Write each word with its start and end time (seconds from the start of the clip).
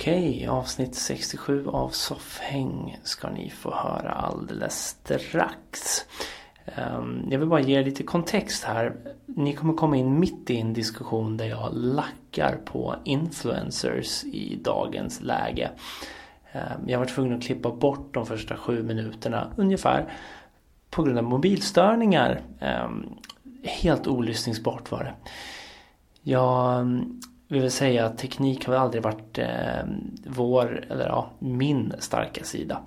Okej, 0.00 0.46
avsnitt 0.48 0.94
67 0.94 1.66
av 1.66 1.88
Soffhäng 1.88 2.98
ska 3.02 3.30
ni 3.30 3.50
få 3.50 3.70
höra 3.74 4.12
alldeles 4.12 4.88
strax. 4.88 6.04
Ehm, 6.64 7.28
jag 7.30 7.38
vill 7.38 7.48
bara 7.48 7.60
ge 7.60 7.82
lite 7.82 8.02
kontext 8.02 8.64
här. 8.64 8.96
Ni 9.26 9.52
kommer 9.52 9.74
komma 9.74 9.96
in 9.96 10.20
mitt 10.20 10.50
i 10.50 10.60
en 10.60 10.72
diskussion 10.72 11.36
där 11.36 11.44
jag 11.44 11.70
lackar 11.74 12.56
på 12.64 12.94
influencers 13.04 14.24
i 14.24 14.60
dagens 14.64 15.20
läge. 15.22 15.70
Ehm, 16.52 16.88
jag 16.88 16.98
var 16.98 17.06
tvungen 17.06 17.38
att 17.38 17.42
klippa 17.42 17.70
bort 17.70 18.14
de 18.14 18.26
första 18.26 18.56
sju 18.56 18.82
minuterna 18.82 19.52
ungefär 19.56 20.12
på 20.90 21.02
grund 21.02 21.18
av 21.18 21.24
mobilstörningar. 21.24 22.40
Ehm, 22.60 23.06
helt 23.62 24.06
olyssningsbart 24.06 24.90
var 24.90 25.04
det. 25.04 25.14
Jag 26.22 26.86
vill 27.48 27.70
säga 27.70 28.06
att 28.06 28.18
teknik 28.18 28.66
har 28.66 28.74
aldrig 28.74 29.02
varit 29.02 29.38
eh, 29.38 29.84
vår, 30.26 30.84
eller 30.90 31.06
ja, 31.06 31.30
min 31.38 31.92
starka 31.98 32.44
sida. 32.44 32.80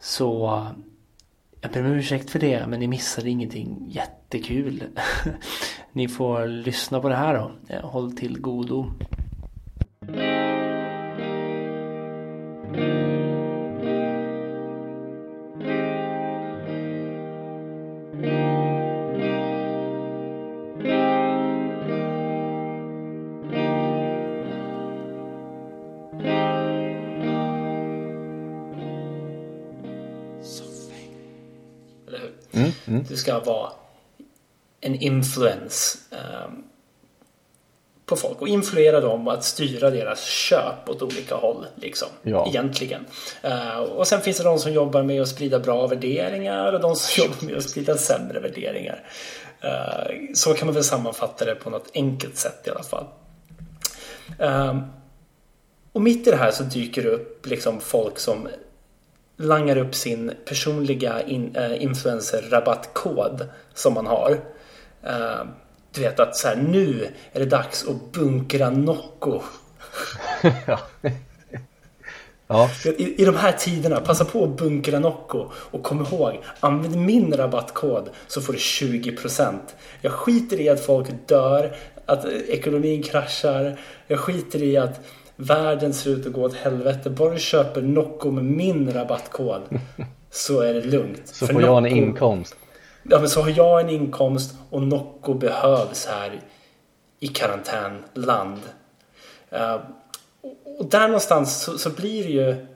Så 0.00 0.66
jag 1.60 1.70
ber 1.70 1.84
om 1.84 1.92
ursäkt 1.92 2.30
för 2.30 2.38
det, 2.38 2.66
men 2.66 2.80
ni 2.80 2.86
missade 2.86 3.30
ingenting 3.30 3.86
jättekul. 3.88 4.82
ni 5.92 6.08
får 6.08 6.46
lyssna 6.46 7.00
på 7.00 7.08
det 7.08 7.16
här 7.16 7.34
då. 7.34 7.74
Eh, 7.74 7.84
håll 7.84 8.12
till 8.12 8.40
godo. 8.40 8.86
Du 33.08 33.16
ska 33.16 33.38
vara 33.38 33.72
en 34.80 34.94
influens 34.94 35.98
um, 36.10 36.64
på 38.06 38.16
folk 38.16 38.40
och 38.40 38.48
influera 38.48 39.00
dem 39.00 39.28
att 39.28 39.44
styra 39.44 39.90
deras 39.90 40.24
köp 40.24 40.88
åt 40.88 41.02
olika 41.02 41.34
håll. 41.34 41.66
Liksom, 41.74 42.08
ja. 42.22 42.48
Egentligen. 42.48 43.06
Uh, 43.44 43.78
och 43.78 44.06
sen 44.08 44.20
finns 44.20 44.38
det 44.38 44.44
de 44.44 44.58
som 44.58 44.72
jobbar 44.72 45.02
med 45.02 45.22
att 45.22 45.28
sprida 45.28 45.58
bra 45.58 45.86
värderingar 45.86 46.72
och 46.72 46.80
de 46.80 46.96
som 46.96 47.24
jobbar 47.24 47.46
med 47.46 47.56
att 47.56 47.70
sprida 47.70 47.96
sämre 47.96 48.40
värderingar. 48.40 49.04
Uh, 49.64 50.34
så 50.34 50.54
kan 50.54 50.66
man 50.66 50.74
väl 50.74 50.84
sammanfatta 50.84 51.44
det 51.44 51.54
på 51.54 51.70
något 51.70 51.90
enkelt 51.94 52.36
sätt 52.36 52.66
i 52.66 52.70
alla 52.70 52.82
fall. 52.82 53.04
Uh, 54.42 54.78
och 55.92 56.02
mitt 56.02 56.26
i 56.26 56.30
det 56.30 56.36
här 56.36 56.50
så 56.50 56.62
dyker 56.62 57.02
det 57.02 57.08
upp 57.08 57.46
liksom 57.46 57.80
folk 57.80 58.18
som 58.18 58.48
langar 59.38 59.76
upp 59.76 59.94
sin 59.94 60.32
personliga 60.44 61.22
in, 61.22 61.56
äh, 61.56 61.82
influencer-rabattkod 61.82 63.48
som 63.74 63.94
man 63.94 64.06
har. 64.06 64.30
Uh, 65.06 65.46
du 65.94 66.00
vet 66.00 66.20
att 66.20 66.36
så 66.36 66.48
här, 66.48 66.56
nu 66.56 67.08
är 67.32 67.40
det 67.40 67.46
dags 67.46 67.88
att 67.88 68.12
bunkra 68.12 68.70
Nocco. 68.70 69.42
ja. 70.66 70.78
ja. 72.46 72.70
I, 72.84 73.22
I 73.22 73.24
de 73.24 73.36
här 73.36 73.52
tiderna, 73.52 74.00
passa 74.00 74.24
på 74.24 74.44
att 74.44 74.56
bunkra 74.56 74.98
Nocco 74.98 75.50
och 75.54 75.82
kom 75.82 76.06
ihåg, 76.06 76.42
använd 76.60 76.96
min 76.96 77.32
rabattkod 77.32 78.10
så 78.26 78.40
får 78.40 78.52
du 78.52 78.58
20%. 78.58 79.54
Jag 80.00 80.12
skiter 80.12 80.60
i 80.60 80.68
att 80.68 80.80
folk 80.80 81.08
dör, 81.26 81.76
att 82.06 82.24
ekonomin 82.24 83.02
kraschar. 83.02 83.80
Jag 84.06 84.20
skiter 84.20 84.62
i 84.62 84.76
att 84.76 85.00
världen 85.40 85.94
ser 85.94 86.10
ut 86.10 86.26
att 86.26 86.32
gå 86.32 86.42
åt 86.42 86.54
helvete. 86.54 87.10
Bara 87.10 87.34
du 87.34 87.40
köper 87.40 87.82
Nocco 87.82 88.30
med 88.30 88.44
min 88.44 88.92
rabattkod 88.92 89.62
så 90.30 90.60
är 90.60 90.74
det 90.74 90.80
lugnt. 90.80 91.22
Så 91.24 91.46
För 91.46 91.54
får 91.54 91.62
jag 91.62 91.78
en 91.78 91.86
inkomst. 91.86 92.56
Ja 93.02 93.18
men 93.18 93.28
så 93.28 93.42
har 93.42 93.50
jag 93.50 93.80
en 93.80 93.90
inkomst 93.90 94.54
och 94.70 94.82
Nocco 94.82 95.34
behövs 95.34 96.06
här 96.06 96.40
i 97.20 97.28
karantänland. 97.28 98.60
Uh, 99.52 99.80
och 100.78 100.86
där 100.86 101.06
någonstans 101.06 101.62
så, 101.62 101.78
så, 101.78 101.90
blir 101.90 102.24
det 102.24 102.30
ju 102.30 102.66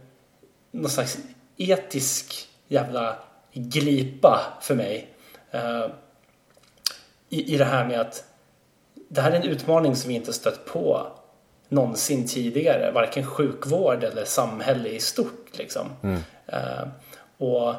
någon 0.70 0.90
slags 0.90 1.18
etisk 1.56 2.48
jävla 2.68 3.16
glipa 3.52 4.40
för 4.60 4.74
mig. 4.74 5.08
Uh, 5.54 5.86
i, 7.28 7.54
I 7.54 7.58
det 7.58 7.64
här 7.64 7.86
med 7.86 8.00
att 8.00 8.24
det 9.08 9.20
här 9.20 9.30
är 9.30 9.36
en 9.36 9.42
utmaning 9.42 9.96
som 9.96 10.08
vi 10.08 10.14
inte 10.14 10.32
stött 10.32 10.64
på 10.64 11.12
någonsin 11.72 12.28
tidigare. 12.28 12.90
Varken 12.90 13.26
sjukvård 13.26 14.04
eller 14.04 14.24
samhälle 14.24 14.88
i 14.88 15.00
stort. 15.00 15.48
Liksom. 15.52 15.88
Mm. 16.02 16.20
Uh, 16.52 16.88
och 17.38 17.74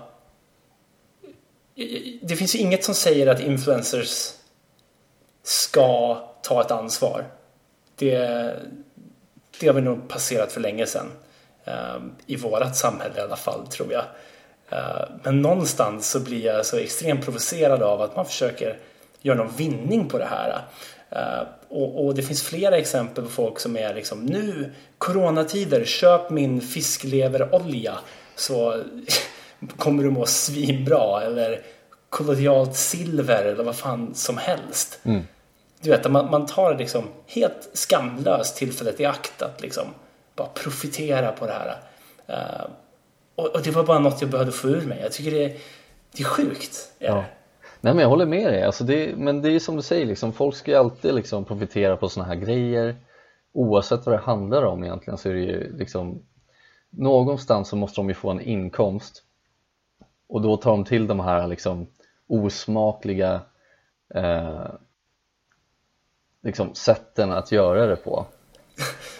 det 2.22 2.36
finns 2.36 2.56
ju 2.56 2.60
inget 2.60 2.84
som 2.84 2.96
säger 2.96 3.28
att 3.28 3.40
influencers 3.40 4.32
ska 5.44 6.18
ta 6.42 6.62
ett 6.62 6.72
ansvar. 6.72 7.26
Det, 7.96 8.18
det 9.60 9.68
har 9.68 9.74
vi 9.74 9.82
nog 9.82 10.10
passerat 10.10 10.52
för 10.52 10.62
länge 10.62 10.86
sedan. 10.86 11.12
Uh, 11.68 12.06
I 12.26 12.36
vårat 12.36 12.78
samhälle 12.78 13.18
i 13.18 13.22
alla 13.22 13.36
fall 13.36 13.68
tror 13.68 13.94
jag. 13.94 14.06
Uh, 14.72 15.06
men 15.24 15.42
någonstans 15.42 16.10
så 16.10 16.20
blir 16.20 16.46
jag 16.46 16.66
så 16.66 16.78
extremt 16.78 17.26
provocerad 17.26 17.84
av 17.84 18.02
att 18.02 18.16
man 18.16 18.26
försöker 18.26 18.80
göra 19.22 19.38
någon 19.38 19.56
vinning 19.56 20.10
på 20.10 20.18
det 20.18 20.26
här. 20.26 20.62
Uh, 21.16 21.48
och, 21.70 22.06
och, 22.06 22.16
det 22.16 22.22
finns 22.22 22.44
flera 22.44 22.78
exempel 22.78 23.24
på 23.24 23.30
folk 23.30 23.60
som 23.60 23.78
är 23.78 23.94
liksom 23.94 24.26
nu 24.26 24.72
coronatider, 24.98 25.86
köp 25.86 26.30
min 26.30 26.62
fiskleverolja 26.62 28.00
så 28.36 28.84
kommer 29.78 30.04
du 30.04 30.10
må 30.10 30.26
svinbra 30.26 31.22
eller 31.22 31.62
kollodialt 32.10 32.76
silver 32.76 33.46
eller 33.46 33.64
vad 33.64 33.76
fan 33.76 34.16
som 34.16 34.38
helst. 34.38 35.00
Mm. 35.04 35.22
Du 35.82 35.90
vet, 35.90 36.12
man, 36.12 36.32
man 36.32 36.46
tar 36.46 36.78
liksom 36.78 37.04
helt 37.28 37.70
skamlöst 37.74 38.58
tillfället 38.58 39.00
i 39.00 39.06
akt 39.06 39.42
att 39.42 39.62
liksom 39.62 39.88
bara 40.36 40.48
profitera 40.48 41.32
på 41.32 41.48
det 41.48 41.54
här. 41.54 41.78
Uh, 42.30 42.66
och, 43.36 43.48
och, 43.56 43.62
det 43.62 43.72
var 43.72 43.84
bara 43.84 44.00
något 44.00 44.22
jag 44.22 44.30
behövde 44.30 44.52
få 44.52 44.68
ur 44.68 44.82
mig. 44.82 45.00
Jag 45.02 45.12
tycker 45.12 45.32
det, 45.32 45.58
det 46.12 46.24
är 46.24 46.28
sjukt. 46.28 46.92
Ja. 47.00 47.24
Nej 47.84 47.94
men 47.94 48.02
jag 48.02 48.10
håller 48.10 48.26
med 48.26 48.54
dig, 48.54 48.64
alltså 48.64 48.84
det, 48.84 49.18
men 49.18 49.42
det 49.42 49.50
är 49.50 49.60
som 49.60 49.76
du 49.76 49.82
säger, 49.82 50.06
liksom, 50.06 50.34
folk 50.34 50.56
ska 50.56 50.72
ju 50.72 50.78
alltid 50.78 51.16
liksom 51.16 51.46
profitera 51.46 51.98
på 51.98 52.10
sådana 52.10 52.34
här 52.34 52.40
grejer. 52.40 52.96
Oavsett 53.54 54.06
vad 54.06 54.16
det 54.16 54.22
handlar 54.22 54.64
om 54.64 54.84
egentligen 54.84 55.18
så 55.18 55.30
är 55.30 55.34
det 55.34 55.40
ju 55.40 55.78
liksom 55.78 56.22
någonstans 56.90 57.70
så 57.70 57.76
måste 57.76 58.02
de 58.02 58.10
ju 58.10 58.16
få 58.16 58.30
en 58.30 58.42
inkomst. 58.42 59.24
Och 60.28 60.42
då 60.42 60.58
tar 60.58 60.72
de 60.72 60.86
till 60.86 61.08
de 61.08 61.20
här 61.20 61.48
liksom 61.48 61.88
osmakliga 62.28 63.42
eh, 64.16 64.66
liksom 66.44 66.76
sätten 66.76 67.32
att 67.32 67.52
göra 67.52 67.86
det 67.86 67.96
på. 67.96 68.26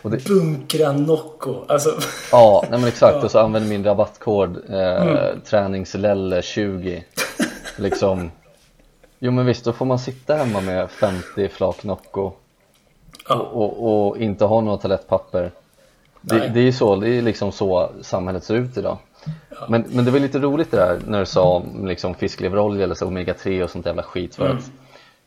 Det... 0.02 0.28
Bunkra 0.28 0.92
Nocco. 0.92 1.66
Alltså... 1.68 1.90
Ja, 2.32 2.66
nej 2.70 2.80
men 2.80 2.90
exakt. 2.90 3.16
Ja. 3.20 3.24
och 3.24 3.32
så 3.32 3.40
använder 3.40 3.70
min 3.70 3.84
rabattkod 3.84 4.70
eh, 4.70 5.02
mm. 5.02 5.42
träningslelle 5.42 6.42
20 6.42 7.04
liksom 7.78 8.32
Jo 9.26 9.32
men 9.32 9.46
visst, 9.46 9.66
då 9.66 9.74
får 9.74 9.86
man 9.86 10.00
sitta 10.00 10.36
hemma 10.36 10.62
med 10.62 10.92
50 10.92 11.50
flak 11.50 11.84
Nocco 11.84 12.32
ja. 13.30 13.36
och, 13.36 14.08
och, 14.08 14.18
inte 14.18 14.46
ha 14.46 14.62
några 14.62 14.78
toalettpapper 14.78 15.52
det, 16.22 16.48
det, 16.48 16.60
är 16.60 16.72
så, 16.72 16.96
det 16.96 17.10
är 17.10 17.22
liksom 17.22 17.52
så 17.52 17.92
samhället 18.02 18.44
ser 18.44 18.56
ut 18.56 18.78
idag 18.78 18.98
ja. 19.50 19.66
men, 19.70 19.86
men 19.90 20.06
det 20.06 20.12
var 20.12 20.20
lite 20.20 20.40
roligt 20.40 20.72
det 20.72 20.78
där 20.78 21.00
när 21.08 21.20
du 21.20 21.26
sa 21.26 21.44
om 21.44 21.88
liksom 21.88 22.16
fiskleverolja 22.16 22.84
eller 22.84 22.96
så 22.96 23.08
omega 23.08 23.34
3 23.34 23.64
och 23.64 23.70
sånt 23.70 23.86
jävla 23.86 24.04
skit 24.04 24.36
för 24.36 24.46
mm. 24.46 24.58
att 24.58 24.72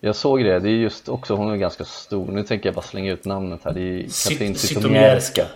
jag 0.01 0.17
såg 0.17 0.45
det, 0.45 0.59
det 0.59 0.69
är 0.69 0.73
just 0.73 1.09
också, 1.09 1.35
hon 1.35 1.51
är 1.51 1.57
ganska 1.57 1.85
stor, 1.85 2.27
nu 2.27 2.43
tänker 2.43 2.69
jag 2.69 2.75
bara 2.75 2.83
slänga 2.83 3.13
ut 3.13 3.25
namnet 3.25 3.61
här, 3.65 3.73
det 3.73 3.81
är 3.81 4.29
Katrin 4.29 4.55
Zytomierska 4.55 5.47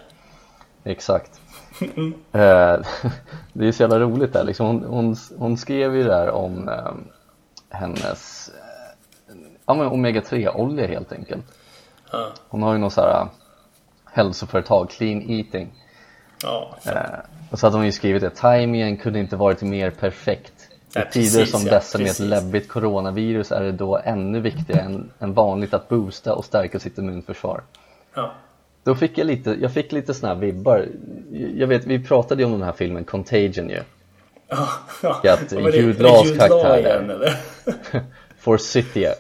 Exakt 0.85 1.41
mm. 1.97 2.15
Det 3.53 3.69
är 3.69 3.73
så 3.73 3.83
jävla 3.83 3.99
roligt 3.99 4.33
där, 4.33 4.45
liksom, 4.45 4.67
hon, 4.67 4.85
hon, 4.85 5.17
hon 5.39 5.57
skrev 5.57 5.97
ju 5.97 6.05
där 6.05 6.31
om 6.31 6.69
ehm, 6.69 7.05
hennes 7.71 8.49
eh, 8.49 9.35
ja, 9.67 9.75
men 9.75 9.89
omega-3 9.89 10.55
olja 10.55 10.87
helt 10.87 11.13
enkelt. 11.13 11.45
Ja. 12.13 12.33
Hon 12.49 12.63
har 12.63 12.73
ju 12.73 12.79
något 12.79 12.93
så 12.93 13.01
här 13.01 13.21
eh, 13.21 13.29
hälsoföretag, 14.13 14.91
Clean 14.91 15.31
Eating. 15.31 15.73
Ja, 16.43 16.77
eh, 16.87 17.21
och 17.51 17.59
så 17.59 17.67
hade 17.67 17.77
hon 17.77 17.87
ju 17.87 17.93
skrivit 17.93 18.23
det, 18.23 18.31
timingen 18.31 18.97
kunde 18.97 19.19
inte 19.19 19.37
varit 19.37 19.63
mer 19.63 19.91
perfekt. 19.91 20.53
I 20.71 20.93
ja, 20.93 21.05
tider 21.13 21.39
precis, 21.39 21.51
som 21.51 21.65
dessa 21.65 21.99
med 21.99 22.07
ett 22.07 22.19
läbbigt 22.19 22.69
coronavirus 22.69 23.53
är 23.53 23.63
det 23.63 23.73
då 23.73 24.01
ännu 24.05 24.41
viktigare 24.41 24.81
än, 24.81 25.11
än 25.19 25.35
vanligt 25.35 25.75
att 25.75 25.89
boosta 25.89 26.35
och 26.35 26.45
stärka 26.45 26.79
sitt 26.79 26.99
immunförsvar. 26.99 27.63
Då 28.85 28.95
fick 28.95 29.19
jag 29.19 29.27
lite, 29.27 29.51
jag 29.51 29.73
fick 29.73 29.93
lite 29.93 30.15
såna 30.15 30.35
här 30.35 30.41
vibbar. 30.41 30.89
Jag 31.55 31.67
vet, 31.67 31.87
vi 31.87 32.05
pratade 32.05 32.43
ju 32.43 32.47
om 32.47 32.53
den 32.53 32.63
här 32.63 32.73
filmen 32.73 33.05
Contagion 33.05 33.69
ju. 33.69 33.83
Ja, 34.51 34.69
ja. 35.23 35.33
Att 35.33 35.75
Jude 35.75 36.03
Laws 36.03 36.39
karaktär? 36.39 37.37
Forsythia 38.39 39.15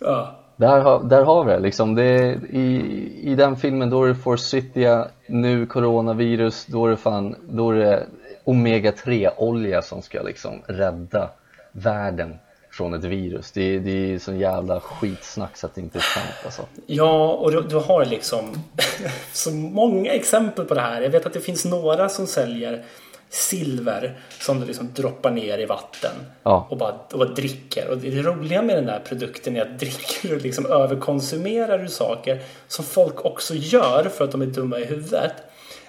ja. 0.00 0.36
Där 0.56 0.80
har, 0.80 1.04
där 1.04 1.22
har 1.22 1.44
vi 1.44 1.52
det 1.52 1.58
liksom. 1.58 1.94
Det 1.94 2.38
i, 2.50 2.82
I 3.22 3.34
den 3.34 3.56
filmen 3.56 3.90
då 3.90 4.04
är 4.04 4.08
det 4.08 4.14
Forsythia, 4.14 5.08
nu 5.26 5.66
coronavirus, 5.66 6.66
då 6.66 6.86
är 6.86 6.90
det 6.90 6.96
fan, 6.96 7.36
då 7.48 7.70
är 7.70 7.74
det 7.74 8.06
omega-3 8.44 9.30
olja 9.36 9.82
som 9.82 10.02
ska 10.02 10.22
liksom 10.22 10.62
rädda 10.66 11.30
världen 11.72 12.38
från 12.70 12.94
ett 12.94 13.04
virus. 13.04 13.52
Det, 13.52 13.78
det 13.78 14.14
är 14.14 14.18
sån 14.18 14.38
jävla 14.38 14.80
skitsnack 14.80 15.56
så 15.56 15.66
att 15.66 15.74
det 15.74 15.80
inte 15.80 15.98
är 15.98 16.02
sant 16.02 16.44
alltså. 16.44 16.62
Ja, 16.86 17.32
och 17.32 17.52
du, 17.52 17.62
du 17.62 17.76
har 17.76 18.04
liksom 18.04 18.44
så 19.32 19.50
många 19.50 20.12
exempel 20.12 20.64
på 20.64 20.74
det 20.74 20.80
här. 20.80 21.02
Jag 21.02 21.10
vet 21.10 21.26
att 21.26 21.32
det 21.32 21.40
finns 21.40 21.64
några 21.64 22.08
som 22.08 22.26
säljer 22.26 22.84
silver 23.30 24.18
som 24.40 24.60
du 24.60 24.66
liksom 24.66 24.92
droppar 24.94 25.30
ner 25.30 25.58
i 25.58 25.66
vatten 25.66 26.10
ja. 26.42 26.66
och, 26.70 26.76
bara, 26.76 26.94
och 27.12 27.18
bara 27.18 27.28
dricker. 27.28 27.88
Och 27.88 27.98
det 27.98 28.22
roliga 28.22 28.62
med 28.62 28.76
den 28.76 28.86
där 28.86 29.00
produkten 29.08 29.56
är 29.56 29.62
att 29.62 29.78
dricker 29.78 30.28
du 30.28 30.38
liksom 30.38 30.66
överkonsumerar 30.66 31.78
du 31.78 31.88
saker 31.88 32.42
som 32.68 32.84
folk 32.84 33.24
också 33.24 33.54
gör 33.54 34.10
för 34.16 34.24
att 34.24 34.32
de 34.32 34.42
är 34.42 34.46
dumma 34.46 34.78
i 34.78 34.84
huvudet 34.84 35.32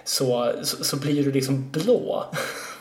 så, 0.03 0.51
så, 0.63 0.83
så 0.83 0.97
blir 0.97 1.23
du 1.23 1.31
liksom 1.31 1.71
blå. 1.71 2.25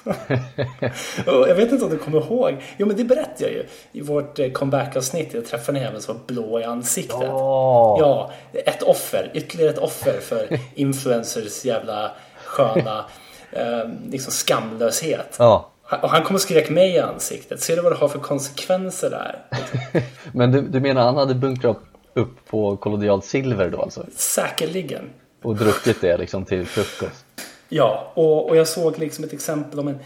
jag 1.27 1.55
vet 1.55 1.73
inte 1.73 1.85
om 1.85 1.91
du 1.91 1.99
kommer 1.99 2.19
ihåg. 2.19 2.63
Jo 2.77 2.87
men 2.87 2.97
det 2.97 3.05
berättade 3.05 3.45
jag 3.45 3.53
ju 3.53 3.65
i 3.93 4.01
vårt 4.01 4.39
eh, 4.39 4.51
comeback-avsnitt. 4.51 5.35
Jag 5.35 5.47
träffade 5.47 5.79
en 5.79 5.85
jävel 5.85 6.03
som 6.03 6.17
var 6.17 6.25
blå 6.27 6.61
i 6.61 6.65
ansiktet. 6.65 7.31
Oh. 7.31 7.97
Ja, 8.01 8.33
ett 8.53 8.83
offer. 8.83 9.31
Ytterligare 9.35 9.71
ett 9.71 9.79
offer 9.79 10.21
för 10.21 10.59
influencers 10.75 11.65
jävla 11.65 12.13
sköna 12.45 13.05
eh, 13.53 13.91
liksom 14.11 14.33
skamlöshet. 14.33 15.37
Ja. 15.39 15.71
Och 16.03 16.11
han 16.11 16.25
kom 16.25 16.35
och 16.35 16.43
skrek 16.43 16.71
mig 16.71 16.95
i 16.95 16.99
ansiktet. 16.99 17.61
Ser 17.61 17.77
du 17.77 17.83
vad 17.83 17.93
det 17.93 17.97
har 17.97 18.09
för 18.09 18.19
konsekvenser 18.19 19.11
där? 19.11 19.43
men 20.33 20.53
du, 20.53 20.61
du 20.61 20.81
menar 20.81 21.03
han 21.03 21.17
hade 21.17 21.35
bunkrat 21.35 21.79
upp 22.15 22.47
på 22.47 22.77
kollodialt 22.77 23.25
silver 23.25 23.71
då 23.71 23.83
alltså? 23.83 24.05
Säkerligen. 24.17 25.11
Och 25.43 25.57
druckit 25.57 26.01
det 26.01 26.17
liksom 26.17 26.45
till 26.45 26.67
frukost? 26.67 27.25
Ja, 27.69 28.13
och, 28.15 28.49
och 28.49 28.57
jag 28.57 28.69
såg 28.69 28.99
liksom 28.99 29.25
ett 29.25 29.33
exempel 29.33 29.81
om 29.81 29.89
en, 29.89 29.99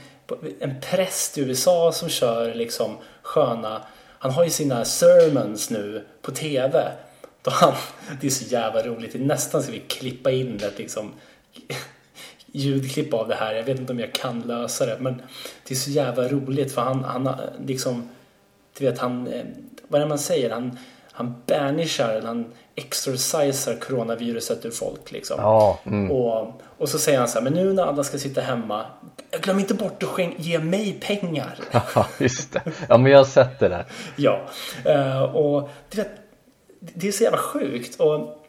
en 0.61 0.81
präst 0.81 1.38
i 1.38 1.41
USA 1.41 1.93
som 1.93 2.08
kör 2.08 2.55
liksom 2.55 2.96
sköna 3.23 3.82
han 4.25 4.32
har 4.32 4.44
ju 4.44 4.50
sina 4.50 4.85
sermons 4.85 5.70
nu 5.70 6.05
på 6.23 6.31
tv. 6.31 6.93
Då 7.43 7.50
han, 7.50 7.73
det 8.20 8.26
är 8.26 8.31
så 8.31 8.44
jävla 8.44 8.82
roligt. 8.82 9.14
Nästan 9.14 9.62
så 9.62 9.73
vi 9.73 9.79
klippa 9.79 10.31
in 10.31 10.56
ett 10.56 10.79
liksom 10.79 11.12
ljudklipp 12.54 13.14
av 13.14 13.28
det 13.28 13.34
här. 13.34 13.54
Jag 13.54 13.64
vet 13.64 13.80
inte 13.80 13.92
om 13.92 14.00
jag 14.00 14.12
kan 14.12 14.40
lösa 14.40 14.86
det. 14.86 14.96
Men 15.00 15.22
det 15.68 15.74
är 15.74 15.78
så 15.78 15.90
jävla 15.90 16.28
roligt 16.28 16.72
för 16.72 16.82
han, 16.82 17.04
han 17.04 17.30
liksom, 17.66 18.08
du 18.78 18.84
vet 18.84 18.98
han, 18.98 19.26
eh, 19.26 19.44
vad 19.88 20.00
är 20.00 20.04
det 20.04 20.08
man 20.08 20.18
säger? 20.18 20.50
Han, 20.50 20.78
han 21.12 21.34
banishar, 21.46 22.22
han 22.22 22.52
exorcisar 22.74 23.80
coronaviruset 23.80 24.64
ur 24.64 24.70
folk 24.70 25.12
liksom. 25.12 25.36
Ja, 25.40 25.78
mm. 25.84 26.10
och, 26.10 26.62
och 26.78 26.88
så 26.88 26.98
säger 26.98 27.18
han 27.18 27.28
så 27.28 27.38
här, 27.38 27.44
men 27.44 27.52
nu 27.52 27.72
när 27.72 27.82
alla 27.82 28.04
ska 28.04 28.18
sitta 28.18 28.40
hemma, 28.40 28.86
glöm 29.40 29.58
inte 29.58 29.74
bort 29.74 30.02
att 30.02 30.18
ge 30.38 30.58
mig 30.58 30.92
pengar. 31.00 31.58
Ja, 31.94 32.06
just 32.18 32.52
det. 32.52 32.62
Ja, 32.88 32.98
men 32.98 33.12
jag 33.12 33.18
har 33.18 33.24
sett 33.24 33.60
det 33.60 33.68
där. 33.68 33.84
ja, 34.16 34.40
uh, 34.86 35.22
och 35.22 35.70
du 35.90 35.96
vet, 35.96 36.10
det 36.80 37.08
är 37.08 37.12
så 37.12 37.22
jävla 37.24 37.38
sjukt. 37.38 38.00
Och, 38.00 38.44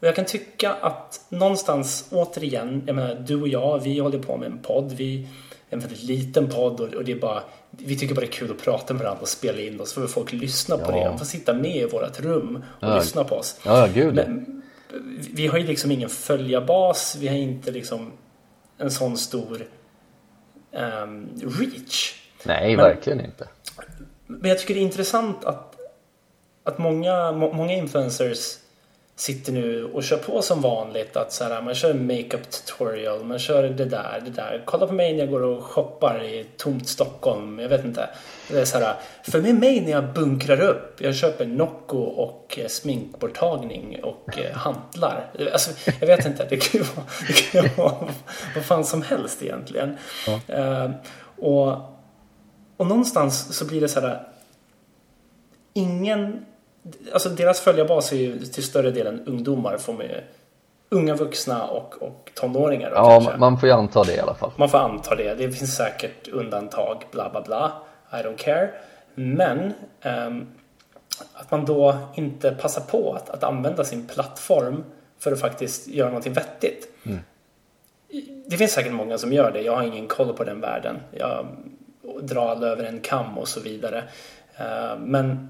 och 0.00 0.06
jag 0.06 0.16
kan 0.16 0.24
tycka 0.24 0.72
att 0.74 1.26
någonstans, 1.28 2.08
återigen, 2.10 2.82
jag 2.86 2.96
menar 2.96 3.14
du 3.14 3.40
och 3.40 3.48
jag, 3.48 3.78
vi 3.78 3.98
håller 3.98 4.18
på 4.18 4.36
med 4.36 4.46
en 4.46 4.58
podd. 4.58 4.92
Vi, 4.92 5.28
en 5.70 5.80
väldigt 5.80 6.02
liten 6.02 6.48
podd 6.48 6.80
och, 6.80 6.94
och 6.94 7.04
det 7.04 7.12
är 7.12 7.16
bara 7.16 7.42
vi 7.70 7.96
tycker 7.96 8.14
bara 8.14 8.20
det 8.20 8.26
är 8.26 8.32
kul 8.32 8.50
att 8.50 8.62
prata 8.62 8.94
med 8.94 9.02
varandra 9.02 9.22
och 9.22 9.28
spela 9.28 9.60
in 9.60 9.80
oss. 9.80 9.90
Så 9.90 10.00
får 10.00 10.08
folk 10.08 10.32
lyssna 10.32 10.78
på 10.78 10.90
det. 10.90 11.04
De 11.04 11.18
får 11.18 11.24
sitta 11.24 11.54
med 11.54 11.76
i 11.76 11.84
vårt 11.84 12.20
rum 12.20 12.64
och 12.80 12.88
ja. 12.88 12.98
lyssna 12.98 13.24
på 13.24 13.34
oss. 13.34 13.60
Ja, 13.64 13.88
gud. 13.94 14.14
Men, 14.14 14.62
vi 15.34 15.46
har 15.46 15.58
ju 15.58 15.66
liksom 15.66 15.90
ingen 15.90 16.08
följarbas. 16.08 17.16
Vi 17.20 17.28
har 17.28 17.34
inte 17.34 17.70
liksom 17.70 18.12
en 18.78 18.90
sån 18.90 19.18
stor 19.18 19.66
um, 20.72 21.28
reach. 21.58 22.14
Nej, 22.44 22.76
men, 22.76 22.84
verkligen 22.84 23.20
inte. 23.20 23.48
Men 24.26 24.48
jag 24.48 24.58
tycker 24.58 24.74
det 24.74 24.80
är 24.80 24.82
intressant 24.82 25.44
att, 25.44 25.76
att 26.64 26.78
många, 26.78 27.32
många 27.32 27.72
influencers 27.72 28.56
sitter 29.18 29.52
nu 29.52 29.84
och 29.84 30.04
kör 30.04 30.16
på 30.16 30.42
som 30.42 30.60
vanligt. 30.60 31.16
Att 31.16 31.32
så 31.32 31.44
här, 31.44 31.62
man 31.62 31.74
kör 31.74 31.94
makeup 31.94 32.50
tutorial, 32.50 33.24
man 33.24 33.38
kör 33.38 33.62
det 33.62 33.84
där, 33.84 34.22
det 34.24 34.30
där. 34.30 34.62
Kolla 34.64 34.86
på 34.86 34.92
mig 34.92 35.12
när 35.12 35.20
jag 35.20 35.30
går 35.30 35.42
och 35.42 35.64
shoppar 35.64 36.24
i 36.24 36.46
tomt 36.56 36.88
Stockholm. 36.88 37.58
Jag 37.58 37.68
vet 37.68 37.84
inte. 37.84 38.10
Det 38.48 38.60
är 38.60 38.64
så 38.64 38.78
här, 38.78 38.94
för 39.22 39.40
med 39.40 39.54
mig 39.54 39.80
när 39.80 39.90
jag 39.90 40.12
bunkrar 40.12 40.60
upp. 40.60 41.00
Jag 41.00 41.14
köper 41.14 41.46
Nocco 41.46 41.98
och 41.98 42.58
eh, 42.62 42.68
sminkborttagning 42.68 44.00
och 44.02 44.38
eh, 44.38 44.56
hantlar. 44.56 45.30
Alltså, 45.52 45.90
jag 46.00 46.06
vet 46.06 46.26
inte. 46.26 46.46
Det 46.50 46.56
kan 46.56 46.80
ju 46.80 46.86
vara, 46.96 47.06
det 47.26 47.32
kan 47.32 47.62
ju 47.62 47.70
vara 47.76 48.08
vad 48.54 48.64
fan 48.64 48.84
som 48.84 49.02
helst 49.02 49.42
egentligen. 49.42 49.96
Ja. 50.26 50.58
Uh, 50.58 50.90
och, 51.36 51.68
och 52.76 52.86
någonstans 52.86 53.56
så 53.56 53.64
blir 53.64 53.80
det 53.80 53.88
så 53.88 54.00
här. 54.00 54.28
Ingen 55.72 56.44
Alltså 57.12 57.28
deras 57.28 57.60
följarbas 57.60 58.12
är 58.12 58.16
ju 58.16 58.38
till 58.38 58.64
större 58.64 58.90
delen 58.90 59.22
ungdomar. 59.26 59.78
Får 59.78 59.92
med 59.92 60.22
unga 60.88 61.14
vuxna 61.14 61.66
och, 61.66 62.02
och 62.02 62.30
tonåringar. 62.34 62.90
Då, 62.90 62.96
ja, 62.96 63.10
kanske. 63.10 63.36
man 63.36 63.60
får 63.60 63.68
ju 63.68 63.74
anta 63.74 64.04
det 64.04 64.14
i 64.14 64.20
alla 64.20 64.34
fall. 64.34 64.50
Man 64.56 64.68
får 64.68 64.78
anta 64.78 65.14
det. 65.14 65.34
Det 65.34 65.52
finns 65.52 65.76
säkert 65.76 66.28
undantag, 66.28 67.04
bla 67.10 67.30
bla 67.30 67.42
bla. 67.42 67.72
I 68.12 68.16
don't 68.16 68.36
care. 68.36 68.70
Men 69.14 69.72
um, 70.04 70.46
att 71.32 71.50
man 71.50 71.64
då 71.64 71.98
inte 72.14 72.50
passar 72.50 72.82
på 72.82 73.12
att, 73.12 73.30
att 73.30 73.44
använda 73.44 73.84
sin 73.84 74.06
plattform 74.06 74.84
för 75.18 75.32
att 75.32 75.40
faktiskt 75.40 75.88
göra 75.88 76.08
någonting 76.08 76.32
vettigt. 76.32 76.88
Mm. 77.06 77.18
Det 78.46 78.56
finns 78.56 78.72
säkert 78.72 78.92
många 78.92 79.18
som 79.18 79.32
gör 79.32 79.50
det. 79.50 79.60
Jag 79.60 79.76
har 79.76 79.82
ingen 79.82 80.06
koll 80.06 80.32
på 80.32 80.44
den 80.44 80.60
världen. 80.60 80.96
Jag 81.10 81.46
drar 82.22 82.64
över 82.64 82.84
en 82.84 83.00
kam 83.00 83.38
och 83.38 83.48
så 83.48 83.60
vidare. 83.60 84.04
Uh, 84.60 84.98
men 84.98 85.48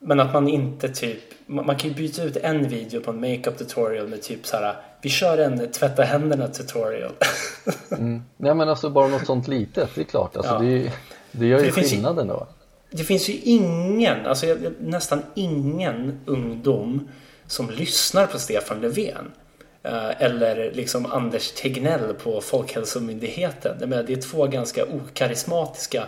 men 0.00 0.20
att 0.20 0.32
man 0.32 0.48
inte 0.48 0.88
typ, 0.88 1.18
man 1.46 1.76
kan 1.76 1.90
ju 1.90 1.96
byta 1.96 2.22
ut 2.22 2.36
en 2.36 2.68
video 2.68 3.00
på 3.00 3.10
en 3.10 3.20
makeup 3.20 3.58
tutorial 3.58 4.08
med 4.08 4.22
typ 4.22 4.46
så 4.46 4.56
här, 4.56 4.76
vi 5.02 5.08
kör 5.08 5.38
en 5.38 5.72
tvätta 5.72 6.02
händerna 6.02 6.48
tutorial. 6.48 7.12
mm. 7.90 8.22
Nej 8.36 8.54
men 8.54 8.68
alltså 8.68 8.90
bara 8.90 9.08
något 9.08 9.26
sånt 9.26 9.48
litet, 9.48 9.94
det 9.94 10.00
är 10.00 10.04
klart. 10.04 10.36
Alltså, 10.36 10.52
ja. 10.52 10.58
det, 10.58 10.92
det 11.32 11.46
gör 11.46 11.58
ju 11.58 11.66
det 11.66 11.72
skillnaden 11.72 12.28
då. 12.28 12.46
Det 12.90 13.04
finns 13.04 13.28
ju 13.28 13.32
ingen, 13.32 14.26
alltså 14.26 14.46
nästan 14.80 15.22
ingen 15.34 16.20
ungdom 16.26 17.08
som 17.46 17.70
lyssnar 17.70 18.26
på 18.26 18.38
Stefan 18.38 18.80
Löfven. 18.80 19.32
Eh, 19.82 20.22
eller 20.22 20.72
liksom 20.72 21.06
Anders 21.06 21.52
Tegnell 21.52 22.14
på 22.14 22.40
Folkhälsomyndigheten. 22.40 23.90
Det 23.90 24.12
är 24.12 24.22
två 24.22 24.46
ganska 24.46 24.84
okarismatiska 24.84 26.04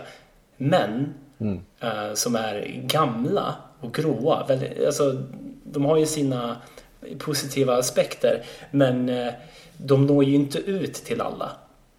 män 0.57 1.13
mm. 1.39 1.59
Eh, 1.79 2.13
som 2.13 2.35
är 2.35 2.81
gamla 2.83 3.55
och 3.83 3.93
gråa. 3.93 4.45
Alltså, 4.85 5.23
de 5.63 5.85
har 5.85 5.97
ju 5.97 6.05
sina 6.05 6.57
positiva 7.19 7.77
aspekter 7.77 8.43
men 8.71 9.09
eh, 9.09 9.33
de 9.77 10.05
når 10.05 10.23
ju 10.23 10.35
inte 10.35 10.57
ut 10.57 10.93
till 10.93 11.21
alla. 11.21 11.51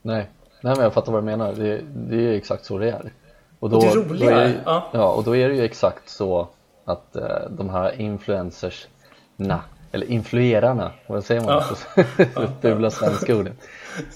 Nej, 0.03 0.31
Nej 0.61 0.75
men 0.77 0.85
jag 0.85 0.95
fattar 0.95 1.13
vad 1.13 1.23
du 1.23 1.25
menar. 1.25 1.53
Det, 1.53 1.81
det 1.95 2.17
är 2.17 2.33
exakt 2.33 2.65
så 2.65 2.79
det 2.79 2.91
är. 2.91 3.13
Och, 3.59 3.71
då, 3.71 3.77
och 3.77 3.83
det 3.83 3.95
roliga 3.95 4.31
då 4.31 4.37
är 4.37 4.45
det, 4.45 4.55
ja. 4.65 4.89
ja. 4.93 5.13
och 5.13 5.25
då 5.25 5.37
är 5.37 5.49
det 5.49 5.55
ju 5.55 5.65
exakt 5.65 6.09
så 6.09 6.49
att 6.85 7.17
eh, 7.17 7.51
de 7.51 7.71
här 7.71 8.01
influencersna 8.01 9.61
eller 9.93 10.11
influerarna, 10.11 10.93
vad 11.07 11.25
säger 11.25 11.41
man? 11.41 11.63
Ja. 11.97 12.05
Fula 12.61 12.91
svenska 12.91 13.37
ordet. 13.37 13.53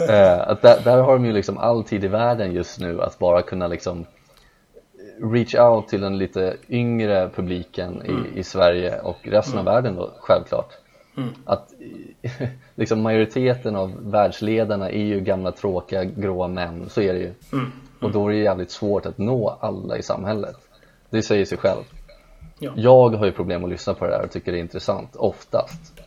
Eh, 0.08 0.48
att 0.48 0.62
där, 0.62 0.80
där, 0.84 1.02
har 1.02 1.12
de 1.12 1.24
ju 1.24 1.32
liksom 1.32 1.58
all 1.58 1.84
tid 1.84 2.04
i 2.04 2.08
världen 2.08 2.52
just 2.52 2.80
nu 2.80 3.02
att 3.02 3.18
bara 3.18 3.42
kunna 3.42 3.66
liksom 3.66 4.06
reach 5.20 5.54
out 5.54 5.88
till 5.88 6.00
den 6.00 6.18
lite 6.18 6.56
yngre 6.68 7.30
publiken 7.34 8.02
i, 8.04 8.10
mm. 8.10 8.26
i 8.36 8.44
Sverige 8.44 9.00
och 9.00 9.16
resten 9.22 9.58
mm. 9.58 9.68
av 9.68 9.74
världen 9.74 9.96
då 9.96 10.10
självklart. 10.20 10.72
Mm. 11.16 11.28
Att 11.44 11.72
liksom 12.74 13.02
majoriteten 13.02 13.76
av 13.76 14.10
världsledarna 14.10 14.90
är 14.90 15.04
ju 15.04 15.20
gamla 15.20 15.52
tråkiga 15.52 16.04
gråa 16.04 16.48
män, 16.48 16.88
så 16.88 17.00
är 17.00 17.12
det 17.12 17.18
ju. 17.18 17.32
Mm. 17.52 17.72
Och 18.00 18.12
då 18.12 18.28
är 18.28 18.32
det 18.32 18.38
jävligt 18.38 18.70
svårt 18.70 19.06
att 19.06 19.18
nå 19.18 19.58
alla 19.60 19.96
i 19.96 20.02
samhället. 20.02 20.56
Det 21.10 21.22
säger 21.22 21.44
sig 21.44 21.58
själv. 21.58 21.82
Ja. 22.58 22.72
Jag 22.76 23.10
har 23.10 23.26
ju 23.26 23.32
problem 23.32 23.64
att 23.64 23.70
lyssna 23.70 23.94
på 23.94 24.04
det 24.04 24.10
där 24.10 24.24
och 24.24 24.30
tycker 24.30 24.52
det 24.52 24.58
är 24.58 24.60
intressant, 24.60 25.16
oftast. 25.16 26.00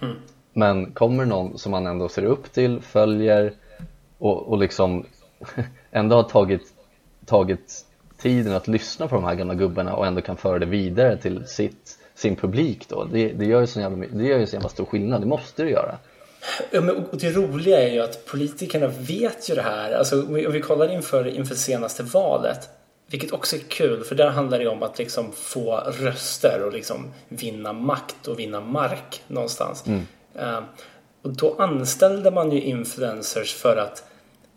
Mm. 0.00 0.16
Men 0.52 0.92
kommer 0.92 1.24
någon 1.24 1.58
som 1.58 1.72
man 1.72 1.86
ändå 1.86 2.08
ser 2.08 2.24
upp 2.24 2.52
till, 2.52 2.80
följer 2.80 3.52
och, 4.18 4.48
och 4.48 4.58
liksom 4.58 5.04
ändå 5.90 6.16
har 6.16 6.22
tagit, 6.22 6.62
tagit 7.26 7.84
tiden 8.18 8.52
att 8.52 8.68
lyssna 8.68 9.08
på 9.08 9.14
de 9.14 9.24
här 9.24 9.34
gamla 9.34 9.54
gubbarna 9.54 9.94
och 9.94 10.06
ändå 10.06 10.20
kan 10.20 10.36
föra 10.36 10.58
det 10.58 10.66
vidare 10.66 11.16
till 11.16 11.46
sitt, 11.46 11.98
sin 12.14 12.36
publik 12.36 12.88
då. 12.88 13.04
Det, 13.04 13.28
det 13.28 13.44
gör 13.44 13.60
ju 13.60 13.66
så 13.66 13.80
jävla, 13.80 14.06
det 14.06 14.24
gör 14.24 14.38
ju 14.38 14.46
så 14.46 14.54
jävla 14.56 14.68
stor 14.68 14.84
skillnad, 14.84 15.22
det 15.22 15.26
måste 15.26 15.62
det 15.62 15.70
göra. 15.70 15.98
Ja, 16.70 16.80
men, 16.80 16.96
och 16.96 17.18
det 17.18 17.30
roliga 17.30 17.82
är 17.82 17.92
ju 17.92 18.00
att 18.00 18.26
politikerna 18.26 18.86
vet 18.86 19.50
ju 19.50 19.54
det 19.54 19.62
här. 19.62 19.92
Alltså, 19.92 20.22
om 20.22 20.34
vi, 20.34 20.46
om 20.46 20.52
vi 20.52 20.60
kollar 20.60 20.92
inför, 20.92 21.28
inför 21.28 21.54
senaste 21.54 22.02
valet. 22.02 22.68
vilket 23.10 23.32
också 23.32 23.56
är 23.56 23.60
kul 23.60 24.04
för 24.04 24.14
där 24.14 24.30
handlar 24.30 24.58
det 24.58 24.68
om 24.68 24.82
att 24.82 24.98
liksom 24.98 25.32
få 25.32 25.82
röster 26.00 26.62
och 26.66 26.72
liksom 26.72 27.12
vinna 27.28 27.72
makt 27.72 28.28
och 28.28 28.38
vinna 28.38 28.60
mark 28.60 29.22
någonstans. 29.28 29.84
Mm. 29.86 30.00
Uh, 30.40 30.60
och 31.22 31.30
då 31.30 31.56
anställde 31.58 32.30
man 32.30 32.52
ju 32.52 32.60
influencers 32.60 33.54
för 33.54 33.76
att 33.76 34.04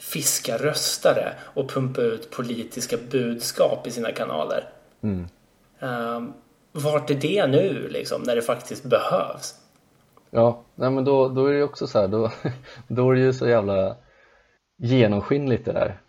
fiska 0.01 0.57
röstare 0.57 1.33
och 1.41 1.69
pumpa 1.69 2.01
ut 2.01 2.31
politiska 2.31 2.97
budskap 3.11 3.87
i 3.87 3.91
sina 3.91 4.11
kanaler. 4.11 4.69
Mm. 5.01 5.27
Uh, 5.83 6.29
vart 6.71 7.09
är 7.09 7.15
det 7.15 7.47
nu 7.47 7.87
liksom 7.89 8.21
när 8.23 8.35
det 8.35 8.41
faktiskt 8.41 8.83
behövs? 8.83 9.55
Ja, 10.29 10.63
nej 10.75 10.91
men 10.91 11.05
då, 11.05 11.29
då 11.29 11.45
är 11.45 11.53
det 11.53 11.63
också 11.63 11.87
så 11.87 11.99
här, 11.99 12.07
då, 12.07 12.31
då 12.87 13.11
är 13.11 13.15
det 13.15 13.21
ju 13.21 13.33
så 13.33 13.47
jävla 13.47 13.95
genomskinligt 14.77 15.65
det 15.65 15.71
där. 15.71 16.01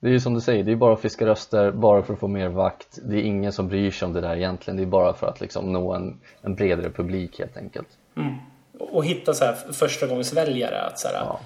Det 0.00 0.08
är 0.08 0.12
ju 0.12 0.20
som 0.20 0.34
du 0.34 0.40
säger, 0.40 0.64
det 0.64 0.72
är 0.72 0.76
bara 0.76 0.94
att 0.94 1.00
fiska 1.00 1.26
röster, 1.26 1.70
bara 1.70 2.02
för 2.02 2.14
att 2.14 2.20
få 2.20 2.28
mer 2.28 2.48
vakt. 2.48 2.98
Det 3.02 3.16
är 3.16 3.22
ingen 3.22 3.52
som 3.52 3.68
bryr 3.68 3.90
sig 3.90 4.06
om 4.06 4.12
det 4.12 4.20
där 4.20 4.36
egentligen, 4.36 4.76
det 4.76 4.82
är 4.82 4.86
bara 4.86 5.14
för 5.14 5.26
att 5.26 5.40
liksom 5.40 5.72
nå 5.72 5.92
en, 5.92 6.20
en 6.42 6.54
bredare 6.54 6.90
publik 6.90 7.38
helt 7.38 7.56
enkelt. 7.56 7.88
Mm. 8.16 8.34
Och 8.78 9.04
hitta 9.04 9.34
så 9.34 9.44
här 9.44 9.54
första 9.72 10.06
gångs 10.06 10.32
väljare 10.32 10.82
att 10.82 10.98
så 10.98 11.08
här, 11.08 11.14
ja. 11.14 11.40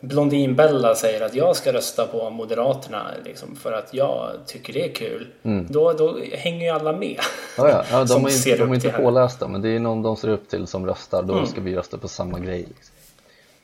Blondinbella 0.00 0.94
säger 0.94 1.20
att 1.20 1.34
jag 1.34 1.56
ska 1.56 1.72
rösta 1.72 2.06
på 2.06 2.30
Moderaterna 2.30 3.06
liksom, 3.24 3.56
för 3.56 3.72
att 3.72 3.94
jag 3.94 4.30
tycker 4.46 4.72
det 4.72 4.84
är 4.84 4.92
kul. 4.92 5.26
Mm. 5.42 5.66
Då, 5.70 5.92
då 5.92 6.18
hänger 6.32 6.66
ju 6.66 6.70
alla 6.70 6.92
med. 6.92 7.20
Ja, 7.56 7.68
ja. 7.68 7.84
ja 7.90 8.04
de, 8.04 8.26
är 8.26 8.30
inte, 8.30 8.56
de 8.56 8.70
är 8.70 8.74
inte 8.74 8.90
pålästa 8.90 9.48
men 9.48 9.62
det 9.62 9.68
är 9.68 9.78
någon 9.78 10.02
de 10.02 10.16
ser 10.16 10.28
upp 10.28 10.48
till 10.48 10.66
som 10.66 10.86
röstar. 10.86 11.22
Då 11.22 11.32
mm. 11.32 11.46
ska 11.46 11.60
vi 11.60 11.76
rösta 11.76 11.98
på 11.98 12.08
samma 12.08 12.38
grej. 12.38 12.58
Liksom. 12.58 12.94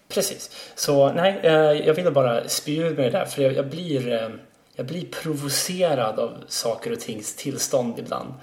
Precis. 0.08 0.72
Så 0.74 1.12
nej, 1.12 1.40
eh, 1.42 1.52
jag 1.86 1.94
ville 1.94 2.10
bara 2.10 2.48
spy 2.48 2.76
ur 2.76 2.96
mig 2.96 3.04
det 3.04 3.10
där 3.10 3.24
för 3.24 3.42
jag, 3.42 3.52
jag, 3.52 3.66
blir, 3.66 4.12
eh, 4.12 4.28
jag 4.76 4.86
blir 4.86 5.06
provocerad 5.22 6.18
av 6.18 6.30
saker 6.46 6.92
och 6.92 7.00
tings 7.00 7.36
tillstånd 7.36 7.98
ibland. 7.98 8.34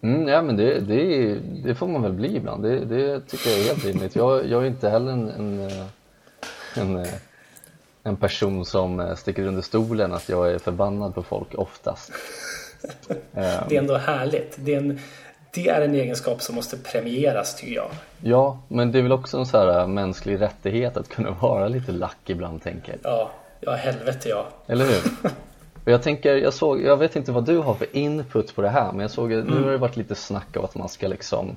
Mm, 0.00 0.28
ja 0.28 0.42
men 0.42 0.56
det, 0.56 0.80
det, 0.80 1.34
det, 1.64 1.74
får 1.74 1.88
man 1.88 2.02
väl 2.02 2.12
bli 2.12 2.36
ibland. 2.36 2.62
Det, 2.62 2.84
det 2.84 3.20
tycker 3.20 3.50
jag 3.50 3.58
är 3.58 3.64
helt 3.64 3.84
rimligt. 3.84 4.16
Jag, 4.16 4.46
jag 4.46 4.62
är 4.62 4.66
inte 4.66 4.88
heller 4.88 5.12
en, 5.12 5.28
en, 5.30 5.70
en, 6.78 7.06
en 8.02 8.16
person 8.16 8.64
som 8.64 9.16
sticker 9.16 9.42
under 9.42 9.62
stolen 9.62 10.12
att 10.12 10.28
jag 10.28 10.50
är 10.50 10.58
förbannad 10.58 11.14
på 11.14 11.22
folk 11.22 11.54
oftast. 11.54 12.12
det 13.32 13.76
är 13.76 13.78
ändå 13.78 13.96
härligt. 13.96 14.56
Det 14.58 14.74
är 14.74 14.78
en, 14.78 15.00
det 15.54 15.68
är 15.68 15.80
en 15.80 15.94
egenskap 15.94 16.42
som 16.42 16.54
måste 16.54 16.76
premieras 16.76 17.56
tycker 17.56 17.74
jag. 17.74 17.90
Ja, 18.22 18.58
men 18.68 18.92
det 18.92 18.98
är 18.98 19.02
väl 19.02 19.12
också 19.12 19.38
en 19.38 19.46
så 19.46 19.58
här 19.58 19.80
äh, 19.80 19.86
mänsklig 19.86 20.40
rättighet 20.40 20.96
att 20.96 21.08
kunna 21.08 21.30
vara 21.30 21.68
lite 21.68 21.92
lack 21.92 22.18
ibland 22.30 22.62
tänker 22.62 22.92
jag. 22.92 23.12
Ja, 23.12 23.30
ja 23.60 23.72
helvete 23.74 24.28
ja. 24.28 24.46
Eller 24.66 24.84
hur? 24.84 25.30
Och 25.84 25.92
jag 25.92 26.02
tänker, 26.02 26.36
jag 26.36 26.54
såg, 26.54 26.82
jag 26.82 26.96
vet 26.96 27.16
inte 27.16 27.32
vad 27.32 27.44
du 27.44 27.58
har 27.58 27.74
för 27.74 27.96
input 27.96 28.54
på 28.54 28.62
det 28.62 28.68
här 28.68 28.92
men 28.92 29.00
jag 29.00 29.10
såg, 29.10 29.32
mm. 29.32 29.46
nu 29.46 29.64
har 29.64 29.70
det 29.70 29.78
varit 29.78 29.96
lite 29.96 30.14
snack 30.14 30.56
av 30.56 30.64
att 30.64 30.74
man 30.74 30.88
ska 30.88 31.08
liksom 31.08 31.56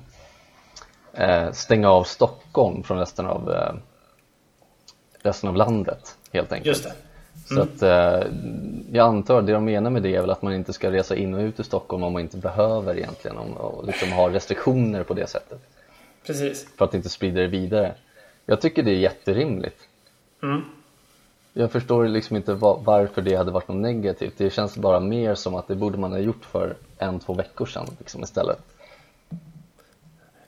eh, 1.12 1.52
stänga 1.52 1.90
av 1.90 2.04
Stockholm 2.04 2.82
från 2.82 2.98
resten 2.98 3.26
av 3.26 3.52
eh, 3.52 3.72
resten 5.22 5.48
av 5.48 5.56
landet 5.56 6.16
helt 6.32 6.52
enkelt. 6.52 6.66
Just 6.66 6.84
det. 6.84 6.92
Så 7.54 7.60
att 7.60 7.82
eh, 7.82 8.28
jag 8.92 9.06
antar 9.06 9.42
det 9.42 9.52
de 9.52 9.64
menar 9.64 9.90
med 9.90 10.02
det 10.02 10.16
är 10.16 10.20
väl 10.20 10.30
att 10.30 10.42
man 10.42 10.54
inte 10.54 10.72
ska 10.72 10.92
resa 10.92 11.16
in 11.16 11.34
och 11.34 11.40
ut 11.40 11.60
ur 11.60 11.64
Stockholm 11.64 12.02
om 12.02 12.12
man 12.12 12.22
inte 12.22 12.36
behöver 12.36 12.98
egentligen 12.98 13.36
och 13.36 13.86
liksom 13.86 14.12
ha 14.12 14.30
restriktioner 14.30 15.02
på 15.02 15.14
det 15.14 15.26
sättet. 15.26 15.60
Precis. 16.26 16.68
För 16.76 16.84
att 16.84 16.94
inte 16.94 17.08
sprida 17.08 17.40
det 17.40 17.46
vidare. 17.46 17.94
Jag 18.46 18.60
tycker 18.60 18.82
det 18.82 18.90
är 18.90 18.98
jätterimligt. 18.98 19.88
Mm. 20.42 20.62
Jag 21.52 21.72
förstår 21.72 22.08
liksom 22.08 22.36
inte 22.36 22.54
varför 22.54 23.22
det 23.22 23.34
hade 23.34 23.50
varit 23.50 23.68
något 23.68 23.76
negativt. 23.76 24.34
Det 24.36 24.50
känns 24.50 24.76
bara 24.76 25.00
mer 25.00 25.34
som 25.34 25.54
att 25.54 25.68
det 25.68 25.74
borde 25.74 25.98
man 25.98 26.12
ha 26.12 26.18
gjort 26.18 26.44
för 26.44 26.76
en, 26.98 27.18
två 27.18 27.34
veckor 27.34 27.66
sedan 27.66 27.86
liksom 27.98 28.22
istället. 28.22 28.58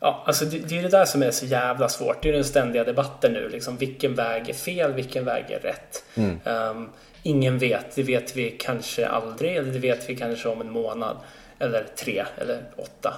Ja, 0.04 0.22
alltså 0.26 0.44
det, 0.44 0.58
det 0.58 0.78
är 0.78 0.82
det 0.82 0.88
där 0.88 1.04
som 1.04 1.22
är 1.22 1.30
så 1.30 1.46
jävla 1.46 1.88
svårt. 1.88 2.22
Det 2.22 2.28
är 2.28 2.32
den 2.32 2.44
ständiga 2.44 2.84
debatten 2.84 3.32
nu. 3.32 3.48
Liksom, 3.48 3.76
vilken 3.76 4.14
väg 4.14 4.48
är 4.48 4.54
fel? 4.54 4.92
Vilken 4.92 5.24
väg 5.24 5.50
är 5.50 5.58
rätt? 5.58 6.04
Mm. 6.14 6.40
Um, 6.44 6.90
ingen 7.22 7.58
vet. 7.58 7.94
Det 7.94 8.02
vet 8.02 8.36
vi 8.36 8.50
kanske 8.50 9.06
aldrig. 9.06 9.56
Eller 9.56 9.72
det 9.72 9.78
vet 9.78 10.10
vi 10.10 10.16
kanske 10.16 10.48
om 10.48 10.60
en 10.60 10.70
månad. 10.70 11.16
Eller 11.58 11.86
tre 11.96 12.24
eller 12.38 12.62
åtta. 12.76 13.14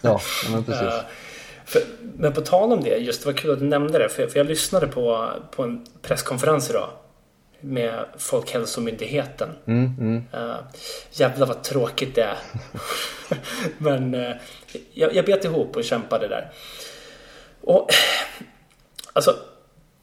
Ja, 0.00 0.20
men 0.52 0.64
precis. 0.64 0.82
uh, 0.82 1.00
för, 1.64 1.82
men 2.00 2.32
på 2.32 2.40
tal 2.40 2.72
om 2.72 2.84
det, 2.84 2.96
just 2.96 3.22
det 3.22 3.26
var 3.26 3.36
kul 3.36 3.50
att 3.50 3.58
du 3.58 3.64
nämnde 3.64 3.98
det. 3.98 4.08
För, 4.08 4.22
jag, 4.22 4.32
för 4.32 4.38
jag 4.38 4.46
lyssnade 4.46 4.86
på, 4.86 5.28
på 5.50 5.62
en 5.62 5.86
presskonferens 6.02 6.70
idag 6.70 6.88
med 7.60 8.04
Folkhälsomyndigheten. 8.18 9.48
Mm, 9.66 9.94
mm. 10.00 10.24
Uh, 10.34 10.56
jävlar 11.12 11.46
vad 11.46 11.62
tråkigt 11.62 12.14
det 12.14 12.22
är. 12.22 12.36
Men 13.78 14.14
uh, 14.14 14.34
jag, 14.92 15.14
jag 15.14 15.24
bet 15.24 15.44
ihop 15.44 15.76
och 15.76 15.84
kämpade 15.84 16.28
där. 16.28 16.50
Och 17.60 17.88
alltså, 19.12 19.36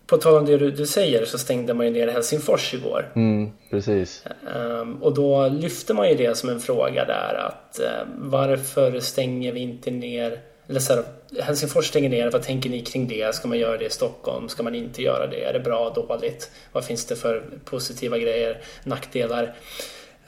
på 0.08 0.18
tal 0.18 0.38
om 0.38 0.46
det 0.46 0.58
du, 0.58 0.72
du, 0.72 0.88
säger 0.88 1.26
så 1.26 1.38
stängde 1.38 1.74
man 1.74 1.86
ju 1.86 1.92
ner 1.92 2.08
Helsingfors 2.08 2.74
igår. 2.74 3.12
Mm, 3.16 3.52
precis. 3.70 4.26
Um, 4.56 5.04
och 5.04 5.14
då 5.14 5.48
lyfte 5.48 5.94
man 5.94 6.10
ju 6.10 6.16
det 6.16 6.38
som 6.38 6.50
en 6.50 6.60
fråga 6.60 7.06
där 7.06 7.34
att 7.34 7.80
uh, 7.84 8.08
varför 8.18 9.00
stänger 9.00 9.52
vi 9.52 9.60
inte 9.60 9.92
ner 9.92 10.40
eller 10.68 10.80
så 10.80 10.94
här, 10.94 11.04
Helsingfors 11.42 11.88
stänger 11.88 12.10
ner, 12.10 12.32
vad 12.32 12.44
tänker 12.44 12.70
ni 12.70 12.82
kring 12.82 13.08
det? 13.08 13.36
Ska 13.36 13.48
man 13.48 13.60
göra 13.60 13.78
det 13.78 13.86
i 13.86 13.90
Stockholm? 13.90 14.50
Ska 14.50 14.64
man 14.64 14.76
inte 14.76 15.02
göra 15.02 15.28
det? 15.28 15.44
Är 15.44 15.54
det 15.54 15.60
bra, 15.60 15.90
dåligt? 15.90 16.52
Vad 16.72 16.86
finns 16.86 17.06
det 17.06 17.16
för 17.16 17.44
positiva 17.66 18.18
grejer, 18.18 18.62
nackdelar? 18.84 19.56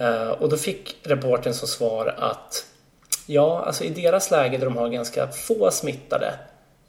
Uh, 0.01 0.29
och 0.29 0.49
då 0.49 0.57
fick 0.57 0.97
reporten 1.03 1.53
som 1.53 1.67
svar 1.67 2.15
att 2.17 2.65
ja, 3.25 3.63
alltså 3.65 3.83
i 3.83 3.89
deras 3.89 4.31
läge 4.31 4.57
där 4.57 4.65
de 4.65 4.77
har 4.77 4.89
ganska 4.89 5.27
få 5.27 5.71
smittade 5.71 6.33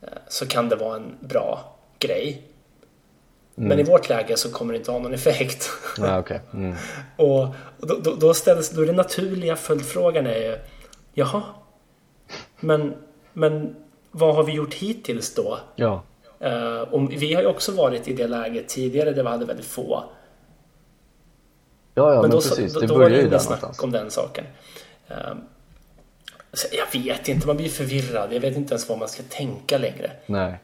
uh, 0.02 0.08
så 0.28 0.46
kan 0.46 0.68
det 0.68 0.76
vara 0.76 0.96
en 0.96 1.16
bra 1.20 1.76
grej. 1.98 2.42
Mm. 3.58 3.68
Men 3.68 3.78
i 3.78 3.82
vårt 3.82 4.08
läge 4.08 4.36
så 4.36 4.50
kommer 4.50 4.72
det 4.72 4.78
inte 4.78 4.90
ha 4.90 4.98
någon 4.98 5.14
effekt. 5.14 5.70
Ja, 5.98 6.18
okay. 6.18 6.38
mm. 6.52 6.74
och 7.16 7.46
då, 7.78 7.98
då, 8.02 8.14
då 8.14 8.34
ställs 8.34 8.70
då 8.70 8.84
den 8.84 8.96
naturliga 8.96 9.56
följdfrågan 9.56 10.26
är 10.26 10.40
ju 10.40 10.58
Jaha, 11.14 11.42
men 12.60 12.94
men 13.36 13.76
vad 14.10 14.34
har 14.34 14.44
vi 14.44 14.52
gjort 14.52 14.74
hittills 14.74 15.34
då? 15.34 15.58
Ja. 15.74 16.02
Uh, 16.44 16.80
och 16.80 17.12
vi 17.12 17.34
har 17.34 17.42
ju 17.42 17.48
också 17.48 17.72
varit 17.72 18.08
i 18.08 18.12
det 18.12 18.26
läget 18.26 18.68
tidigare 18.68 19.12
där 19.12 19.22
vi 19.22 19.28
hade 19.28 19.44
väldigt 19.44 19.66
få. 19.66 20.04
Ja, 21.94 22.08
ja, 22.08 22.12
men, 22.12 22.20
men 22.20 22.30
då, 22.30 22.36
precis. 22.36 22.74
Då, 22.74 22.80
det 22.80 22.86
då 22.86 22.98
var 22.98 23.10
det 23.10 23.22
inget 23.22 23.42
snack 23.42 23.82
om 23.82 23.90
den 23.90 24.10
saken. 24.10 24.44
Uh, 25.10 25.16
jag 26.72 27.00
vet 27.00 27.28
inte, 27.28 27.46
man 27.46 27.56
blir 27.56 27.68
förvirrad. 27.68 28.32
Jag 28.32 28.40
vet 28.40 28.56
inte 28.56 28.74
ens 28.74 28.88
vad 28.88 28.98
man 28.98 29.08
ska 29.08 29.22
tänka 29.28 29.78
längre. 29.78 30.10
Nej. 30.26 30.58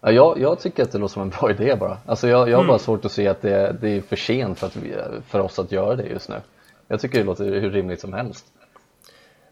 Ja, 0.00 0.10
jag, 0.10 0.40
jag 0.40 0.60
tycker 0.60 0.82
att 0.82 0.92
det 0.92 0.98
låter 0.98 1.12
som 1.12 1.22
en 1.22 1.30
bra 1.30 1.50
idé 1.60 1.76
bara. 1.76 1.98
Alltså 2.06 2.28
jag, 2.28 2.48
jag 2.48 2.56
har 2.56 2.64
mm. 2.64 2.68
bara 2.68 2.78
svårt 2.78 3.04
att 3.04 3.12
se 3.12 3.28
att 3.28 3.42
det, 3.42 3.76
det 3.80 3.88
är 3.88 4.00
för 4.00 4.16
sent 4.16 4.58
för, 4.58 4.66
att 4.66 4.76
vi, 4.76 4.94
för 5.28 5.40
oss 5.40 5.58
att 5.58 5.72
göra 5.72 5.96
det 5.96 6.06
just 6.06 6.28
nu. 6.28 6.40
Jag 6.88 7.00
tycker 7.00 7.18
det 7.18 7.24
låter 7.24 7.44
hur 7.44 7.70
rimligt 7.70 8.00
som 8.00 8.12
helst. 8.12 8.46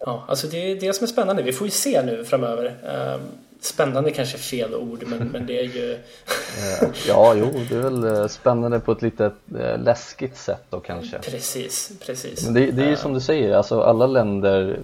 Ja, 0.06 0.25
alltså 0.28 0.46
det 0.46 0.56
är 0.56 0.80
det 0.80 0.92
som 0.92 1.04
är 1.04 1.08
spännande. 1.08 1.42
Vi 1.42 1.52
får 1.52 1.66
ju 1.66 1.70
se 1.70 2.02
nu 2.02 2.25
framöver. 2.25 2.64
Ehm, 2.66 3.20
spännande 3.61 4.11
kanske 4.11 4.37
är 4.37 4.40
fel 4.40 4.75
ord, 4.75 5.04
men, 5.06 5.18
men 5.32 5.46
det 5.46 5.61
är 5.61 5.64
ju... 5.64 5.92
Eh, 5.92 6.88
ja, 7.08 7.34
jo, 7.34 7.50
det 7.68 7.76
är 7.76 7.80
väl 7.80 8.04
eh, 8.04 8.26
spännande 8.26 8.80
på 8.80 8.92
ett 8.92 9.02
lite 9.02 9.25
eh, 9.58 9.78
läskigt 9.78 10.37
sätt 10.37 10.64
då 10.70 10.80
kanske. 10.80 11.18
Precis, 11.18 11.92
precis. 12.06 12.44
Men 12.44 12.54
det, 12.54 12.70
det 12.70 12.84
är 12.84 12.88
ju 12.88 12.96
som 12.96 13.14
du 13.14 13.20
säger, 13.20 13.54
alltså 13.54 13.80
alla 13.80 14.06
länder 14.06 14.78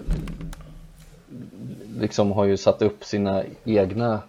liksom 1.99 2.31
har 2.31 2.45
ju 2.45 2.57
satt 2.57 2.81
upp 2.81 3.05
sina 3.05 3.43
egna 3.63 4.19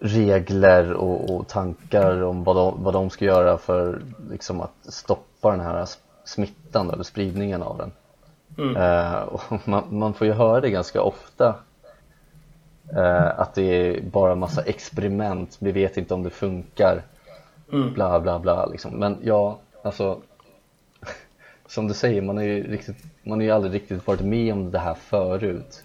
regler 0.00 0.92
och, 0.92 1.30
och 1.30 1.48
tankar 1.48 2.22
om 2.22 2.44
vad 2.44 2.56
de, 2.56 2.84
vad 2.84 2.94
de 2.94 3.10
ska 3.10 3.24
göra 3.24 3.58
för 3.58 4.02
liksom 4.30 4.60
att 4.60 4.74
stoppa 4.82 5.50
den 5.50 5.60
här 5.60 5.86
smittan 6.24 6.90
eller 6.90 7.02
spridningen 7.02 7.62
av 7.62 7.78
den. 7.78 7.92
Mm. 8.58 8.76
Uh, 8.76 9.40
man, 9.64 9.84
man, 9.90 10.14
får 10.14 10.26
ju 10.26 10.32
höra 10.32 10.60
det 10.60 10.70
ganska 10.70 11.02
ofta 11.02 11.54
uh, 12.96 13.40
att 13.40 13.54
det 13.54 13.62
är 13.62 14.00
bara 14.00 14.34
massa 14.34 14.62
experiment, 14.62 15.56
vi 15.60 15.72
vet 15.72 15.96
inte 15.96 16.14
om 16.14 16.22
det 16.22 16.30
funkar 16.30 17.02
mm. 17.72 17.94
bla 17.94 18.20
bla 18.20 18.38
bla 18.38 18.66
liksom. 18.66 18.92
Men 18.92 19.18
ja, 19.22 19.58
alltså 19.82 20.18
som 21.66 21.88
du 21.88 21.94
säger, 21.94 22.22
man 22.22 22.36
har 22.36 22.44
ju, 22.44 22.70
riktigt, 22.70 22.96
man 23.22 23.38
har 23.38 23.44
ju 23.44 23.50
aldrig 23.50 23.74
riktigt 23.74 24.06
varit 24.06 24.20
med 24.20 24.52
om 24.52 24.70
det 24.70 24.78
här 24.78 24.94
förut 24.94 25.84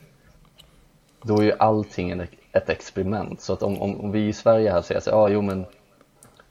då 1.23 1.37
är 1.37 1.43
ju 1.43 1.53
allting 1.59 2.27
ett 2.51 2.69
experiment 2.69 3.41
så 3.41 3.53
att 3.53 3.63
om, 3.63 3.81
om, 3.81 4.01
om 4.01 4.11
vi 4.11 4.27
i 4.27 4.33
Sverige 4.33 4.71
här 4.71 4.81
säger 4.81 5.01
att 5.01 5.07
ah, 5.07 5.27
jo 5.29 5.41
men 5.41 5.65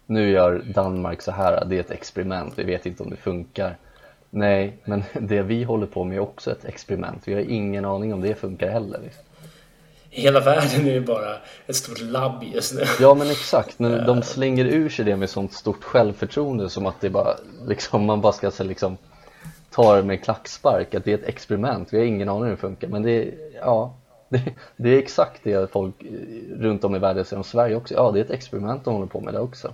nu 0.07 0.31
gör 0.31 0.63
Danmark 0.75 1.23
så 1.23 1.33
här, 1.33 1.65
det 1.65 1.77
är 1.77 1.81
ett 1.81 1.91
experiment, 1.91 2.59
vi 2.59 2.65
vet 2.65 2.87
inte 2.87 3.03
om 3.03 3.11
det 3.11 3.17
funkar 3.17 3.77
Nej, 4.35 4.77
men 4.85 5.05
det 5.21 5.43
vi 5.43 5.65
håller 5.65 5.87
på 5.87 6.05
med 6.05 6.17
är 6.17 6.21
också 6.21 6.51
ett 6.51 6.65
experiment. 6.65 7.23
Vi 7.25 7.35
har 7.35 7.41
ingen 7.41 7.85
aning 7.85 8.15
om 8.15 8.21
det 8.21 8.35
funkar 8.35 8.71
heller. 8.71 9.01
Liksom. 9.05 9.25
Hela 10.11 10.41
världen 10.41 10.87
är 10.87 10.93
ju 10.93 11.01
bara 11.01 11.37
ett 11.67 11.77
stort 11.77 12.01
labb 12.01 12.43
just 12.55 12.75
nu. 12.75 12.83
Ja 13.01 13.15
men 13.15 13.31
exakt, 13.31 13.79
men 13.79 14.07
de 14.07 14.23
slänger 14.23 14.65
ur 14.65 14.89
sig 14.89 15.05
det 15.05 15.17
med 15.17 15.31
sånt 15.31 15.53
stort 15.53 15.85
självförtroende 15.85 16.71
som 16.71 16.87
att 16.87 17.01
det 17.01 17.11
bara, 17.11 17.37
liksom, 17.67 18.05
man 18.05 18.21
bara 18.21 18.33
ska 18.33 18.51
liksom 18.59 18.97
tar 19.71 20.03
med 20.03 20.25
klackspark 20.25 20.95
att 20.95 21.05
det 21.05 21.13
är 21.13 21.19
ett 21.19 21.29
experiment, 21.29 21.89
vi 21.93 21.99
har 21.99 22.05
ingen 22.05 22.29
aning 22.29 22.45
hur 22.45 22.51
det 22.51 22.57
funkar 22.57 22.89
men 22.89 23.03
det 23.03 23.11
är, 23.11 23.35
ja, 23.61 23.95
det, 24.29 24.43
det 24.77 24.91
är 24.91 24.99
exakt 24.99 25.41
det 25.45 25.73
folk 25.73 25.95
runt 26.59 26.85
om 26.85 26.97
i 26.97 26.99
världen 26.99 27.25
säger 27.25 27.39
om 27.39 27.45
Sverige 27.45 27.77
också, 27.77 27.95
ja 27.95 28.11
det 28.11 28.21
är 28.21 28.25
ett 28.25 28.31
experiment 28.31 28.85
de 28.85 28.95
håller 28.95 29.07
på 29.07 29.21
med 29.21 29.35
det 29.35 29.41
också 29.41 29.73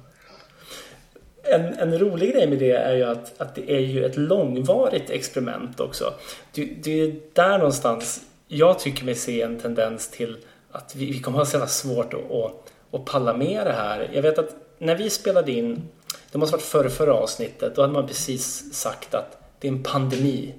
en, 1.55 1.79
en 1.79 1.99
rolig 1.99 2.33
grej 2.33 2.47
med 2.47 2.59
det 2.59 2.73
är 2.73 2.95
ju 2.95 3.05
att, 3.05 3.41
att 3.41 3.55
det 3.55 3.71
är 3.71 3.81
ju 3.81 4.05
ett 4.05 4.17
långvarigt 4.17 5.11
experiment 5.11 5.81
också. 5.81 6.15
Det, 6.53 6.65
det 6.65 7.01
är 7.01 7.15
där 7.33 7.59
någonstans 7.59 8.21
jag 8.49 8.79
tycker 8.79 9.05
mig 9.05 9.15
se 9.15 9.43
en 9.43 9.59
tendens 9.59 10.09
till 10.09 10.37
att 10.73 10.95
vi, 10.97 11.13
vi 11.13 11.21
kommer 11.21 11.39
ha 11.39 11.45
så 11.45 11.67
svårt 11.67 12.15
att, 12.15 12.31
att, 12.31 12.73
att 12.93 13.05
palla 13.05 13.37
med 13.37 13.67
det 13.67 13.73
här. 13.73 14.11
Jag 14.13 14.23
vet 14.23 14.39
att 14.39 14.57
när 14.79 14.95
vi 14.95 15.11
spelade 15.11 15.53
in, 15.53 15.89
det 16.33 16.39
måste 16.39 16.57
varit 16.57 16.65
förra, 16.65 16.91
förra 16.91 17.15
avsnittet, 17.15 17.77
då 17.77 17.81
hade 17.81 17.93
man 17.93 18.07
precis 18.07 18.75
sagt 18.75 19.15
att 19.15 19.39
det 19.59 19.69
är 19.69 19.73
en 19.73 19.83
pandemi. 19.83 20.55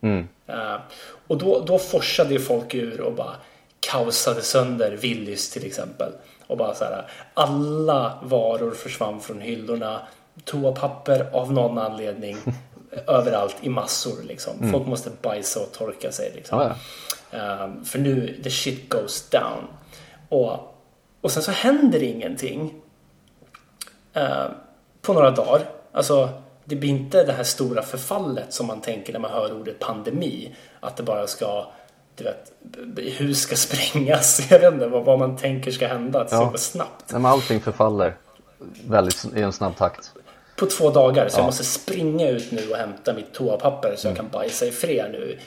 Mm. 0.00 0.28
Uh, 0.48 0.76
och 1.26 1.38
då, 1.38 1.64
då 1.66 1.78
forsade 1.78 2.34
ju 2.34 2.40
folk 2.40 2.74
ur 2.74 3.00
och 3.00 3.12
bara 3.12 3.36
kaosade 3.80 4.42
sönder 4.42 4.96
Willys 4.96 5.50
till 5.50 5.66
exempel. 5.66 6.12
Och 6.46 6.56
bara 6.56 6.74
så 6.74 6.84
här, 6.84 7.10
alla 7.34 8.18
varor 8.22 8.70
försvann 8.70 9.20
från 9.20 9.40
hyllorna 9.40 10.00
toapapper 10.44 11.30
av 11.32 11.52
någon 11.52 11.78
anledning 11.78 12.36
överallt 13.06 13.56
i 13.60 13.68
massor. 13.68 14.22
Liksom. 14.22 14.58
Mm. 14.58 14.72
Folk 14.72 14.86
måste 14.86 15.10
bajsa 15.22 15.60
och 15.60 15.72
torka 15.72 16.12
sig. 16.12 16.32
Liksom. 16.34 16.58
Ah, 16.58 16.76
ja. 17.30 17.64
um, 17.64 17.84
för 17.84 17.98
nu, 17.98 18.40
the 18.42 18.50
shit 18.50 18.88
goes 18.88 19.28
down. 19.30 19.68
Och, 20.28 20.74
och 21.20 21.30
sen 21.30 21.42
så 21.42 21.50
händer 21.50 22.02
ingenting 22.02 22.74
uh, 24.16 24.46
på 25.02 25.12
några 25.12 25.30
dagar. 25.30 25.68
Alltså, 25.92 26.28
det 26.64 26.76
blir 26.76 26.90
inte 26.90 27.24
det 27.24 27.32
här 27.32 27.44
stora 27.44 27.82
förfallet 27.82 28.52
som 28.52 28.66
man 28.66 28.80
tänker 28.80 29.12
när 29.12 29.20
man 29.20 29.30
hör 29.30 29.60
ordet 29.60 29.78
pandemi. 29.78 30.54
Att 30.80 30.96
det 30.96 31.02
bara 31.02 31.26
ska, 31.26 31.66
du 32.14 32.24
vet, 32.24 32.52
hus 33.18 33.40
ska 33.40 33.56
sprängas. 33.56 34.50
Jag 34.50 34.58
vet 34.58 34.72
inte 34.72 34.86
vad, 34.86 35.04
vad 35.04 35.18
man 35.18 35.36
tänker 35.36 35.70
ska 35.70 35.86
hända. 35.86 36.26
Ska 36.26 36.44
gå 36.44 36.58
snabbt. 36.58 37.12
men 37.12 37.26
allting 37.26 37.60
förfaller 37.60 38.16
väldigt 38.88 39.24
i 39.36 39.42
en 39.42 39.52
snabb 39.52 39.76
takt 39.76 40.12
på 40.56 40.66
två 40.66 40.90
dagar. 40.90 41.28
Så 41.28 41.34
ja. 41.34 41.40
jag 41.40 41.46
måste 41.46 41.64
springa 41.64 42.28
ut 42.28 42.52
nu 42.52 42.70
och 42.70 42.76
hämta 42.76 43.12
mitt 43.12 43.32
toapapper 43.32 43.96
så 43.96 44.08
jag 44.08 44.16
kan 44.16 44.28
bajsa 44.28 44.66
i 44.66 44.70
fred 44.70 45.12
nu. 45.12 45.38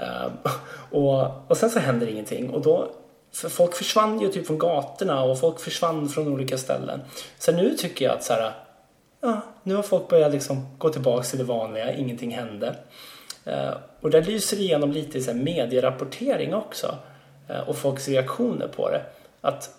Uh, 0.00 0.52
och, 0.90 1.50
och 1.50 1.56
sen 1.56 1.70
så 1.70 1.78
händer 1.78 2.06
ingenting. 2.06 2.50
Och 2.50 2.62
då, 2.62 2.88
för 3.32 3.48
folk 3.48 3.74
försvann 3.74 4.20
ju 4.20 4.28
typ 4.28 4.46
från 4.46 4.58
gatorna 4.58 5.22
och 5.22 5.40
folk 5.40 5.60
försvann 5.60 6.08
från 6.08 6.28
olika 6.28 6.58
ställen. 6.58 7.00
Så 7.38 7.52
nu 7.52 7.76
tycker 7.76 8.04
jag 8.04 8.14
att 8.14 8.24
så 8.24 8.32
här, 8.32 8.52
ja, 9.20 9.40
nu 9.62 9.74
har 9.74 9.82
folk 9.82 10.08
börjat 10.08 10.32
liksom 10.32 10.76
gå 10.78 10.88
tillbaka 10.88 11.22
till 11.22 11.38
det 11.38 11.44
vanliga, 11.44 11.92
ingenting 11.92 12.30
hände. 12.30 12.74
Uh, 13.46 13.74
och 14.00 14.10
där 14.10 14.22
lyser 14.22 14.56
det 14.56 14.62
igenom 14.62 14.92
lite 14.92 15.20
så 15.20 15.30
här 15.30 15.38
medierapportering 15.38 16.54
också. 16.54 16.96
Uh, 17.50 17.68
och 17.68 17.76
folks 17.76 18.08
reaktioner 18.08 18.68
på 18.68 18.90
det. 18.90 19.02
Att 19.40 19.70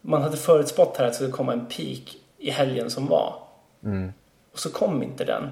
man 0.00 0.22
hade 0.22 0.36
förutspått 0.36 0.96
här 0.96 1.04
att 1.04 1.10
det 1.10 1.14
skulle 1.14 1.32
komma 1.32 1.52
en 1.52 1.66
peak 1.66 2.16
i 2.38 2.50
helgen 2.50 2.90
som 2.90 3.06
var. 3.06 3.41
Mm. 3.84 4.12
Och 4.52 4.58
så 4.58 4.70
kom 4.70 5.02
inte 5.02 5.24
den. 5.24 5.48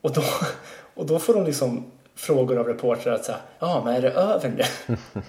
Och 0.00 0.12
då, 0.12 0.22
och 0.94 1.06
då 1.06 1.18
får 1.18 1.34
de 1.34 1.44
liksom 1.44 1.84
frågor 2.14 2.58
av 2.58 2.66
reportrar 2.66 3.12
att 3.12 3.24
säga, 3.24 3.38
ja 3.58 3.82
men 3.84 3.94
är 3.94 4.02
det 4.02 4.10
över 4.10 4.48
nu? 4.48 4.96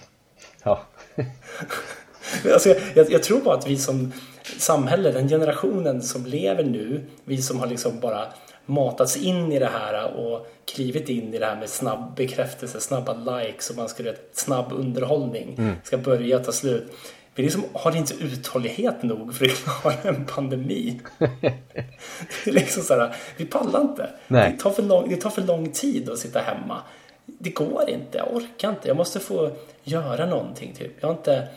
ja. 0.63 0.81
alltså, 2.53 2.69
jag, 2.95 3.11
jag, 3.11 3.23
tror 3.23 3.41
bara 3.41 3.57
att 3.57 3.67
vi 3.67 3.77
som 3.77 4.11
samhälle, 4.57 5.11
den 5.11 5.29
generationen 5.29 6.01
som 6.01 6.25
lever 6.25 6.63
nu, 6.63 7.05
vi 7.23 7.41
som 7.41 7.59
har 7.59 7.67
liksom 7.67 7.99
bara 7.99 8.27
matats 8.65 9.17
in 9.17 9.51
i 9.51 9.59
det 9.59 9.69
här 9.73 10.17
och 10.17 10.47
klivit 10.65 11.09
in 11.09 11.33
i 11.33 11.39
det 11.39 11.45
här 11.45 11.55
med 11.55 11.69
snabb 11.69 12.15
bekräftelse, 12.15 12.79
snabba 12.79 13.13
likes 13.13 13.69
och 13.69 13.75
man 13.75 13.89
ska 13.89 14.03
göra 14.03 14.15
snabb 14.33 14.71
underhållning 14.71 15.55
mm. 15.57 15.75
ska 15.83 15.97
börja 15.97 16.39
ta 16.39 16.51
slut 16.51 16.91
vi 17.35 17.43
liksom 17.43 17.63
har 17.73 17.95
inte 17.95 18.13
uthållighet 18.13 19.03
nog 19.03 19.35
för 19.35 19.45
att 19.45 19.51
klara 19.51 19.95
en 20.03 20.25
pandemi. 20.25 21.01
det 21.17 22.47
är 22.47 22.51
liksom 22.51 22.83
så 22.83 22.93
här, 22.93 23.15
vi 23.37 23.45
pallar 23.45 23.81
inte. 23.81 24.09
Det, 24.27 24.51
tar 24.59 24.71
för 24.71 24.83
lång, 24.83 25.09
det 25.09 25.15
tar 25.15 25.29
för 25.29 25.41
lång 25.41 25.71
tid 25.71 26.09
att 26.09 26.19
sitta 26.19 26.39
hemma. 26.39 26.81
Det 27.25 27.49
går 27.49 27.89
inte, 27.89 28.17
jag 28.17 28.35
orkar 28.35 28.69
inte. 28.69 28.87
Jag 28.87 28.97
måste 28.97 29.19
få 29.19 29.51
göra 29.83 30.25
någonting. 30.25 30.73
Typ. 30.73 30.91
Jag 30.99 31.07
har 31.07 31.15
inte, 31.15 31.47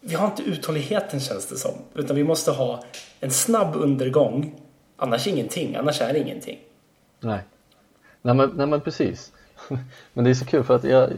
vi 0.00 0.14
har 0.14 0.26
inte 0.26 0.42
uthålligheten 0.42 1.20
känns 1.20 1.46
det 1.46 1.56
som. 1.56 1.74
Utan 1.94 2.16
vi 2.16 2.24
måste 2.24 2.50
ha 2.50 2.84
en 3.20 3.30
snabb 3.30 3.76
undergång. 3.76 4.54
Annars 4.96 5.26
ingenting, 5.26 5.76
annars 5.76 6.00
är 6.00 6.12
det 6.12 6.18
ingenting. 6.18 6.58
Nej, 7.20 7.40
nej 8.22 8.34
men, 8.34 8.50
nej, 8.56 8.66
men 8.66 8.80
precis. 8.80 9.32
men 10.12 10.24
det 10.24 10.30
är 10.30 10.34
så 10.34 10.44
kul 10.44 10.64
för 10.64 10.76
att 10.76 10.84
jag 10.84 11.10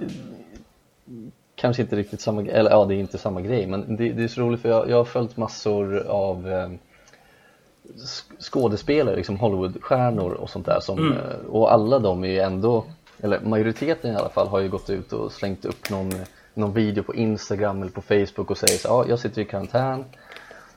kanske 1.64 1.82
inte 1.82 1.96
riktigt 1.96 2.20
samma 2.20 2.42
eller 2.42 2.70
ja 2.70 2.84
det 2.84 2.94
är 2.94 2.96
inte 2.96 3.18
samma 3.18 3.40
grej 3.40 3.66
men 3.66 3.96
det, 3.96 4.12
det 4.12 4.24
är 4.24 4.28
så 4.28 4.40
roligt 4.40 4.62
för 4.62 4.68
jag, 4.68 4.90
jag 4.90 4.96
har 4.96 5.04
följt 5.04 5.36
massor 5.36 6.06
av 6.06 6.48
eh, 6.48 6.68
skådespelare, 8.40 9.16
liksom 9.16 9.38
Hollywoodstjärnor 9.38 10.32
och 10.32 10.50
sånt 10.50 10.66
där 10.66 10.80
som, 10.80 10.98
mm. 10.98 11.12
Eh, 11.12 11.46
och 11.48 11.72
alla 11.72 11.98
de 11.98 12.24
är 12.24 12.28
ju 12.28 12.38
ändå, 12.38 12.84
eller 13.22 13.40
majoriteten 13.40 14.12
i 14.12 14.16
alla 14.16 14.28
fall 14.28 14.48
har 14.48 14.60
ju 14.60 14.68
gått 14.68 14.90
ut 14.90 15.12
och 15.12 15.32
slängt 15.32 15.64
upp 15.64 15.90
någon, 15.90 16.12
någon 16.54 16.72
video 16.72 17.02
på 17.02 17.14
Instagram 17.14 17.82
eller 17.82 17.92
på 17.92 18.02
Facebook 18.02 18.50
och 18.50 18.58
säger 18.58 18.78
så 18.78 18.88
ja 18.88 19.04
jag 19.08 19.18
sitter 19.18 19.42
i 19.42 19.44
karantän 19.44 20.04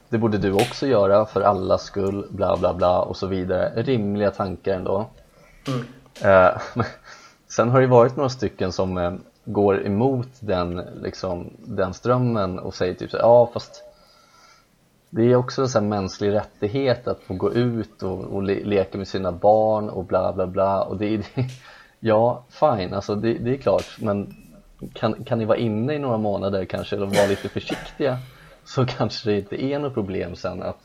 det 0.10 0.18
borde 0.18 0.38
du 0.38 0.52
också 0.52 0.88
göra 0.88 1.26
för 1.26 1.42
allas 1.42 1.84
skull, 1.84 2.28
bla 2.30 2.58
bla 2.58 2.74
bla 2.74 3.02
och 3.02 3.18
så 3.18 3.28
vidare. 3.28 3.72
Rimliga 3.76 4.32
tankar 4.32 4.74
ändå. 4.74 5.10
Mm. 5.68 5.86
Eh, 6.22 6.62
sen 7.48 7.70
har 7.70 7.82
det 7.82 7.88
varit 7.88 8.16
några 8.16 8.30
stycken 8.30 8.72
som 8.72 8.98
eh, 8.98 9.14
går 9.50 9.86
emot 9.86 10.28
den, 10.40 10.82
liksom, 11.02 11.54
den 11.66 11.94
strömmen 11.94 12.60
och 12.60 12.76
säger 12.76 12.94
typ 12.94 13.12
så 13.12 13.18
ja 13.18 13.50
fast 13.54 13.84
det 15.10 15.24
är 15.24 15.36
också 15.36 15.62
en 15.62 15.70
sån 15.70 15.90
mänsklig 15.90 16.32
rättighet 16.32 17.08
att 17.08 17.20
få 17.20 17.34
gå 17.34 17.54
ut 17.54 18.04
och, 18.04 18.20
och 18.20 18.44
le 18.44 18.64
leka 18.64 18.98
med 18.98 19.08
sina 19.08 19.32
barn 19.32 19.90
och 19.90 20.06
bla 20.06 20.34
bla 20.34 20.48
bla. 20.48 20.82
Och 20.84 20.98
det 20.98 21.14
är 21.16 21.26
ja 22.00 22.44
fine 22.50 22.94
alltså 22.94 23.16
det, 23.16 23.34
det, 23.34 23.54
är 23.54 23.58
klart 23.58 23.98
men 24.00 24.36
kan, 24.94 25.24
kan 25.24 25.40
ni 25.40 25.46
vara 25.46 25.58
inne 25.58 25.94
i 25.94 26.00
några 26.00 26.18
månader 26.18 26.66
kanske 26.66 26.96
eller 26.96 27.06
vara 27.06 27.28
lite 27.28 27.50
försiktiga 27.50 28.18
så 28.66 28.86
kanske 28.86 29.30
det 29.30 29.38
inte 29.38 29.64
är 29.64 29.80
något 29.80 29.94
problem 29.94 30.36
sen 30.36 30.64
att 30.64 30.80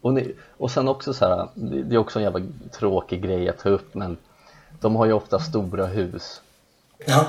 och, 0.00 0.14
ni, 0.14 0.34
och 0.56 0.70
sen 0.70 0.88
också 0.88 1.14
så 1.14 1.24
här, 1.24 1.48
det 1.54 1.94
är 1.94 1.98
också 1.98 2.18
en 2.18 2.24
jävla 2.24 2.40
tråkig 2.72 3.22
grej 3.22 3.48
att 3.48 3.58
ta 3.58 3.68
upp 3.68 3.94
men 3.94 4.16
de 4.80 4.96
har 4.96 5.06
ju 5.06 5.12
ofta 5.12 5.38
stora 5.38 5.86
hus. 5.86 6.42
Ja. 7.06 7.26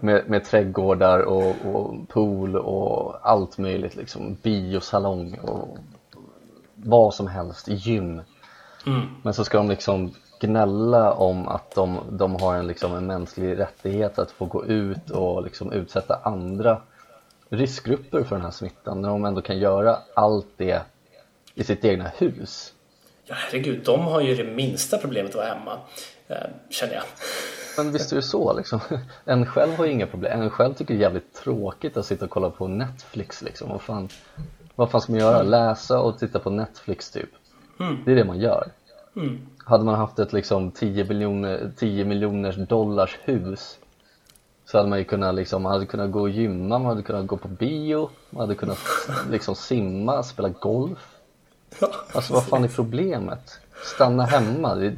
Med, 0.00 0.30
med 0.30 0.44
trädgårdar 0.44 1.20
och, 1.20 1.54
och, 1.64 2.08
pool 2.08 2.56
och 2.56 3.28
allt 3.28 3.58
möjligt 3.58 3.96
liksom. 3.96 4.36
Biosalong 4.42 5.38
och 5.38 5.78
vad 6.74 7.14
som 7.14 7.26
helst, 7.26 7.68
gym. 7.68 8.22
Mm. 8.86 9.00
Men 9.22 9.34
så 9.34 9.44
ska 9.44 9.58
de 9.58 9.68
liksom 9.68 10.14
gnälla 10.40 11.12
om 11.12 11.48
att 11.48 11.74
de, 11.74 11.98
de 12.10 12.36
har 12.36 12.54
en, 12.54 12.66
liksom, 12.66 12.94
en 12.94 13.06
mänsklig 13.06 13.58
rättighet 13.58 14.18
att 14.18 14.30
få 14.30 14.44
gå 14.44 14.66
ut 14.66 15.10
och 15.10 15.42
liksom 15.42 15.72
utsätta 15.72 16.20
andra 16.22 16.82
riskgrupper 17.48 18.22
för 18.22 18.36
den 18.36 18.44
här 18.44 18.50
smittan 18.50 19.02
när 19.02 19.08
de 19.08 19.24
ändå 19.24 19.42
kan 19.42 19.58
göra 19.58 19.98
allt 20.14 20.48
det 20.56 20.82
i 21.54 21.64
sitt 21.64 21.84
egna 21.84 22.08
hus. 22.16 22.72
Ja 23.24 23.34
herregud, 23.38 23.84
de 23.84 24.00
har 24.00 24.20
ju 24.20 24.34
det 24.34 24.44
minsta 24.44 24.98
problemet 24.98 25.30
att 25.30 25.36
vara 25.36 25.46
hemma, 25.46 25.78
eh, 26.28 26.36
känner 26.70 26.94
jag. 26.94 27.02
Men 27.84 27.92
visst 27.92 28.12
är 28.12 28.16
det 28.16 28.22
så 28.22 28.52
liksom. 28.52 28.80
En 29.24 29.46
själv 29.46 29.74
har 29.74 29.84
ju 29.84 29.92
inga 29.92 30.06
problem. 30.06 30.40
En 30.40 30.50
själv 30.50 30.74
tycker 30.74 30.94
det 30.94 31.00
är 31.00 31.02
jävligt 31.02 31.34
tråkigt 31.34 31.96
att 31.96 32.06
sitta 32.06 32.24
och 32.24 32.30
kolla 32.30 32.50
på 32.50 32.68
Netflix 32.68 33.42
liksom. 33.42 33.68
Vad 33.68 33.82
fan, 33.82 34.08
vad 34.74 34.90
fan 34.90 35.00
ska 35.00 35.12
man 35.12 35.20
göra? 35.20 35.42
Läsa 35.42 36.00
och 36.00 36.18
titta 36.18 36.38
på 36.38 36.50
Netflix 36.50 37.10
typ. 37.10 37.30
Mm. 37.80 37.96
Det 38.04 38.12
är 38.12 38.16
det 38.16 38.24
man 38.24 38.40
gör. 38.40 38.68
Mm. 39.16 39.38
Hade 39.64 39.84
man 39.84 39.94
haft 39.94 40.18
ett 40.18 40.32
liksom 40.32 40.70
10 40.70 41.04
miljoner, 41.04 41.72
10 41.76 42.04
miljoners 42.04 42.56
dollars 42.56 43.18
hus 43.22 43.78
så 44.70 44.78
hade 44.78 44.88
man 44.88 44.98
ju 44.98 45.04
kunnat 45.04 45.34
liksom, 45.34 45.62
man 45.62 45.72
hade 45.72 45.86
kunnat 45.86 46.10
gå 46.10 46.20
och 46.20 46.30
gymma, 46.30 46.78
man 46.78 46.84
hade 46.84 47.02
kunnat 47.02 47.26
gå 47.26 47.36
på 47.36 47.48
bio, 47.48 48.10
man 48.30 48.40
hade 48.40 48.54
kunnat 48.54 48.78
liksom 49.30 49.54
simma, 49.54 50.22
spela 50.22 50.48
golf. 50.48 51.16
Alltså 52.12 52.32
vad 52.32 52.44
fan 52.44 52.64
är 52.64 52.68
problemet? 52.68 53.59
Stanna 53.82 54.24
hemma. 54.24 54.92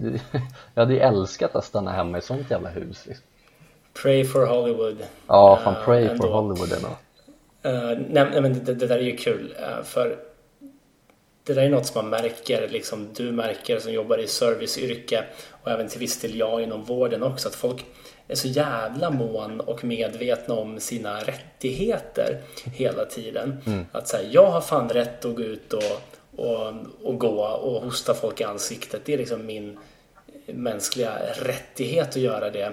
Jag 0.75 0.83
hade 0.83 0.95
ju 0.95 1.01
älskat 1.01 1.57
att 1.57 1.65
stanna 1.65 1.93
hemma 1.93 2.19
i 2.19 2.21
sånt 2.21 2.51
jävla 2.51 2.69
hus. 2.69 3.07
Liksom. 3.07 3.27
Pray 4.03 4.25
for 4.25 4.47
Hollywood. 4.47 4.99
Ja, 5.27 5.61
fan 5.65 5.75
pray 5.85 6.09
uh, 6.09 6.17
for 6.17 6.29
Hollywood 6.29 6.73
ändå. 6.73 6.89
Uh, 7.67 7.99
nej, 8.09 8.41
men 8.41 8.65
det, 8.65 8.75
det, 8.75 8.87
där 8.87 8.99
är 8.99 9.03
ju 9.03 9.17
kul. 9.17 9.55
Uh, 9.61 9.85
för 9.85 10.17
det 11.45 11.55
där 11.55 11.63
är 11.63 11.71
något 11.71 11.87
som 11.87 12.11
man 12.11 12.23
märker, 12.23 12.69
liksom 12.69 13.09
du 13.17 13.33
märker 13.33 13.79
som 13.79 13.93
jobbar 13.93 14.19
i 14.19 14.27
serviceyrke 14.27 15.25
och 15.51 15.71
även 15.71 15.89
till 15.89 16.01
viss 16.01 16.21
del 16.21 16.39
jag 16.39 16.63
inom 16.63 16.85
vården 16.85 17.23
också, 17.23 17.49
att 17.49 17.55
folk 17.55 17.85
är 18.29 18.35
så 18.35 18.49
jävla 18.49 19.11
mån 19.11 19.61
och 19.61 19.85
medvetna 19.85 20.55
om 20.55 20.81
sina 20.81 21.21
rättigheter 21.21 22.41
hela 22.65 23.05
tiden. 23.05 23.61
Mm. 23.67 23.87
Att 23.93 24.09
säga, 24.09 24.29
jag 24.31 24.51
har 24.51 24.61
fan 24.61 24.89
rätt 24.89 25.25
att 25.25 25.37
gå 25.37 25.43
ut 25.43 25.73
och 25.73 25.83
och, 26.37 26.73
och 27.03 27.19
gå 27.19 27.45
och 27.45 27.83
hosta 27.83 28.15
folk 28.15 28.41
i 28.41 28.45
ansiktet. 28.45 29.03
Det 29.05 29.15
är 29.15 29.19
liksom 29.19 29.47
min, 29.47 29.79
mänskliga 30.47 31.13
rättighet 31.35 32.09
att 32.09 32.17
göra 32.17 32.51
det. 32.51 32.73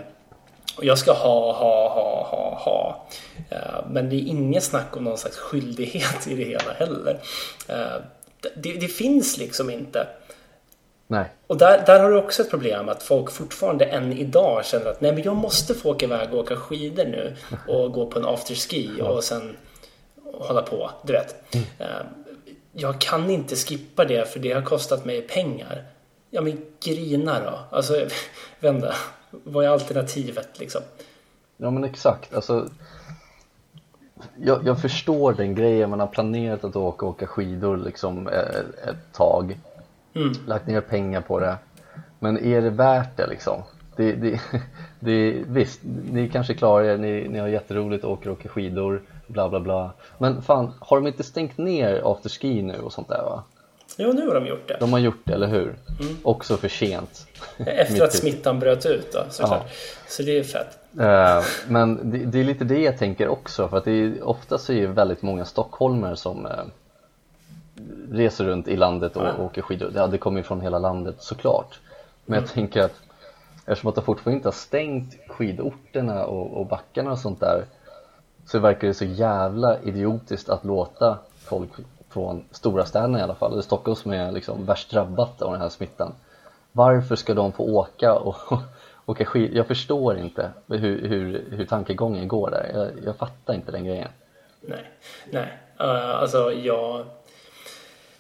Och 0.78 0.86
jag 0.86 0.98
ska 0.98 1.12
ha, 1.12 1.54
ha, 1.54 1.90
ha, 1.90 2.28
ha, 2.32 2.56
ha. 2.56 3.08
Uh, 3.52 3.92
men 3.92 4.10
det 4.10 4.16
är 4.16 4.28
inget 4.28 4.64
snack 4.64 4.98
om 4.98 5.04
någon 5.04 5.18
slags 5.18 5.38
skyldighet 5.38 6.28
i 6.28 6.36
det 6.36 6.44
hela 6.44 6.74
heller. 6.74 7.20
Uh, 7.70 8.02
det, 8.56 8.74
det, 8.74 8.88
finns 8.88 9.38
liksom 9.38 9.70
inte. 9.70 10.08
Nej. 11.08 11.26
Och 11.48 11.58
där, 11.58 11.84
där 11.86 12.00
har 12.00 12.10
du 12.10 12.18
också 12.18 12.42
ett 12.42 12.50
problem 12.50 12.90
att 12.90 13.04
folk 13.04 13.32
fortfarande 13.32 13.86
än 13.86 14.14
idag 14.14 14.66
känner 14.66 14.86
att 14.86 15.02
nej 15.02 15.12
men 15.12 15.24
jag 15.24 15.36
måste 15.36 15.74
få 15.74 15.92
åka 15.92 16.06
iväg 16.06 16.34
och 16.34 16.40
åka 16.40 16.56
skidor 16.56 17.06
nu 17.06 17.36
och 17.68 17.92
gå 17.92 18.06
på 18.06 18.20
en 18.20 18.26
afterski 18.26 19.02
och 19.02 19.24
sen 19.24 19.58
hålla 20.34 20.62
på, 20.62 20.92
du 21.04 21.14
vet. 21.14 21.36
Jag 22.72 23.02
kan 23.02 23.30
inte 23.30 23.56
skippa 23.56 24.06
det 24.06 24.28
för 24.28 24.40
det 24.40 24.52
har 24.52 24.62
kostat 24.62 25.06
mig 25.06 25.22
pengar. 25.22 25.84
Ja 26.30 26.42
men 26.42 26.62
grina 26.84 27.40
då. 27.40 27.78
Alltså, 27.78 28.08
vända. 28.60 28.94
Vad 29.32 29.66
är 29.66 29.70
alternativet 29.70 30.60
liksom? 30.60 30.82
Ja 31.58 31.72
men 31.72 31.84
exakt. 31.84 32.34
Alltså, 32.34 32.70
jag, 34.36 34.68
jag 34.68 34.82
förstår 34.82 35.34
den 35.34 35.56
grejen. 35.56 35.90
Man 35.90 36.00
har 36.00 36.08
planerat 36.08 36.64
att 36.64 36.76
åka 36.76 37.06
åka 37.06 37.28
skidor 37.28 37.78
liksom 37.78 38.28
ett, 38.28 38.88
ett 38.88 39.14
tag. 39.14 39.60
Mm. 40.14 40.34
Lagt 40.48 40.68
ner 40.68 40.82
pengar 40.82 41.22
på 41.22 41.40
det. 41.40 41.58
Men 42.20 42.38
är 42.38 42.62
det 42.62 42.70
värt 42.70 43.18
det 43.18 43.28
liksom? 43.28 43.64
Det, 44.00 44.12
det, 44.12 44.40
det, 45.00 45.44
visst, 45.48 45.80
ni 46.12 46.30
kanske 46.30 46.54
klarar 46.54 46.84
er, 46.84 46.98
ni, 46.98 47.28
ni 47.28 47.40
har 47.40 47.48
jätteroligt 47.48 48.06
åker 48.06 48.30
och 48.30 48.38
åker 48.38 48.50
skidor, 48.50 49.02
bla 49.28 49.50
bla 49.50 49.60
bla. 49.60 49.92
Men 50.18 50.42
fan, 50.42 50.74
har 50.80 50.98
de 50.98 51.08
inte 51.08 51.24
stängt 51.24 51.58
ner 51.58 52.02
afterski 52.12 52.62
nu 52.62 52.80
och 52.80 52.94
sånt 52.94 53.08
där 53.08 53.24
va? 53.24 53.44
Jo, 53.98 54.12
nu 54.14 54.28
har 54.28 54.36
de 54.36 54.48
gjort 54.48 54.68
det. 54.68 54.78
De 54.80 54.94
har 54.94 55.00
gjort 55.00 55.22
det, 55.24 55.34
eller 55.34 55.48
hur? 55.48 55.76
Mm. 56.02 56.18
Också 56.24 56.58
för 56.58 56.68
sent. 56.68 57.28
Efter 57.58 58.04
att 58.04 58.14
smittan 58.14 58.60
bröt 58.60 58.86
ut 58.86 59.12
då, 59.14 59.20
såklart. 59.30 59.64
Ja. 59.66 59.74
Så 60.08 60.24
det 60.24 60.38
är 60.38 60.44
fett. 60.44 60.80
Uh, 61.00 61.48
men 61.68 62.12
det, 62.12 62.18
det, 62.18 62.40
är 62.40 62.44
lite 62.44 62.64
det 62.64 62.80
jag 62.80 62.98
tänker 62.98 63.28
också, 63.28 63.68
för 63.68 63.78
att 63.78 63.86
det 63.86 63.92
är, 63.92 64.28
ofta 64.28 64.58
så 64.58 64.74
är 64.74 64.82
det 64.82 64.88
väldigt 64.88 65.22
många 65.22 65.46
stockholmare 65.46 66.16
som 66.16 66.46
uh, 66.46 66.52
reser 68.12 68.46
runt 68.46 68.68
i 68.68 68.76
landet 68.76 69.18
och, 69.18 69.28
och 69.28 69.46
åker 69.46 69.62
skidor. 69.62 69.92
Ja, 69.96 70.08
det 70.08 70.18
kommer 70.18 70.38
ju 70.38 70.44
från 70.44 70.62
hela 70.62 70.80
landet 70.80 71.16
såklart. 71.20 71.80
Men 72.26 72.38
mm. 72.38 72.44
jag 72.48 72.54
tänker 72.54 72.82
att 72.82 73.09
eftersom 73.70 73.90
att 73.90 73.96
de 73.96 74.04
fortfarande 74.04 74.36
inte 74.36 74.48
har 74.48 74.54
stängt 74.54 75.18
skidorterna 75.28 76.26
och, 76.26 76.58
och 76.58 76.66
backarna 76.66 77.12
och 77.12 77.20
sånt 77.20 77.40
där 77.40 77.66
så 78.46 78.60
verkar 78.60 78.88
det 78.88 78.94
så 78.94 79.06
jävla 79.06 79.80
idiotiskt 79.80 80.50
att 80.50 80.66
låta 80.66 81.18
folk 81.38 81.70
från 82.10 82.44
stora 82.52 82.86
städerna 82.86 83.20
i 83.20 83.22
alla 83.22 83.36
fall, 83.36 83.52
eller 83.52 83.62
Stockholm 83.62 83.96
som 83.96 84.12
är 84.12 84.32
liksom 84.32 84.66
värst 84.66 84.92
drabbat 84.92 85.42
av 85.42 85.52
den 85.52 85.62
här 85.62 85.70
smittan. 85.70 86.14
Varför 86.72 87.16
ska 87.16 87.34
de 87.34 87.52
få 87.52 87.64
åka 87.64 88.14
och 88.14 88.36
åka 89.06 89.26
skid? 89.26 89.52
Jag 89.54 89.68
förstår 89.68 90.18
inte 90.18 90.52
hur, 90.68 91.08
hur, 91.08 91.46
hur 91.52 91.66
tankegången 91.66 92.28
går 92.28 92.50
där. 92.50 92.72
Jag, 92.74 93.06
jag 93.06 93.16
fattar 93.16 93.54
inte 93.54 93.72
den 93.72 93.86
grejen. 93.86 94.10
Nej, 94.62 94.92
nej. 95.32 95.60
Uh, 95.82 96.16
alltså 96.16 96.52
jag... 96.52 97.06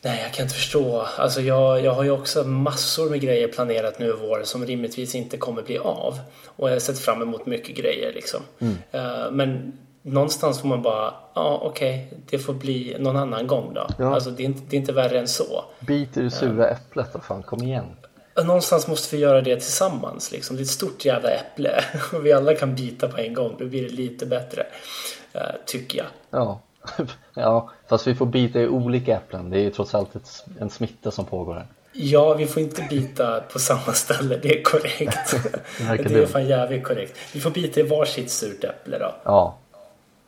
Nej, 0.01 0.21
jag 0.23 0.33
kan 0.33 0.43
inte 0.43 0.55
förstå. 0.55 1.05
Alltså 1.17 1.41
jag, 1.41 1.85
jag 1.85 1.93
har 1.93 2.03
ju 2.03 2.12
också 2.12 2.43
massor 2.43 3.09
med 3.09 3.21
grejer 3.21 3.47
planerat 3.47 3.99
nu 3.99 4.07
i 4.07 4.13
vår 4.21 4.41
som 4.43 4.65
rimligtvis 4.65 5.15
inte 5.15 5.38
kommer 5.38 5.62
bli 5.62 5.77
av. 5.77 6.19
Och 6.45 6.69
jag 6.69 6.75
har 6.75 6.79
sett 6.79 6.99
fram 6.99 7.21
emot 7.21 7.45
mycket 7.45 7.75
grejer 7.75 8.13
liksom. 8.13 8.39
Mm. 8.59 8.73
Uh, 8.73 9.31
men 9.31 9.77
någonstans 10.01 10.62
får 10.62 10.67
man 10.67 10.81
bara, 10.81 11.13
ja 11.33 11.62
okej, 11.63 12.07
okay, 12.07 12.19
det 12.29 12.39
får 12.39 12.53
bli 12.53 12.95
någon 12.99 13.17
annan 13.17 13.47
gång 13.47 13.73
då. 13.73 13.88
Ja. 13.97 14.13
Alltså 14.13 14.29
det 14.31 14.43
är, 14.43 14.45
inte, 14.45 14.62
det 14.69 14.75
är 14.75 14.79
inte 14.79 14.93
värre 14.93 15.19
än 15.19 15.27
så. 15.27 15.63
Bit 15.79 16.17
i 16.17 16.21
det 16.21 16.31
sura 16.31 16.65
uh, 16.65 16.71
äpplet 16.71 17.13
då, 17.13 17.19
fan 17.19 17.43
kom 17.43 17.63
igen. 17.63 17.85
Någonstans 18.45 18.88
måste 18.88 19.15
vi 19.15 19.21
göra 19.21 19.41
det 19.41 19.55
tillsammans 19.55 20.31
liksom. 20.31 20.55
Det 20.55 20.62
är 20.62 20.63
ett 20.63 20.69
stort 20.69 21.05
jävla 21.05 21.29
äpple 21.29 21.83
och 22.13 22.25
vi 22.25 22.33
alla 22.33 22.53
kan 22.53 22.75
bita 22.75 23.07
på 23.07 23.17
en 23.17 23.33
gång. 23.33 23.55
Då 23.59 23.65
blir 23.65 23.83
det 23.83 23.89
lite 23.89 24.25
bättre. 24.25 24.65
Uh, 25.35 25.41
tycker 25.65 25.97
jag. 25.97 26.07
Ja. 26.29 26.62
ja, 27.34 27.69
fast 27.88 28.08
vi 28.08 28.15
får 28.15 28.25
bita 28.25 28.60
i 28.60 28.67
olika 28.67 29.15
äpplen. 29.15 29.49
Det 29.49 29.58
är 29.58 29.62
ju 29.62 29.69
trots 29.69 29.95
allt 29.95 30.15
ett, 30.15 30.45
en 30.60 30.69
smitta 30.69 31.12
som 31.12 31.25
pågår 31.25 31.54
här. 31.54 31.67
Ja, 31.93 32.34
vi 32.34 32.45
får 32.45 32.63
inte 32.63 32.88
bita 32.89 33.41
på 33.54 33.60
samma 33.60 33.93
ställe. 33.93 34.39
Det 34.41 34.60
är 34.60 34.63
korrekt. 34.63 35.36
det, 35.97 36.04
det 36.04 36.21
är 36.21 36.25
fan 36.25 36.47
jävligt 36.47 36.84
korrekt. 36.84 37.17
Vi 37.34 37.39
får 37.39 37.52
bita 37.52 37.80
i 37.80 37.84
varsitt 37.84 38.32
surt 38.32 38.63
äpple 38.63 38.97
då. 38.97 39.15
Ja, 39.23 39.58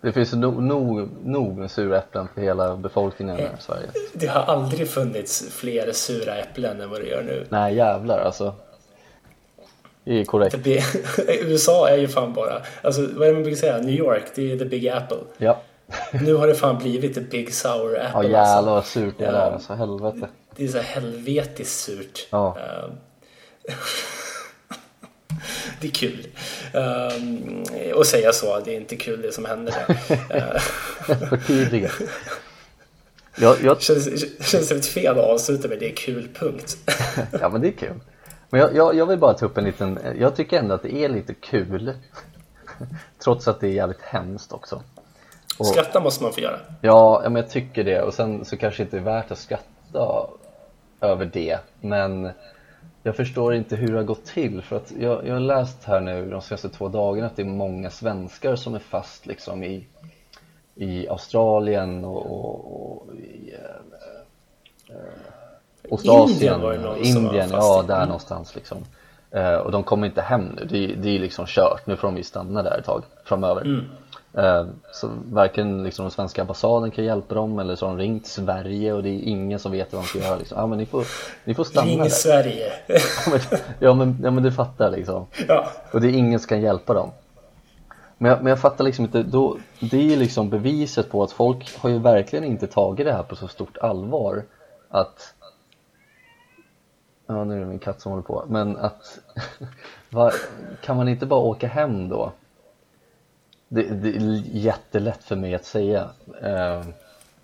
det 0.01 0.11
finns 0.11 0.33
nog, 0.33 0.63
nog, 0.63 1.09
nog 1.23 1.57
med 1.57 1.71
sura 1.71 1.97
äpplen 1.97 2.27
för 2.33 2.41
hela 2.41 2.75
befolkningen 2.75 3.39
i 3.39 3.47
Sverige. 3.59 3.87
Det 4.13 4.27
har 4.27 4.41
aldrig 4.41 4.89
funnits 4.89 5.49
fler 5.51 5.91
sura 5.91 6.35
äpplen 6.35 6.81
än 6.81 6.89
vad 6.89 7.01
det 7.01 7.07
gör 7.07 7.23
nu. 7.23 7.45
Nej 7.49 7.75
jävlar 7.75 8.19
alltså. 8.19 8.55
Det 10.03 10.19
är 10.19 10.25
korrekt. 10.25 10.67
USA 11.27 11.89
är 11.89 11.97
ju 11.97 12.07
fan 12.07 12.33
bara, 12.33 12.61
alltså 12.81 13.01
vad 13.01 13.23
är 13.23 13.27
det 13.27 13.33
man 13.33 13.43
brukar 13.43 13.57
säga? 13.57 13.77
New 13.77 13.95
York, 13.95 14.23
det 14.35 14.51
är 14.51 14.57
the 14.57 14.65
big 14.65 14.87
apple. 14.87 15.17
Ja. 15.37 15.61
nu 16.21 16.33
har 16.33 16.47
det 16.47 16.55
fan 16.55 16.77
blivit 16.77 17.13
the 17.13 17.21
big 17.21 17.53
sour 17.53 17.99
apple. 17.99 18.09
Ja 18.13 18.23
jävlar 18.23 18.41
alltså. 18.41 18.71
vad 18.71 18.85
surt 18.85 19.15
det 19.17 19.25
är 19.25 19.51
alltså 19.51 19.73
helvete. 19.73 20.29
Det 20.55 20.63
är 20.63 20.67
så 20.67 20.79
helvetiskt 20.79 21.79
surt. 21.79 22.27
Ja. 22.29 22.57
Uh, 22.57 22.93
det 25.81 25.87
är 25.87 25.91
kul. 25.91 26.27
Um, 26.73 27.65
och 27.95 28.05
säga 28.05 28.33
så, 28.33 28.59
det 28.59 28.75
är 28.75 28.77
inte 28.77 28.95
kul 28.95 29.21
det 29.21 29.31
som 29.31 29.45
händer 29.45 29.73
där. 29.87 30.59
Förtydliga. 31.29 31.91
jag, 33.37 33.57
jag... 33.63 33.81
Känns, 33.81 34.25
känns 34.51 34.69
det 34.69 34.81
fel 34.81 35.19
att 35.19 35.25
avsluta 35.25 35.67
med 35.67 35.79
det 35.79 35.91
är 35.91 35.95
kul, 35.95 36.29
punkt. 36.33 36.77
ja 37.41 37.49
men 37.49 37.61
det 37.61 37.67
är 37.67 37.71
kul. 37.71 37.99
Men 38.49 38.61
jag, 38.61 38.75
jag, 38.75 38.95
jag, 38.95 39.05
vill 39.05 39.19
bara 39.19 39.33
ta 39.33 39.45
upp 39.45 39.57
en 39.57 39.63
liten, 39.63 39.99
jag 40.19 40.35
tycker 40.35 40.59
ändå 40.59 40.75
att 40.75 40.83
det 40.83 40.95
är 40.95 41.09
lite 41.09 41.33
kul. 41.33 41.93
Trots 43.23 43.47
att 43.47 43.59
det 43.59 43.67
är 43.67 43.71
jävligt 43.71 44.01
hemskt 44.01 44.51
också. 44.51 44.81
Och, 45.61 45.67
skratta 45.67 45.99
måste 45.99 46.23
man 46.23 46.33
få 46.33 46.39
göra. 46.39 46.59
Ja, 46.81 47.21
men 47.23 47.35
jag 47.35 47.49
tycker 47.49 47.83
det. 47.83 48.01
Och 48.01 48.13
sen 48.13 48.45
så 48.45 48.57
kanske 48.57 48.83
det 48.83 48.85
inte 48.85 48.97
är 48.97 49.01
värt 49.01 49.31
att 49.31 49.37
skratta 49.37 50.27
över 51.01 51.25
det. 51.25 51.59
Men 51.81 52.31
jag 53.03 53.15
förstår 53.15 53.53
inte 53.53 53.75
hur 53.75 53.87
det 53.87 53.97
har 53.97 54.03
gått 54.03 54.25
till 54.25 54.61
för 54.61 54.75
att 54.75 54.91
jag, 54.99 55.27
jag 55.27 55.33
har 55.33 55.39
läst 55.39 55.83
här 55.83 55.99
nu 55.99 56.29
de 56.29 56.41
senaste 56.41 56.69
två 56.69 56.87
dagarna 56.87 57.27
att 57.27 57.35
det 57.35 57.41
är 57.41 57.45
många 57.45 57.89
svenskar 57.89 58.55
som 58.55 58.75
är 58.75 58.79
fast 58.79 59.25
liksom 59.25 59.63
i, 59.63 59.87
i 60.75 61.07
Australien 61.07 62.05
och, 62.05 62.25
och, 62.25 62.81
och 62.81 63.15
i 63.15 63.53
äh, 64.89 64.95
Ostasien, 65.89 66.61
Indien, 66.63 66.97
Indien 66.97 67.49
ja 67.51 67.83
där 67.87 67.95
mm. 67.95 68.07
någonstans 68.07 68.55
liksom. 68.55 68.77
Uh, 69.35 69.55
och 69.55 69.71
de 69.71 69.83
kommer 69.83 70.07
inte 70.07 70.21
hem 70.21 70.45
nu, 70.45 70.65
det, 70.65 70.95
det 70.95 71.15
är 71.15 71.19
liksom 71.19 71.45
kört, 71.47 71.87
nu 71.87 71.95
får 71.95 72.07
de 72.07 72.17
ju 72.17 72.23
stanna 72.23 72.63
där 72.63 72.79
ett 72.79 72.85
tag 72.85 73.03
framöver. 73.23 73.61
Mm. 73.61 73.85
Eh, 74.37 74.65
så 74.91 75.09
varken 75.31 75.83
liksom 75.83 76.03
den 76.03 76.11
svenska 76.11 76.41
ambassaden 76.41 76.91
kan 76.91 77.05
hjälpa 77.05 77.35
dem 77.35 77.59
eller 77.59 77.75
så 77.75 77.85
har 77.85 77.97
de 77.97 78.03
ringt 78.03 78.27
Sverige 78.27 78.93
och 78.93 79.03
det 79.03 79.09
är 79.09 79.19
ingen 79.19 79.59
som 79.59 79.71
vet 79.71 79.93
vad 79.93 80.01
de 80.01 80.07
ska 80.07 80.19
göra 80.19 80.35
liksom. 80.35 80.57
Ja 80.57 80.67
men 80.67 80.77
ni 80.77 80.85
får, 80.85 81.05
ni 81.45 81.53
får 81.53 81.63
stanna 81.63 81.87
Ring 81.87 81.99
där. 81.99 82.09
Sverige 82.09 82.71
ja, 82.87 83.31
men, 83.31 83.59
ja, 83.79 83.93
men, 83.93 84.17
ja 84.23 84.31
men 84.31 84.43
du 84.43 84.51
fattar 84.51 84.91
liksom 84.91 85.25
ja. 85.47 85.67
Och 85.91 86.01
det 86.01 86.07
är 86.07 86.13
ingen 86.13 86.39
som 86.39 86.47
kan 86.47 86.61
hjälpa 86.61 86.93
dem 86.93 87.11
men 88.17 88.31
jag, 88.31 88.43
men 88.43 88.49
jag 88.49 88.59
fattar 88.59 88.83
liksom 88.83 89.05
inte, 89.05 89.23
då, 89.23 89.57
det 89.79 90.13
är 90.13 90.17
liksom 90.17 90.49
beviset 90.49 91.09
på 91.09 91.23
att 91.23 91.31
folk 91.31 91.77
har 91.77 91.89
ju 91.89 91.99
verkligen 91.99 92.45
inte 92.45 92.67
tagit 92.67 93.05
det 93.05 93.13
här 93.13 93.23
på 93.23 93.35
så 93.35 93.47
stort 93.47 93.77
allvar 93.77 94.43
att 94.89 95.33
Ja 97.27 97.43
nu 97.43 97.55
är 97.55 97.59
det 97.59 97.65
min 97.65 97.79
katt 97.79 98.01
som 98.01 98.11
håller 98.11 98.23
på, 98.23 98.45
men 98.47 98.77
att 98.77 99.19
var, 100.09 100.33
kan 100.81 100.97
man 100.97 101.07
inte 101.07 101.25
bara 101.25 101.39
åka 101.39 101.67
hem 101.67 102.09
då? 102.09 102.31
Det, 103.73 103.83
det, 103.83 104.09
är 104.09 104.41
jättelätt 104.51 105.23
för 105.23 105.35
mig 105.35 105.55
att 105.55 105.65
säga 105.65 106.09
eh, 106.41 106.83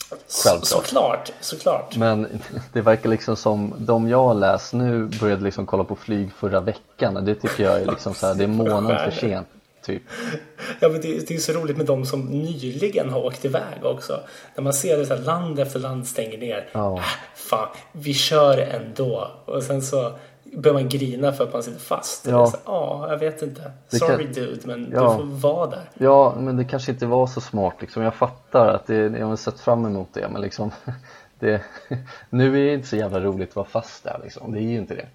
Självklart. 0.10 0.66
Såklart, 0.66 1.32
såklart. 1.40 1.98
Men 1.98 2.42
det 2.74 2.82
verkar 2.82 3.10
liksom 3.10 3.36
som 3.36 3.74
de 3.78 4.10
jag 4.10 4.24
har 4.24 4.34
läst 4.34 4.74
nu 4.74 5.06
började 5.06 5.44
liksom 5.44 5.66
kolla 5.66 5.84
på 5.84 5.96
flyg 5.96 6.32
förra 6.34 6.60
veckan 6.60 7.18
och 7.18 7.24
det 7.24 7.36
tycker 7.36 7.64
jag 7.64 7.82
är 7.82 7.86
liksom 7.86 8.14
så 8.14 8.28
här, 8.28 8.36
det 8.36 8.44
är 8.44 8.48
månad 8.48 9.02
för 9.02 9.12
sent. 9.12 9.48
Typ. 9.86 10.04
Ja 10.80 10.90
men 10.90 11.02
det, 11.02 11.28
det 11.28 11.36
är 11.36 11.38
så 11.38 11.54
roligt 11.54 11.78
med 11.78 11.86
de 11.86 12.06
som 12.06 12.22
nyligen 12.22 13.10
har 13.10 13.26
åkt 13.26 13.46
iväg 13.46 13.84
också. 13.84 14.20
När 14.56 14.64
man 14.64 14.74
ser 14.74 15.12
att 15.12 15.26
land 15.26 15.60
efter 15.60 15.80
land 15.80 16.08
stänger 16.08 16.38
ner. 16.38 16.70
Oh. 16.74 16.98
Äh, 16.98 17.04
fan, 17.36 17.68
vi 17.92 18.14
kör 18.14 18.58
ändå. 18.58 19.32
Och 19.46 19.64
sen 19.64 19.82
så 19.82 20.14
börjar 20.54 20.74
man 20.74 20.90
grina 20.90 21.34
för 21.34 21.44
att 21.44 21.54
man 21.54 21.64
sitter 21.64 21.80
fast. 21.80 22.28
Ja, 22.28 22.48
så, 22.48 22.58
ah, 22.72 23.08
jag 23.10 23.18
vet 23.18 23.42
inte. 23.42 23.72
Sorry 23.88 24.24
kan... 24.24 24.34
dude, 24.34 24.60
men 24.66 24.92
ja. 24.94 25.02
du 25.02 25.18
får 25.18 25.24
vara 25.24 25.70
där. 25.70 25.90
Ja, 25.94 26.36
men 26.40 26.58
det 26.58 26.66
kanske 26.66 26.92
inte 26.92 27.06
var 27.06 27.28
så 27.28 27.42
smart 27.42 27.76
liksom. 27.80 28.04
Jag 28.04 28.16
fattar 28.16 28.68
att 28.68 28.88
det, 28.88 28.96
jag 28.96 29.28
har 29.28 29.36
sett 29.36 29.60
fram 29.60 29.86
emot 29.86 30.10
det, 30.14 30.30
men 30.30 30.42
liksom 30.42 30.72
det, 31.40 31.62
nu 32.30 32.62
är 32.62 32.66
det 32.66 32.74
inte 32.74 32.88
så 32.88 32.96
jävla 32.96 33.20
roligt 33.20 33.50
att 33.50 33.56
vara 33.56 33.68
fast 33.68 34.04
där 34.04 34.20
liksom. 34.24 34.52
Det 34.52 34.60
är 34.60 34.62
ju 34.62 34.78
inte 34.78 34.96
det. 34.96 35.08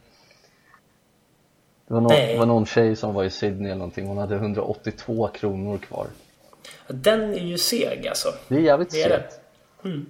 Det 1.86 1.94
var, 1.94 2.00
någon, 2.00 2.12
det 2.12 2.38
var 2.38 2.46
någon 2.46 2.66
tjej 2.66 2.96
som 2.96 3.14
var 3.14 3.24
i 3.24 3.30
Sydney 3.30 3.66
eller 3.66 3.78
någonting. 3.78 4.06
Hon 4.06 4.18
hade 4.18 4.34
182 4.34 5.28
kronor 5.28 5.78
kvar. 5.78 6.06
Den 6.88 7.34
är 7.34 7.44
ju 7.44 7.58
seg 7.58 8.06
alltså. 8.08 8.28
Det 8.48 8.54
är 8.54 8.60
jävligt 8.60 8.92
segt. 8.92 9.41
Mm. 9.84 10.06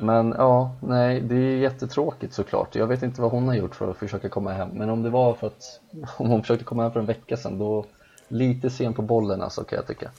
Men 0.00 0.34
ja, 0.38 0.76
nej 0.80 1.20
det 1.20 1.34
är 1.34 1.56
jättetråkigt 1.56 2.34
såklart. 2.34 2.74
Jag 2.74 2.86
vet 2.86 3.02
inte 3.02 3.20
vad 3.20 3.30
hon 3.30 3.48
har 3.48 3.54
gjort 3.54 3.74
för 3.74 3.90
att 3.90 3.96
försöka 3.96 4.28
komma 4.28 4.52
hem. 4.52 4.68
Men 4.72 4.90
om 4.90 5.02
det 5.02 5.10
var 5.10 5.34
för 5.34 5.46
att 5.46 5.80
om 6.16 6.26
hon 6.28 6.42
försökte 6.42 6.64
komma 6.64 6.82
hem 6.82 6.92
för 6.92 7.00
en 7.00 7.06
vecka 7.06 7.36
sedan 7.36 7.58
då 7.58 7.84
lite 8.28 8.70
sen 8.70 8.94
på 8.94 9.02
bollen 9.02 9.42
alltså 9.42 9.64
kan 9.64 9.76
jag 9.76 9.86
tycka. 9.86 10.10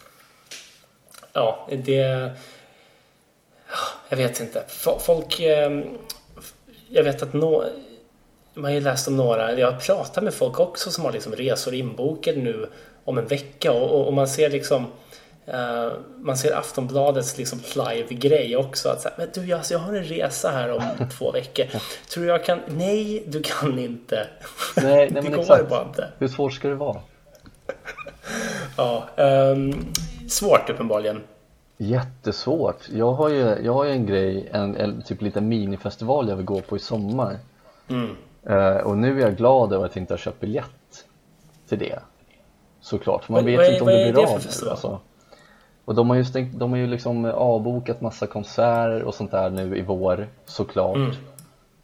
Ja, 1.33 1.67
det... 1.83 2.31
Jag 4.09 4.17
vet 4.17 4.39
inte. 4.39 4.63
Folk... 4.99 5.39
Ehm, 5.39 5.83
jag 6.89 7.03
vet 7.03 7.23
att 7.23 7.33
no... 7.33 7.63
man 8.53 8.63
har 8.63 8.71
ju 8.71 8.79
läst 8.79 9.07
om 9.07 9.17
några, 9.17 9.59
jag 9.59 9.71
har 9.71 9.79
pratat 9.79 10.23
med 10.23 10.33
folk 10.33 10.59
också 10.59 10.91
som 10.91 11.05
har 11.05 11.11
liksom 11.11 11.33
resor 11.33 11.73
inbokade 11.73 12.37
nu 12.37 12.69
om 13.03 13.17
en 13.17 13.27
vecka 13.27 13.71
och, 13.71 14.07
och 14.07 14.13
man 14.13 14.27
ser 14.27 14.49
liksom 14.49 14.85
Uh, 15.53 15.93
man 16.17 16.37
ser 16.37 16.55
Aftonbladets 16.55 17.37
liksom 17.37 17.59
live-grej 17.75 18.57
också. 18.57 18.89
Att 18.89 19.01
så 19.01 19.09
här, 19.09 19.17
men 19.17 19.27
du, 19.33 19.53
alltså, 19.53 19.73
jag 19.73 19.79
har 19.79 19.93
en 19.93 20.03
resa 20.03 20.49
här 20.49 20.71
om 20.71 20.83
två 21.17 21.31
veckor. 21.31 21.65
Tror 22.09 22.25
jag 22.25 22.45
kan? 22.45 22.59
Nej, 22.67 23.23
du 23.27 23.41
kan 23.43 23.79
inte. 23.79 24.27
Nej, 24.75 25.09
nej 25.11 25.21
det 25.23 25.29
går 25.29 25.39
exakt. 25.39 25.69
bara 25.69 25.83
inte. 25.83 26.07
Hur 26.19 26.27
svårt 26.27 26.53
ska 26.53 26.67
det 26.67 26.75
vara? 26.75 26.97
ja, 28.77 29.09
um, 29.15 29.85
svårt 30.27 30.69
uppenbarligen. 30.69 31.21
Jättesvårt. 31.77 32.89
Jag 32.89 33.13
har 33.13 33.29
ju, 33.29 33.57
jag 33.63 33.73
har 33.73 33.85
ju 33.85 33.91
en 33.91 34.05
grej, 34.05 34.49
en, 34.51 34.75
en 34.75 35.01
typ 35.01 35.21
liten 35.21 35.47
minifestival 35.47 36.29
jag 36.29 36.35
vill 36.35 36.45
gå 36.45 36.61
på 36.61 36.77
i 36.77 36.79
sommar. 36.79 37.37
Mm. 37.89 38.15
Uh, 38.49 38.77
och 38.77 38.97
nu 38.97 39.17
är 39.17 39.25
jag 39.25 39.37
glad 39.37 39.73
över 39.73 39.85
att 39.85 39.95
jag 39.95 40.03
inte 40.03 40.13
har 40.13 40.19
köpt 40.19 40.39
biljett 40.39 41.05
till 41.69 41.79
det. 41.79 41.99
Såklart, 42.81 43.29
man 43.29 43.45
vet 43.45 43.57
vad, 43.57 43.67
inte 43.67 43.81
om 43.81 43.87
det 43.87 44.11
blir 44.11 44.23
av. 44.23 44.33
Alltså. 44.33 44.99
Och 45.89 45.95
de 45.95 46.09
har 46.09 46.17
ju, 46.17 46.25
stängt, 46.25 46.59
de 46.59 46.71
har 46.71 46.77
ju 46.77 46.87
liksom 46.87 47.25
avbokat 47.25 48.01
massa 48.01 48.27
konserter 48.27 49.03
och 49.03 49.15
sånt 49.15 49.31
där 49.31 49.49
nu 49.49 49.77
i 49.77 49.81
vår 49.81 50.27
såklart. 50.45 50.97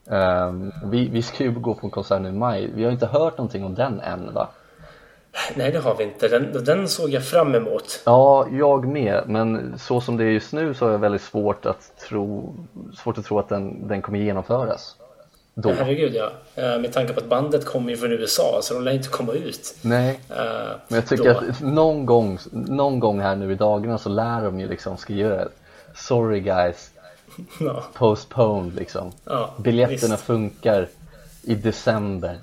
Mm. 0.07 0.47
Um, 0.49 0.71
vi, 0.83 1.07
vi 1.07 1.21
ska 1.21 1.43
ju 1.43 1.51
gå 1.51 1.73
på 1.73 1.87
en 1.87 1.91
konsert 1.91 2.21
nu 2.21 2.29
i 2.29 2.31
maj. 2.31 2.71
Vi 2.75 2.83
har 2.83 2.91
inte 2.91 3.05
hört 3.05 3.37
någonting 3.37 3.63
om 3.63 3.75
den 3.75 3.99
än 3.99 4.33
va? 4.33 4.47
Nej 5.55 5.71
det 5.71 5.79
har 5.79 5.95
vi 5.95 6.03
inte. 6.03 6.27
Den, 6.27 6.63
den 6.65 6.87
såg 6.87 7.09
jag 7.09 7.25
fram 7.25 7.55
emot. 7.55 8.01
Ja, 8.05 8.47
jag 8.51 8.87
med. 8.87 9.23
Men 9.27 9.79
så 9.79 10.01
som 10.01 10.17
det 10.17 10.23
är 10.23 10.29
just 10.29 10.53
nu 10.53 10.73
så 10.73 10.85
har 10.85 10.91
jag 10.91 10.99
väldigt 10.99 11.21
svårt 11.21 11.65
att 11.65 11.97
tro, 12.09 12.53
svårt 12.97 13.17
att 13.17 13.25
tro 13.25 13.39
att 13.39 13.49
den, 13.49 13.87
den 13.87 14.01
kommer 14.01 14.19
genomföras. 14.19 14.95
Då. 15.57 15.73
Herregud 15.73 16.15
ja. 16.15 16.31
Uh, 16.57 16.81
med 16.81 16.93
tanke 16.93 17.13
på 17.13 17.19
att 17.19 17.25
bandet 17.25 17.65
kommer 17.65 17.89
ju 17.89 17.97
från 17.97 18.11
USA 18.11 18.59
så 18.63 18.73
de 18.73 18.83
lär 18.83 18.91
inte 18.91 19.09
komma 19.09 19.33
ut. 19.33 19.75
Nej. 19.81 20.19
Uh, 20.29 20.37
men 20.87 20.95
jag 20.95 21.07
tycker 21.07 21.33
då. 21.33 21.39
att 21.39 21.61
någon 21.61 22.05
gång, 22.05 22.39
någon 22.51 22.99
gång 22.99 23.19
här 23.21 23.35
nu 23.35 23.51
i 23.51 23.55
dagarna 23.55 23.97
så 23.97 24.09
lär 24.09 24.41
de 24.41 24.59
ju 24.59 24.67
liksom 24.67 24.97
skriva 24.97 25.47
Sorry 25.95 26.39
guys. 26.39 26.91
Ja. 27.59 27.83
Postponed 27.93 28.75
liksom. 28.75 29.11
Ja, 29.25 29.53
Biljetterna 29.57 30.15
visst. 30.15 30.25
funkar 30.25 30.87
i 31.41 31.55
december. 31.55 32.39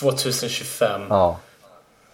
2025. 0.00 1.00
Ja. 1.08 1.38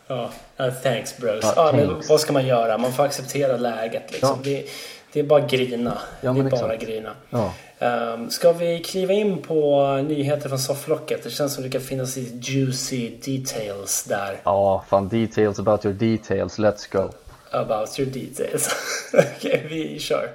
Ja, 0.07 0.31
uh, 0.61 0.73
thanks 0.83 1.17
bros. 1.17 1.39
Ja, 1.43 1.53
ah, 1.57 1.71
thanks. 1.71 1.87
Men 1.87 2.03
vad 2.09 2.21
ska 2.21 2.33
man 2.33 2.47
göra? 2.47 2.79
Man 2.79 2.93
får 2.93 3.05
acceptera 3.05 3.57
läget 3.57 4.13
liksom. 4.13 4.29
Ja. 4.29 4.39
Det, 4.43 4.67
det, 5.15 5.21
är 5.21 5.25
bara 5.25 5.41
grina. 5.41 5.99
Ja, 6.21 6.33
det 6.33 6.41
är 6.41 6.51
bara 6.51 6.77
grina. 6.77 7.11
Ja. 7.31 7.53
Um, 8.15 8.31
ska 8.31 8.53
vi 8.53 8.79
kliva 8.79 9.13
in 9.13 9.39
på 9.43 9.87
nyheter 10.09 10.49
från 10.49 10.59
sofflocket? 10.59 11.23
Det 11.23 11.31
känns 11.31 11.55
som 11.55 11.63
det 11.63 11.71
kan 11.71 11.81
finnas 11.81 12.17
juicy 12.17 13.11
details 13.25 14.05
där. 14.05 14.41
Ja, 14.45 14.85
fan 14.89 15.09
details 15.09 15.59
about 15.59 15.85
your 15.85 15.95
details. 15.95 16.59
Let's 16.59 16.93
go. 16.93 17.11
About 17.51 17.99
your 17.99 18.11
details. 18.11 18.69
Okej, 19.13 19.31
okay, 19.37 19.69
vi 19.69 19.99
kör. 19.99 20.31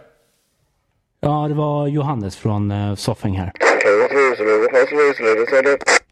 Ja, 1.20 1.48
det 1.48 1.54
var 1.54 1.88
Johannes 1.88 2.36
från 2.36 2.72
uh, 2.72 2.96
Soffing 2.96 3.38
här. 3.38 3.52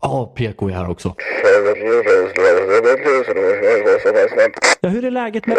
Ja, 0.01 0.33
PK 0.35 0.69
är 0.69 0.73
här 0.73 0.89
också. 0.89 1.15
Ja, 4.81 4.89
hur 4.89 5.05
är 5.05 5.11
läget 5.11 5.47
med... 5.47 5.57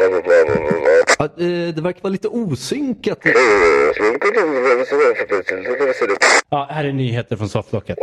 Ja, 1.19 1.25
eh, 1.25 1.75
det 1.75 1.81
verkar 1.83 2.03
vara 2.03 2.11
lite 2.11 2.29
osynkat. 2.29 3.19
Ja, 6.51 6.69
här 6.71 6.85
är 6.85 6.93
nyheter 6.93 7.37
från 7.37 7.49
sofflocket. 7.49 7.99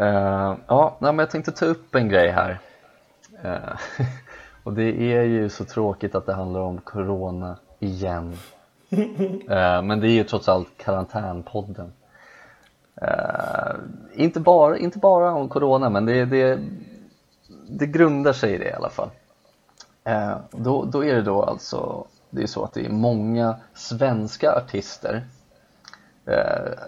Uh, 0.00 0.56
ja, 0.68 0.98
men 1.00 1.18
jag 1.18 1.30
tänkte 1.30 1.52
ta 1.52 1.66
upp 1.66 1.94
en 1.94 2.08
grej 2.08 2.30
här. 2.30 2.58
Uh, 3.44 3.76
och 4.64 4.72
det 4.72 5.12
är 5.12 5.22
ju 5.22 5.48
så 5.48 5.64
tråkigt 5.64 6.14
att 6.14 6.26
det 6.26 6.34
handlar 6.34 6.60
om 6.60 6.78
Corona 6.80 7.58
igen. 7.80 8.36
Uh, 8.98 9.82
men 9.82 10.00
det 10.00 10.08
är 10.08 10.12
ju 10.12 10.24
trots 10.24 10.48
allt 10.48 10.68
karantänpodden. 10.76 11.92
Uh, 13.02 13.74
inte, 14.14 14.40
bara, 14.40 14.78
inte 14.78 14.98
bara 14.98 15.34
om 15.34 15.48
Corona 15.48 15.90
men 15.90 16.06
det, 16.06 16.24
det, 16.24 16.58
det 17.68 17.86
grundar 17.86 18.32
sig 18.32 18.54
i 18.54 18.58
det 18.58 18.68
i 18.68 18.72
alla 18.72 18.90
fall. 18.90 19.10
Uh, 20.08 20.36
då, 20.50 20.84
då 20.84 21.04
är 21.04 21.14
det 21.14 21.22
då 21.22 21.42
alltså 21.42 22.06
det 22.30 22.42
är 22.42 22.46
så 22.46 22.64
att 22.64 22.72
det 22.72 22.86
är 22.86 22.90
många 22.90 23.56
svenska 23.74 24.52
artister 24.52 25.24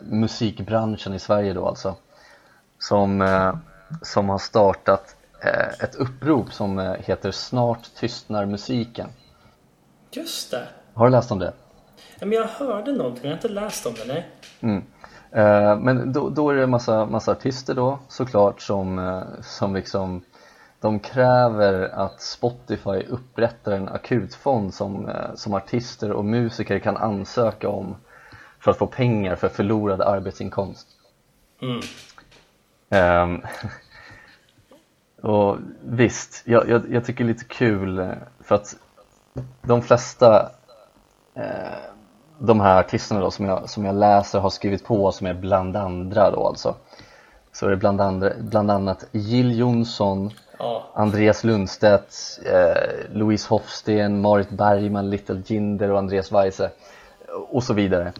musikbranschen 0.02 1.14
i 1.14 1.18
Sverige 1.18 1.52
då 1.52 1.66
alltså 1.68 1.94
som, 2.78 3.28
som 4.02 4.28
har 4.28 4.38
startat 4.38 5.16
ett 5.80 5.94
upprop 5.94 6.52
som 6.52 6.96
heter 6.98 7.30
Snart 7.30 7.94
tystnar 7.94 8.46
musiken. 8.46 9.08
Just 10.10 10.50
det. 10.50 10.68
Har 10.94 11.06
du 11.06 11.12
läst 11.12 11.30
om 11.30 11.38
det? 11.38 11.52
Men 12.20 12.33
jag 12.33 12.44
hörde 12.44 12.92
någonting, 12.92 13.24
jag 13.24 13.31
har 13.31 13.37
inte 13.37 13.48
läst 13.48 13.87
om 13.87 13.94
det, 13.94 14.05
nej. 14.07 14.26
Mm. 14.61 14.83
Eh, 15.31 15.79
men 15.79 16.12
då, 16.12 16.29
då, 16.29 16.50
är 16.50 16.55
det 16.55 16.66
massa, 16.66 17.07
massa 17.07 17.33
artister 17.33 17.74
då 17.74 17.98
såklart 18.09 18.61
som, 18.61 18.98
eh, 18.98 19.22
som 19.42 19.74
liksom 19.74 20.22
de 20.81 20.98
kräver 20.98 21.88
att 21.88 22.20
Spotify 22.20 23.02
upprättar 23.09 23.72
en 23.72 23.88
akutfond 23.88 24.74
som, 24.74 25.09
eh, 25.09 25.35
som 25.35 25.55
artister 25.55 26.12
och 26.12 26.24
musiker 26.24 26.79
kan 26.79 26.96
ansöka 26.96 27.68
om 27.68 27.96
för 28.61 28.70
att 28.70 28.79
få 28.79 28.87
pengar 28.87 29.37
för 29.37 29.48
förlorad 29.48 30.00
arbetsinkomst. 30.00 30.88
Mm. 31.62 31.81
Um, 32.90 33.42
och 35.22 35.59
visst, 35.83 36.42
jag, 36.44 36.68
jag, 36.68 36.92
jag, 36.92 37.05
tycker 37.05 37.24
det 37.24 37.31
är 37.31 37.35
lite 37.35 37.44
kul 37.44 38.14
för 38.40 38.55
att 38.55 38.76
de 39.62 39.83
flesta 39.83 40.50
eh, 41.35 41.95
de 42.38 42.61
här 42.61 42.81
artisterna 42.81 43.20
då 43.20 43.31
som 43.31 43.46
jag, 43.46 43.70
som 43.70 43.85
jag 43.85 43.94
läser 43.94 44.38
har 44.38 44.51
skrivit 44.51 44.85
på 44.85 45.12
som 45.12 45.27
är 45.27 45.35
bland 45.35 45.77
andra 45.77 46.31
då 46.31 46.46
alltså 46.46 46.75
så 47.53 47.66
är 47.66 47.70
det 47.70 47.77
bland, 47.77 48.01
andra, 48.01 48.33
bland 48.40 48.70
annat 48.70 49.07
Jill 49.12 49.59
Johnson, 49.59 50.31
ja. 50.59 50.90
Andreas 50.94 51.44
Lundstedt, 51.44 52.38
eh, 52.46 53.16
Louise 53.16 53.46
Hofsten, 53.51 54.20
Marit 54.20 54.51
Bergman, 54.51 55.11
Little 55.11 55.42
Jinder 55.46 55.90
och 55.90 55.99
Andreas 55.99 56.33
Weise 56.33 56.70
och 57.49 57.64
så 57.64 57.75
vidare 57.75 58.12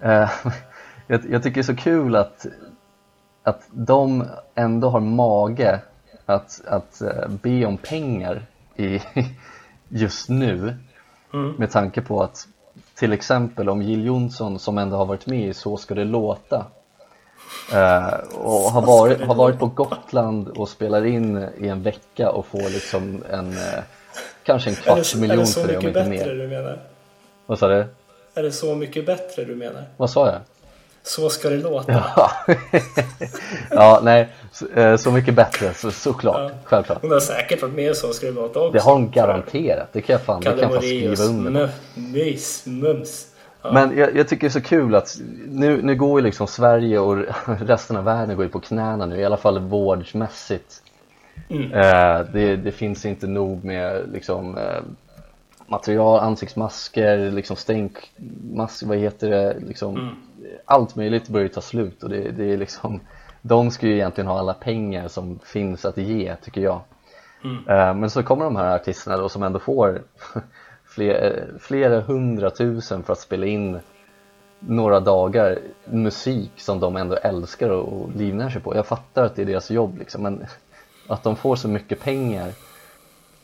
eh, 0.00 0.30
jag, 1.06 1.30
jag, 1.30 1.42
tycker 1.42 1.54
det 1.54 1.60
är 1.60 1.62
så 1.62 1.76
kul 1.76 2.16
att, 2.16 2.46
att 3.42 3.62
de 3.70 4.24
ändå 4.54 4.88
har 4.88 5.00
mage 5.00 5.80
att, 6.26 6.60
att 6.66 7.00
eh, 7.00 7.28
be 7.28 7.64
om 7.66 7.76
pengar 7.76 8.46
i, 8.76 9.00
just 9.88 10.28
nu 10.28 10.76
mm. 11.34 11.54
med 11.58 11.70
tanke 11.70 12.00
på 12.00 12.22
att 12.22 12.48
till 13.02 13.12
exempel 13.12 13.68
om 13.68 13.82
Jill 13.82 14.04
Johnson 14.04 14.58
som 14.58 14.78
ändå 14.78 14.96
har 14.96 15.06
varit 15.06 15.26
med 15.26 15.48
i 15.48 15.54
Så 15.54 15.76
ska 15.76 15.94
det 15.94 16.04
låta 16.04 16.66
eh, 17.72 18.14
och 18.34 18.60
har 18.60 18.82
varit, 18.82 19.20
har 19.20 19.34
varit 19.34 19.58
på 19.58 19.66
Gotland 19.66 20.48
och 20.48 20.68
spelar 20.68 21.06
in 21.06 21.48
i 21.58 21.68
en 21.68 21.82
vecka 21.82 22.30
och 22.30 22.46
får 22.46 22.70
liksom 22.70 23.24
en 23.30 23.52
eh, 23.52 23.82
kanske 24.42 24.70
en 24.70 24.76
kvarts 24.76 25.14
miljon 25.14 25.46
för 25.46 25.68
det 25.68 25.78
om 25.78 25.86
inte 25.86 26.04
mer. 26.04 26.34
Du 26.34 26.48
menar? 26.48 26.78
Vad 27.46 27.58
sa 27.58 27.68
du? 27.68 27.86
Är 28.34 28.42
det 28.42 28.52
så 28.52 28.74
mycket 28.74 29.06
bättre 29.06 29.44
du 29.44 29.56
menar? 29.56 29.84
Vad 29.96 30.10
sa 30.10 30.26
jag? 30.26 30.40
Så 31.02 31.28
ska 31.28 31.48
det 31.48 31.56
låta. 31.56 31.92
Ja, 31.92 32.30
ja 33.70 34.00
nej, 34.02 34.28
så, 34.52 34.68
eh, 34.68 34.96
så, 34.96 35.10
mycket 35.10 35.34
bättre 35.34 35.74
så, 35.74 35.90
såklart, 35.90 36.50
ja. 36.50 36.58
självklart. 36.64 37.02
Hon 37.02 37.10
har 37.10 37.20
säkert 37.20 37.62
varit 37.62 37.74
med 37.74 37.90
i 37.90 37.94
Så 37.94 38.12
ska 38.12 38.26
det 38.26 38.32
låta 38.32 38.60
också. 38.60 38.72
Det 38.72 38.80
har 38.80 38.92
hon 38.92 39.10
garanterat, 39.10 39.88
det 39.92 40.00
kan 40.00 40.12
jag 40.12 40.22
fan, 40.22 40.40
det 40.40 40.50
kan 40.50 40.58
jag 40.58 40.72
fan 40.72 40.82
skriva 40.82 41.24
under 41.24 41.70
Mys, 41.94 42.66
mums. 42.66 43.26
Ja. 43.62 43.72
Men 43.72 43.98
jag, 43.98 44.16
jag, 44.16 44.28
tycker 44.28 44.40
det 44.40 44.48
är 44.48 44.60
så 44.60 44.60
kul 44.60 44.94
att 44.94 45.16
nu, 45.48 45.82
nu 45.82 45.94
går 45.96 46.20
ju 46.20 46.26
liksom 46.26 46.46
Sverige 46.46 46.98
och 46.98 47.16
resten 47.46 47.96
av 47.96 48.04
världen 48.04 48.36
går 48.36 48.44
ju 48.44 48.50
på 48.50 48.60
knäna 48.60 49.06
nu, 49.06 49.20
i 49.20 49.24
alla 49.24 49.36
fall 49.36 49.58
vårdsmässigt. 49.58 50.82
Mm. 51.48 51.72
Eh, 51.72 52.26
det, 52.32 52.56
det, 52.56 52.72
finns 52.72 53.04
inte 53.04 53.26
nog 53.26 53.64
med 53.64 54.02
liksom 54.12 54.58
eh, 54.58 54.82
material, 55.66 56.20
ansiktsmasker, 56.20 57.30
liksom 57.30 57.56
stänkmasker, 57.56 58.86
vad 58.86 58.98
heter 58.98 59.30
det, 59.30 59.56
liksom 59.60 59.96
mm 59.96 60.16
allt 60.64 60.96
möjligt 60.96 61.28
börjar 61.28 61.48
ta 61.48 61.60
slut 61.60 62.02
och 62.02 62.08
det, 62.08 62.30
det 62.30 62.52
är 62.52 62.56
liksom 62.56 63.00
de 63.42 63.70
ska 63.70 63.86
ju 63.86 63.94
egentligen 63.94 64.28
ha 64.28 64.38
alla 64.38 64.54
pengar 64.54 65.08
som 65.08 65.38
finns 65.38 65.84
att 65.84 65.96
ge 65.96 66.36
tycker 66.36 66.60
jag 66.60 66.80
mm. 67.44 67.56
uh, 67.56 67.94
men 67.94 68.10
så 68.10 68.22
kommer 68.22 68.44
de 68.44 68.56
här 68.56 68.74
artisterna 68.74 69.16
då 69.16 69.28
som 69.28 69.42
ändå 69.42 69.58
får 69.58 70.02
fler, 70.84 71.46
flera 71.60 72.00
hundratusen 72.00 73.02
för 73.02 73.12
att 73.12 73.18
spela 73.18 73.46
in 73.46 73.80
några 74.58 75.00
dagar 75.00 75.58
musik 75.84 76.52
som 76.56 76.80
de 76.80 76.96
ändå 76.96 77.16
älskar 77.16 77.70
och 77.70 78.10
livnär 78.16 78.50
sig 78.50 78.62
på. 78.62 78.76
Jag 78.76 78.86
fattar 78.86 79.24
att 79.24 79.36
det 79.36 79.42
är 79.42 79.46
deras 79.46 79.70
jobb 79.70 79.98
liksom, 79.98 80.22
men 80.22 80.46
att 81.08 81.22
de 81.22 81.36
får 81.36 81.56
så 81.56 81.68
mycket 81.68 82.00
pengar 82.00 82.52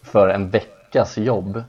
för 0.02 0.28
en 0.28 0.50
veckas 0.50 1.18
jobb 1.18 1.62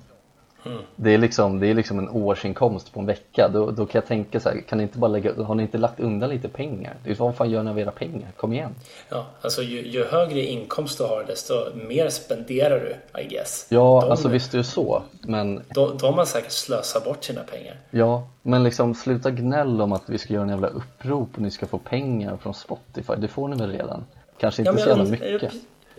Mm. 0.66 0.78
Det, 0.96 1.14
är 1.14 1.18
liksom, 1.18 1.60
det 1.60 1.68
är 1.68 1.74
liksom 1.74 2.00
en 2.00 2.10
årsinkomst 2.10 2.94
på 2.94 3.00
en 3.00 3.06
vecka. 3.06 3.50
Då, 3.54 3.72
då 3.72 3.86
kan 3.86 4.00
jag 4.00 4.08
tänka 4.08 4.40
så 4.40 4.50
här, 4.50 4.62
kan 4.62 4.78
ni 4.78 4.84
inte 4.84 4.98
bara 4.98 5.12
lägga, 5.12 5.44
har 5.44 5.56
ni 5.56 5.64
inte 5.64 5.78
lagt 5.78 6.00
undan 6.00 6.30
lite 6.30 6.50
pengar? 6.50 6.96
Vad 7.18 7.36
fan 7.36 7.50
gör 7.50 7.64
ni 7.64 7.70
av 7.70 7.80
era 7.80 7.92
pengar? 7.92 8.32
Kom 8.38 8.54
igen! 8.54 8.76
Ja, 9.10 9.26
alltså 9.42 9.62
ju, 9.62 9.88
ju 9.88 10.06
högre 10.06 10.42
inkomst 10.42 10.98
du 10.98 11.04
har 11.04 11.24
desto 11.28 11.54
mer 11.88 12.10
spenderar 12.10 12.80
du, 12.80 13.22
I 13.22 13.28
guess. 13.28 13.68
Ja, 13.70 14.02
de, 14.04 14.12
alltså 14.12 14.28
visst 14.28 14.54
är 14.54 14.58
det 14.58 14.64
så, 14.64 15.04
men... 15.22 15.62
Då, 15.70 15.94
då 16.00 16.06
har 16.06 16.16
man 16.16 16.28
säkert 16.28 16.52
slösat 16.52 17.06
bort 17.06 17.24
sina 17.24 17.44
pengar. 17.44 17.76
Ja, 17.92 18.28
men 18.42 18.64
liksom 18.64 18.96
sluta 18.96 19.32
gnäll 19.32 19.82
om 19.82 19.92
att 19.92 20.04
vi 20.06 20.18
ska 20.18 20.34
göra 20.34 20.44
en 20.44 20.50
jävla 20.50 20.68
upprop 20.68 21.30
och 21.36 21.42
ni 21.42 21.52
ska 21.52 21.66
få 21.66 21.78
pengar 21.78 22.38
från 22.38 22.54
Spotify. 22.54 23.14
Det 23.18 23.28
får 23.28 23.48
ni 23.48 23.56
väl 23.56 23.72
redan? 23.72 24.06
Kanske 24.40 24.62
inte 24.62 24.72
ja, 24.72 24.78
så 24.78 24.90
jävla 24.90 25.04
mycket. 25.04 25.42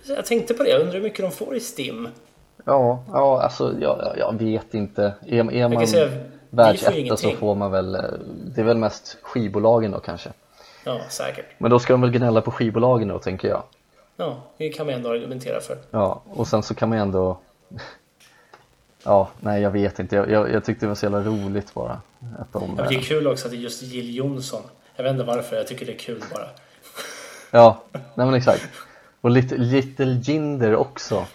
Jag, 0.05 0.17
jag 0.17 0.27
tänkte 0.27 0.55
på 0.55 0.63
det, 0.63 0.71
jag 0.71 0.81
undrar 0.81 0.95
hur 0.95 1.03
mycket 1.03 1.25
de 1.25 1.31
får 1.31 1.57
i 1.57 1.61
STIM. 1.61 2.09
Ja, 2.65 3.05
ja 3.13 3.43
alltså 3.43 3.75
jag, 3.81 4.15
jag 4.19 4.39
vet 4.39 4.75
inte. 4.75 5.15
Är, 5.27 5.53
är 5.53 5.69
man 5.69 5.87
världsetta 6.51 7.17
så 7.17 7.31
får 7.31 7.55
man 7.55 7.71
väl, 7.71 7.95
eh, 7.95 8.03
det 8.55 8.61
är 8.61 8.65
väl 8.65 8.79
mest 8.79 9.17
skivbolagen 9.23 9.91
då 9.91 10.01
kanske. 10.01 10.31
Ja, 10.85 11.01
säkert. 11.09 11.47
Men 11.59 11.71
då 11.71 11.79
ska 11.79 11.93
de 11.93 12.01
väl 12.01 12.11
gnälla 12.11 12.41
på 12.41 12.51
skivbolagen 12.51 13.09
då, 13.09 13.19
tänker 13.19 13.49
jag. 13.49 13.63
Ja, 14.17 14.43
det 14.57 14.69
kan 14.69 14.87
man 14.87 14.95
ändå 14.95 15.11
argumentera 15.11 15.61
för. 15.61 15.79
Ja, 15.91 16.23
och 16.27 16.49
sen 16.49 16.63
så 16.63 16.75
kan 16.75 16.89
man 16.89 16.99
ändå 16.99 17.39
Ja, 19.05 19.29
nej 19.41 19.63
jag 19.63 19.71
vet 19.71 19.99
inte. 19.99 20.17
Jag, 20.17 20.31
jag, 20.31 20.53
jag 20.53 20.65
tyckte 20.65 20.87
det 20.87 20.89
var 20.89 20.95
så 20.95 21.07
jävla 21.07 21.21
roligt 21.21 21.75
bara. 21.75 22.01
Att 22.39 22.53
de, 22.53 22.75
ja, 22.79 22.85
det 22.89 22.95
är 22.95 23.01
kul 23.01 23.27
också 23.27 23.47
att 23.47 23.53
det 23.53 23.59
är 23.59 23.61
just 23.61 23.83
Jill 23.83 24.17
Johnson. 24.17 24.63
Jag 24.97 25.05
vet 25.05 25.13
inte 25.13 25.25
varför, 25.25 25.57
jag 25.57 25.67
tycker 25.67 25.87
det 25.87 25.93
är 25.93 25.99
kul 25.99 26.23
bara. 26.35 26.47
Ja, 27.51 27.83
nej 27.93 28.27
men 28.27 28.35
exakt. 28.35 28.69
Och 29.21 29.31
Little, 29.31 29.59
Little 29.59 30.21
Jinder 30.23 30.77
också. 30.77 31.27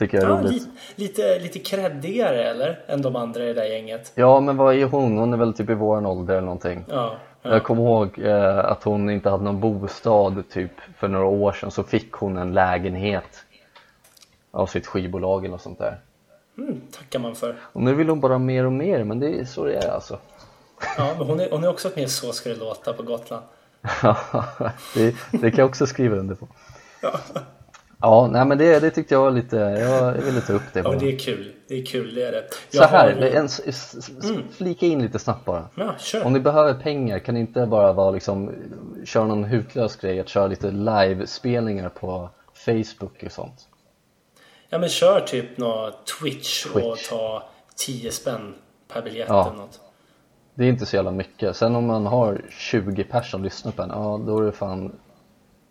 Tycker 0.00 0.18
jag 0.18 0.24
är 0.24 0.30
ja, 0.30 0.40
roligt. 0.40 0.68
Lite, 0.94 1.38
lite 1.38 1.58
kreddigare 1.58 2.50
eller? 2.50 2.80
Än 2.86 3.02
de 3.02 3.16
andra 3.16 3.44
i 3.44 3.46
det 3.46 3.54
där 3.54 3.64
gänget. 3.64 4.12
Ja, 4.14 4.40
men 4.40 4.56
vad 4.56 4.74
är 4.74 4.84
hon? 4.84 5.18
Hon 5.18 5.32
är 5.32 5.36
väl 5.36 5.52
typ 5.52 5.70
i 5.70 5.74
våran 5.74 6.06
ålder 6.06 6.34
eller 6.34 6.44
någonting. 6.44 6.84
Ja, 6.88 7.16
ja. 7.42 7.50
Jag 7.50 7.64
kommer 7.64 7.82
ihåg 7.82 8.18
eh, 8.18 8.58
att 8.58 8.84
hon 8.84 9.10
inte 9.10 9.30
hade 9.30 9.44
någon 9.44 9.60
bostad 9.60 10.44
typ 10.50 10.70
för 10.96 11.08
några 11.08 11.26
år 11.26 11.52
sedan 11.52 11.70
så 11.70 11.82
fick 11.82 12.12
hon 12.12 12.36
en 12.36 12.52
lägenhet 12.52 13.44
av 14.50 14.66
sitt 14.66 14.86
skivbolag 14.86 15.44
eller 15.44 15.52
något 15.52 15.62
sånt 15.62 15.78
där. 15.78 16.00
Mm, 16.58 16.80
tackar 16.90 17.18
man 17.18 17.34
för. 17.34 17.56
Och 17.62 17.82
nu 17.82 17.94
vill 17.94 18.08
hon 18.08 18.20
bara 18.20 18.38
mer 18.38 18.66
och 18.66 18.72
mer, 18.72 19.04
men 19.04 19.20
det 19.20 19.40
är 19.40 19.44
så 19.44 19.64
det 19.64 19.76
är 19.76 19.90
alltså. 19.90 20.18
Ja, 20.96 21.14
men 21.18 21.26
hon 21.26 21.40
är, 21.40 21.50
hon 21.50 21.64
är 21.64 21.68
också 21.68 21.90
med 21.96 22.10
Så 22.10 22.32
ska 22.32 22.48
det 22.48 22.56
låta 22.56 22.92
på 22.92 23.02
Gotland. 23.02 23.44
Det, 24.94 25.14
det 25.30 25.50
kan 25.50 25.58
jag 25.58 25.68
också 25.68 25.86
skriva 25.86 26.16
under 26.16 26.34
på. 26.34 26.48
Ja. 27.02 27.20
Ja, 28.02 28.28
nej 28.32 28.46
men 28.46 28.58
det, 28.58 28.80
det 28.80 28.90
tyckte 28.90 29.14
jag 29.14 29.20
var 29.20 29.30
lite, 29.30 29.56
jag 29.56 30.12
ville 30.12 30.40
ta 30.40 30.52
upp 30.52 30.62
det 30.72 30.82
bara. 30.82 30.94
Ja, 30.94 31.00
det 31.00 31.14
är 31.14 31.18
kul, 31.18 31.52
det 31.68 31.74
är 31.74 31.84
kul, 31.84 32.14
det 32.14 32.22
är 32.26 32.32
det. 32.32 32.44
Jag 32.70 32.88
så 32.88 32.96
här, 32.96 33.14
har... 33.14 33.22
en, 33.22 33.48
mm. 34.30 34.42
flika 34.52 34.86
in 34.86 35.02
lite 35.02 35.18
snabbt 35.18 35.44
bara. 35.44 35.68
Ja, 35.74 35.94
kör. 35.98 36.26
Om 36.26 36.32
ni 36.32 36.40
behöver 36.40 36.74
pengar 36.74 37.18
kan 37.18 37.34
ni 37.34 37.40
inte 37.40 37.66
bara 37.66 37.92
vara 37.92 38.10
liksom, 38.10 38.54
köra 39.04 39.26
någon 39.26 39.44
hutlös 39.44 39.96
grej, 39.96 40.20
att 40.20 40.28
köra 40.28 40.46
lite 40.46 40.70
live-spelningar 40.70 41.88
på 41.88 42.30
Facebook 42.54 43.22
och 43.26 43.32
sånt. 43.32 43.68
Ja 44.68 44.78
men 44.78 44.88
kör 44.88 45.20
typ 45.20 45.58
något 45.58 46.06
Twitch, 46.06 46.66
Twitch. 46.66 46.86
och 46.86 46.98
ta 47.10 47.42
10 47.76 48.12
spänn 48.12 48.54
per 48.92 49.02
biljett 49.02 49.28
ja. 49.28 49.46
eller 49.46 49.56
något. 49.56 49.80
Det 50.54 50.64
är 50.64 50.68
inte 50.68 50.86
så 50.86 50.96
jävla 50.96 51.10
mycket. 51.10 51.56
Sen 51.56 51.76
om 51.76 51.86
man 51.86 52.06
har 52.06 52.40
20 52.50 53.04
personer 53.04 53.22
som 53.22 53.44
lyssnar 53.44 53.72
på 53.72 53.82
en, 53.82 53.90
ja 53.90 54.20
då 54.26 54.38
är 54.38 54.42
det 54.42 54.52
fan 54.52 54.92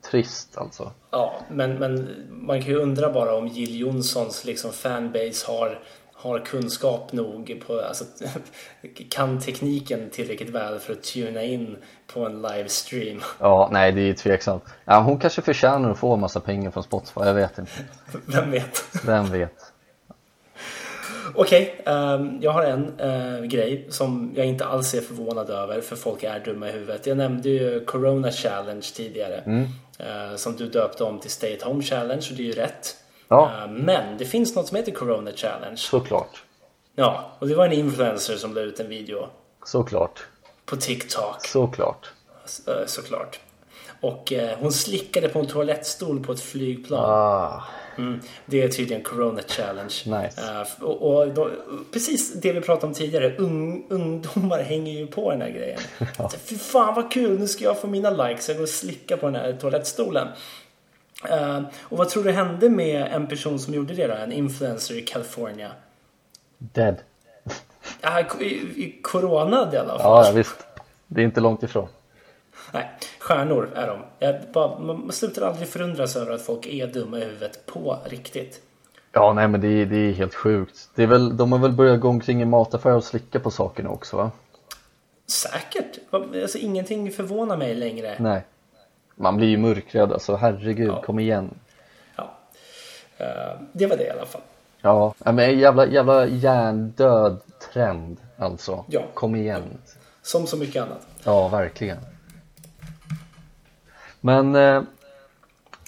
trist 0.02 0.58
alltså. 0.58 0.92
Ja, 1.12 1.34
men, 1.50 1.74
men 1.74 2.16
man 2.30 2.62
kan 2.62 2.70
ju 2.70 2.80
undra 2.80 3.14
bara 3.14 3.36
om 3.36 3.48
Jill 3.48 3.80
Johnsons 3.80 4.46
liksom 4.46 4.72
fanbase 4.72 5.52
har, 5.52 5.80
har 6.14 6.40
kunskap 6.40 7.14
nog 7.14 7.64
på, 7.68 7.82
alltså, 7.82 8.06
kan 9.10 9.40
tekniken 9.40 10.10
tillräckligt 10.10 10.50
väl 10.50 10.80
för 10.80 10.94
att 10.94 11.04
tuna 11.04 11.44
in 11.44 11.78
på 12.14 12.26
en 12.26 12.42
livestream. 12.42 13.22
Ja, 13.40 13.70
nej 13.72 13.92
det 13.92 14.02
är 14.02 14.06
ju 14.06 14.14
tveksamt. 14.14 14.64
Ja, 14.86 15.00
hon 15.00 15.20
kanske 15.20 15.42
förtjänar 15.42 15.92
att 15.92 16.00
få 16.00 16.14
en 16.14 16.20
massa 16.20 16.40
pengar 16.40 16.72
från 16.72 16.84
Spotify, 16.84 17.22
jag 17.22 17.34
vet 17.34 17.58
inte. 17.58 17.72
Vem 18.26 18.52
vet? 18.52 18.84
Vem 19.06 19.32
vet? 19.32 19.74
Okej, 21.36 21.76
okay, 21.80 21.94
um, 21.94 22.28
ehm, 22.28 22.38
jag 22.42 22.52
har 22.52 22.64
en 22.64 23.00
uh, 23.00 23.46
grej 23.46 23.88
som 23.90 24.32
jag 24.36 24.46
inte 24.46 24.66
alls 24.66 24.94
är 24.94 25.02
förvånad 25.02 25.50
över 25.50 25.82
för 25.82 25.96
folk 25.96 26.24
är 26.24 26.40
dumma 26.40 26.70
i 26.70 26.72
huvudet. 26.72 27.08
Jag 27.08 27.18
nämnde 27.18 27.50
ju 27.50 27.86
Corona 27.86 28.32
Challenge 28.32 28.86
tidigare. 28.96 29.36
Mm. 29.46 29.68
Uh, 30.00 30.36
som 30.36 30.56
du 30.56 30.70
döpte 30.70 31.04
om 31.04 31.20
till 31.20 31.32
Stay 31.32 31.58
at 31.58 31.62
Home 31.62 31.84
Challenge 31.84 32.28
och 32.32 32.38
det 32.38 32.44
är 32.44 32.46
ju 32.46 32.52
rätt. 32.52 32.96
Ja. 33.28 33.52
Uh, 33.66 33.72
men 33.72 34.18
det 34.18 34.26
finns 34.26 34.56
något 34.56 34.68
som 34.68 34.78
heter 34.78 34.92
Corona 34.92 35.32
Challenge. 35.32 35.78
Såklart. 35.78 36.44
Ja, 36.96 37.32
och 37.40 37.48
det 37.48 37.56
var 37.56 37.66
en 37.66 37.74
influencer 37.74 38.36
som 38.36 38.54
la 38.54 38.62
ut 38.62 38.80
en 38.80 38.90
video. 38.90 39.28
Såklart. 39.66 40.28
På 40.66 40.76
TikTok. 40.76 41.48
Såklart. 41.48 42.12
såklart. 42.86 43.40
Och 44.02 44.34
hon 44.60 44.72
slickade 44.72 45.30
på 45.30 45.40
en 45.40 45.48
toalettstol 45.48 46.24
på 46.24 46.32
ett 46.32 46.42
flygplan. 46.42 47.06
Ah. 47.06 47.64
Mm, 48.00 48.20
det 48.46 48.64
är 48.64 48.68
tydligen 48.68 49.04
Corona 49.04 49.42
Challenge. 49.48 49.94
Nice. 50.06 50.42
Uh, 50.42 50.84
och, 50.84 51.18
och 51.18 51.28
då, 51.28 51.52
precis 51.94 52.34
det 52.34 52.54
vi 52.54 52.62
pratade 52.62 52.88
om 52.88 52.94
tidigare. 52.94 53.36
Un, 53.38 53.84
ungdomar 53.90 54.64
hänger 54.64 54.94
ju 54.94 55.08
på 55.08 55.32
den 55.32 55.42
här 55.42 55.50
grejen. 55.50 55.80
ja. 56.18 56.32
Fy 56.46 56.58
fan 56.58 56.96
vad 56.96 57.12
kul, 57.12 57.40
nu 57.40 57.48
ska 57.48 57.64
jag 57.64 57.80
få 57.80 57.88
mina 57.88 58.10
likes. 58.10 58.48
Jag 58.48 58.58
går 58.58 58.64
och 58.64 58.70
slickar 58.70 59.18
på 59.18 59.26
den 59.26 59.36
här 59.36 59.54
toalettstolen. 59.54 60.28
Uh, 61.32 61.62
och 61.82 61.98
vad 61.98 62.10
tror 62.10 62.24
du 62.24 62.32
hände 62.32 62.70
med 62.70 63.08
en 63.12 63.28
person 63.28 63.60
som 63.60 63.74
gjorde 63.74 63.94
det 63.94 64.08
då? 64.08 64.14
En 64.14 64.32
influencer 64.32 64.98
i 64.98 65.02
California? 65.02 65.72
Dead. 66.58 66.96
Uh, 68.06 68.42
i, 68.42 68.46
i 68.76 69.00
coronad 69.02 69.74
i 69.74 69.78
alla 69.78 70.00
fall. 70.00 70.26
Ja, 70.26 70.32
visst. 70.32 70.68
Det 71.08 71.22
är 71.22 71.26
inte 71.26 71.42
långt 71.42 71.64
ifrån. 71.64 71.88
Nej, 72.72 72.92
stjärnor 73.20 73.70
är 73.76 73.88
de. 73.88 74.00
Jag 74.20 74.36
bara, 74.54 74.80
man 74.80 75.12
slutar 75.12 75.42
aldrig 75.42 75.68
förundras 75.68 76.16
över 76.16 76.34
att 76.34 76.42
folk 76.42 76.66
är 76.66 76.88
dumma 76.88 77.18
i 77.18 77.24
huvudet 77.24 77.66
på 77.66 77.98
riktigt. 78.06 78.62
Ja, 79.12 79.34
nej 79.34 79.48
men 79.48 79.62
det 79.62 79.68
är, 79.68 79.86
det 79.86 79.98
är 79.98 80.12
helt 80.12 80.36
sjukt. 80.36 80.90
Det 80.96 81.04
är 81.04 81.08
väl, 81.08 81.38
de 81.38 81.52
har 81.52 81.60
väl 81.60 81.72
börjat 81.72 82.00
gå 82.00 82.08
omkring 82.08 82.42
i 82.42 82.46
mataffärer 82.46 82.96
och 82.96 83.04
slicka 83.04 83.40
på 83.40 83.52
sakerna 83.52 83.90
också 83.90 84.18
va? 84.18 84.32
Säkert. 85.28 86.00
Alltså, 86.12 86.58
ingenting 86.58 87.12
förvånar 87.12 87.58
mig 87.58 87.76
längre. 87.76 88.16
Nej. 88.20 88.46
Man 89.16 89.38
blir 89.38 89.48
ju 89.48 89.58
mörkrädd 89.58 90.14
alltså, 90.14 90.36
herregud, 90.36 90.90
ja. 90.90 91.02
kom 91.02 91.20
igen. 91.20 91.50
Ja. 92.16 92.38
Uh, 93.22 93.62
det 93.74 93.86
var 93.86 93.98
det 93.98 94.04
i 94.04 94.10
alla 94.10 94.26
fall. 94.26 94.42
Ja, 94.82 95.14
men 95.20 95.60
jävla, 95.60 95.86
jävla 95.88 96.28
hjärndöd 96.28 97.40
trend 97.74 98.18
alltså. 98.38 98.86
Ja. 98.88 99.02
Kom 99.14 99.36
igen. 99.36 99.64
Som 100.22 100.48
så 100.48 100.58
mycket 100.58 100.84
annat. 100.84 101.08
Ja, 101.24 101.48
verkligen. 101.48 101.98
Men 104.22 104.56
eh, 104.56 104.82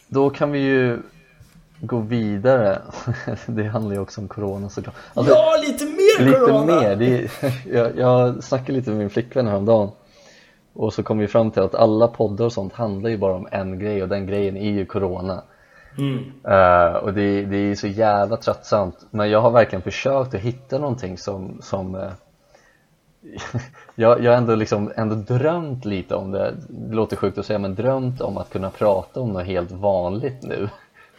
då 0.08 0.30
kan 0.30 0.52
vi 0.52 0.60
ju 0.60 1.00
gå 1.82 2.00
vidare. 2.00 2.82
Det 3.46 3.63
handlar 3.63 3.96
ju 3.96 4.02
också 4.02 4.22
om 4.22 4.28
corona 4.28 4.70
såklart. 4.70 4.96
Alltså, 5.13 5.34
ja, 5.34 5.56
lite 5.62 5.86
mer 5.86 6.26
lite 6.26 6.39
corona! 6.39 6.82
Mer. 6.82 6.96
Det 6.96 7.24
är, 7.24 7.32
jag, 7.76 7.98
jag 7.98 8.44
snackade 8.44 8.72
lite 8.72 8.89
med 8.89 9.00
min 9.00 9.10
flickvän 9.10 9.48
häromdagen 9.48 9.89
och 10.74 10.94
så 10.94 11.04
kom 11.04 11.17
vi 11.17 11.28
fram 11.28 11.52
till 11.52 11.62
att 11.62 11.76
alla 11.76 12.08
poddar 12.08 12.46
och 12.46 12.54
sånt 12.54 12.74
handlar 12.74 13.10
ju 13.10 13.17
bara 13.17 13.34
om 13.34 13.48
en 13.52 13.80
grej 13.80 14.04
och 14.04 14.10
den 14.10 14.26
grejen 14.26 14.58
är 14.58 14.72
ju 14.72 14.86
corona. 14.86 15.44
Mm. 15.98 16.17
Uh, 16.48 16.96
och 16.96 17.13
det, 17.13 17.46
det 17.46 17.58
är 17.58 17.76
så 17.76 17.88
jävla 17.88 18.38
tröttsamt 18.38 18.98
men 19.10 19.30
jag 19.30 19.41
har 19.41 19.52
verkligen 19.52 19.82
försökt 19.82 20.36
att 20.36 20.41
hitta 20.41 20.78
någonting 20.78 21.17
som, 21.17 21.58
som 21.62 21.96
uh, 21.96 22.12
jag, 23.96 24.24
jag 24.24 24.32
har 24.32 24.38
ändå, 24.38 24.56
liksom, 24.56 24.92
ändå 24.96 25.16
drömt 25.16 25.86
lite 25.86 26.16
om 26.16 26.32
det, 26.32 26.56
det 26.70 26.96
låter 26.96 27.16
sjukt 27.16 27.38
att 27.38 27.46
säga, 27.46 27.60
men 27.60 27.76
drömt 27.76 28.22
om 28.22 28.38
att 28.38 28.50
kunna 28.50 28.70
prata 28.70 29.20
om 29.20 29.30
något 29.30 29.46
helt 29.46 29.72
vanligt 29.72 30.44
nu. 30.44 30.69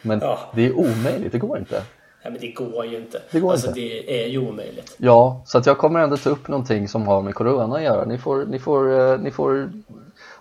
Men 0.01 0.19
ja. 0.19 0.39
det 0.55 0.65
är 0.65 0.73
omöjligt, 0.77 1.31
det 1.31 1.39
går 1.39 1.57
inte. 1.57 1.83
Nej 2.23 2.31
men 2.31 2.41
det 2.41 2.51
går 2.51 2.85
ju 2.85 2.97
inte. 2.97 3.21
Det 3.31 3.39
går 3.39 3.51
alltså 3.51 3.67
inte. 3.67 3.79
det 3.79 4.23
är 4.23 4.27
ju 4.27 4.47
omöjligt. 4.47 4.95
Ja, 4.97 5.41
så 5.45 5.57
att 5.57 5.65
jag 5.65 5.77
kommer 5.77 5.99
ändå 5.99 6.17
ta 6.17 6.29
upp 6.29 6.47
någonting 6.47 6.87
som 6.87 7.07
har 7.07 7.21
med 7.21 7.35
corona 7.35 7.75
att 7.75 7.83
göra. 7.83 8.05
Ni 8.05 8.17
får, 8.17 8.45
ni 8.45 8.59
får, 8.59 8.99
eh, 8.99 9.19
ni 9.19 9.31
får 9.31 9.71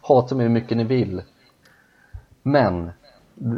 hata 0.02 0.34
mig 0.34 0.46
hur 0.46 0.52
mycket 0.52 0.76
ni 0.76 0.84
vill. 0.84 1.22
Men 2.42 2.90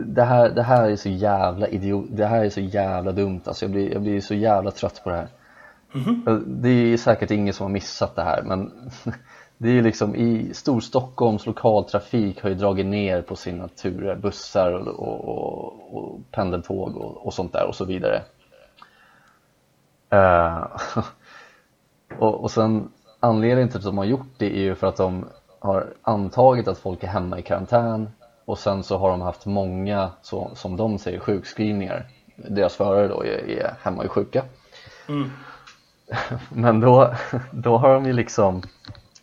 det 0.07 0.23
här, 0.23 0.51
det 0.51 0.63
här 0.63 0.91
är 0.91 0.97
så 0.97 1.09
jävla 1.09 1.69
idiot, 1.69 2.07
det 2.11 2.27
här 2.27 2.45
är 2.45 2.51
så 2.51 2.61
jävla 2.61 3.13
dumt 3.13 3.41
alltså. 3.45 3.65
Jag 3.65 3.73
blir, 3.73 3.93
jag 3.93 4.03
blir 4.03 4.21
så 4.21 4.35
jävla 4.35 4.71
trött 4.71 5.01
på 5.05 5.11
det 5.11 5.17
här. 5.17 5.29
Mm-hmm. 5.95 6.43
Det 6.47 6.69
är 6.69 6.97
säkert 6.97 7.31
ingen 7.31 7.55
som 7.55 7.65
har 7.65 7.73
missat 7.73 8.17
det 8.17 8.23
här 8.23 8.43
men 8.43 8.91
det 9.59 9.79
är 9.79 9.83
liksom 9.83 10.17
i 10.17 10.55
Storstockholms 10.55 11.47
lokaltrafik 11.47 12.43
har 12.43 12.49
ju 12.49 12.55
dragit 12.55 12.87
ner 12.87 13.23
på 13.23 13.37
sina 13.37 13.69
turer, 13.69 14.17
bussar 14.17 14.73
och, 14.73 15.29
och, 15.29 15.97
och 15.97 16.21
pendeltåg 16.31 16.97
och, 16.97 17.27
och, 17.27 17.35
sånt 17.35 17.53
där 17.53 17.67
och 17.67 17.75
så 17.75 17.85
vidare. 17.85 18.23
Uh, 20.13 20.67
och, 22.19 22.43
och 22.43 22.51
sen 22.51 22.89
anledningen 23.21 23.69
till 23.69 23.79
att 23.79 23.85
de 23.85 23.99
har 23.99 24.05
gjort 24.05 24.35
det 24.39 24.57
är 24.57 24.63
ju 24.63 24.75
för 24.75 24.87
att 24.87 24.97
de 24.97 25.25
har 25.59 25.95
antagit 26.03 26.69
att 26.69 26.79
folk 26.79 27.03
är 27.03 27.09
hemma 27.09 27.39
i 27.39 27.43
karantän 27.43 28.09
och 28.45 28.59
sen 28.59 28.83
så 28.83 28.99
har 28.99 29.11
de 29.11 29.21
haft 29.21 29.47
många, 29.47 30.11
så, 30.23 30.51
som 30.55 30.77
de 30.77 30.99
säger, 30.99 31.19
sjukskrivningar. 31.21 32.07
Deras 32.37 32.77
förare 32.77 33.09
då 33.09 33.25
är, 33.25 33.51
är 33.51 33.75
hemma 33.83 34.03
och 34.03 34.13
sjuka. 34.13 34.45
Mm. 35.09 35.31
Men 36.49 36.81
då, 36.81 37.15
då 37.51 37.77
har 37.77 37.95
de 37.95 38.07
ju 38.07 38.13
liksom 38.13 38.63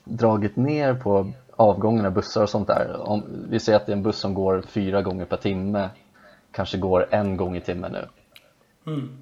dragit 0.04 0.56
ner 0.56 0.94
på 0.94 1.32
avgångarna, 1.56 2.12
bussar 2.12 2.44
och 2.44 2.50
sånt 2.50 2.68
där. 2.68 2.96
Om 3.00 3.24
vi 3.50 3.60
säger 3.60 3.80
att 3.80 3.86
det 3.86 3.92
är 3.92 3.96
en 3.96 4.04
buss 4.04 4.18
som 4.18 4.34
går 4.34 4.62
fyra 4.62 5.02
gånger 5.02 5.26
per 5.26 5.38
timme, 5.38 5.90
kanske 6.52 6.78
går 6.78 7.08
en 7.12 7.38
gång 7.38 7.56
i 7.56 7.62
timmen 7.62 7.92
nu. 7.92 8.08
Mm. 8.92 9.18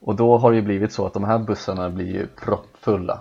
Och 0.00 0.16
då 0.16 0.38
har 0.38 0.50
det 0.50 0.56
ju 0.56 0.62
blivit 0.62 0.92
så 0.92 1.06
att 1.06 1.14
de 1.14 1.24
här 1.24 1.38
bussarna 1.38 1.90
blir 1.90 2.06
ju 2.06 2.26
proppfulla. 2.26 3.20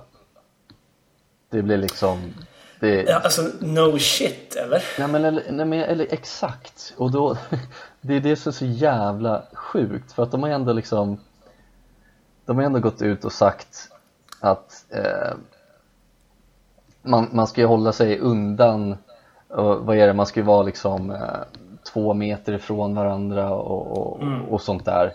Det 1.49 1.61
blir 1.61 1.77
liksom 1.77 2.33
det... 2.79 3.03
Ja, 3.03 3.19
alltså 3.19 3.41
no 3.59 3.99
shit 3.99 4.55
eller? 4.55 4.83
Nej 4.99 5.07
men, 5.07 5.25
eller, 5.25 5.43
nej, 5.51 5.65
men 5.65 5.79
eller 5.79 6.07
exakt 6.09 6.93
och 6.97 7.11
då 7.11 7.37
Det 8.01 8.15
är 8.15 8.19
det 8.19 8.35
som 8.35 8.49
är 8.49 8.53
så 8.53 8.65
jävla 8.65 9.43
sjukt 9.53 10.11
för 10.11 10.23
att 10.23 10.31
de 10.31 10.43
har 10.43 10.49
ändå 10.49 10.73
liksom 10.73 11.17
De 12.47 12.57
har 12.57 12.63
ändå 12.63 12.79
gått 12.79 13.01
ut 13.01 13.25
och 13.25 13.31
sagt 13.31 13.91
att 14.39 14.85
eh, 14.89 15.37
man, 17.01 17.29
man 17.31 17.47
ska 17.47 17.61
ju 17.61 17.67
hålla 17.67 17.91
sig 17.91 18.19
undan 18.19 18.97
och 19.47 19.85
vad 19.85 19.97
är 19.97 20.07
det, 20.07 20.13
man 20.13 20.25
ska 20.25 20.39
ju 20.39 20.45
vara 20.45 20.63
liksom 20.63 21.11
eh, 21.11 21.39
två 21.93 22.13
meter 22.13 22.53
ifrån 22.53 22.95
varandra 22.95 23.49
och, 23.49 23.97
och, 23.97 24.21
mm. 24.21 24.45
och 24.45 24.61
sånt 24.61 24.85
där 24.85 25.13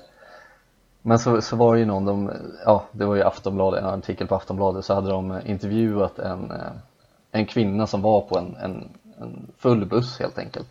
men 1.03 1.19
så, 1.19 1.41
så 1.41 1.57
var 1.57 1.75
det 1.75 1.81
ju 1.81 1.87
någon, 1.87 2.05
de, 2.05 2.31
ja 2.65 2.85
det 2.93 3.05
var 3.05 3.17
ju 3.17 3.23
Aftonbladet, 3.23 3.83
en 3.83 3.89
artikel 3.89 4.27
på 4.27 4.35
Aftonbladet 4.35 4.85
så 4.85 4.95
hade 4.95 5.11
de 5.11 5.41
intervjuat 5.45 6.19
en, 6.19 6.51
eh, 6.51 6.73
en 7.31 7.47
kvinna 7.47 7.87
som 7.87 8.03
var 8.03 8.21
på 8.21 8.39
en, 8.39 8.57
en, 8.57 8.89
en 9.21 9.47
full 9.59 9.87
buss 9.87 10.19
helt 10.19 10.39
enkelt 10.39 10.69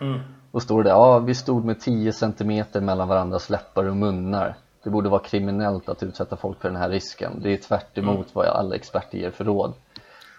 mm. 0.00 0.20
och 0.50 0.62
står 0.62 0.82
det, 0.82 0.90
ja 0.90 1.18
vi 1.18 1.34
stod 1.34 1.64
med 1.64 1.80
10 1.80 2.12
centimeter 2.12 2.80
mellan 2.80 3.08
varandras 3.08 3.50
läppar 3.50 3.84
och 3.84 3.96
munnar 3.96 4.56
det 4.82 4.90
borde 4.90 5.08
vara 5.08 5.22
kriminellt 5.22 5.88
att 5.88 6.02
utsätta 6.02 6.36
folk 6.36 6.60
för 6.60 6.68
den 6.68 6.78
här 6.78 6.88
risken 6.88 7.40
det 7.42 7.52
är 7.52 7.56
tvärt 7.56 7.98
emot 7.98 8.14
mm. 8.14 8.28
vad 8.32 8.46
alla 8.46 8.74
experter 8.74 9.18
ger 9.18 9.30
för 9.30 9.44
råd 9.44 9.72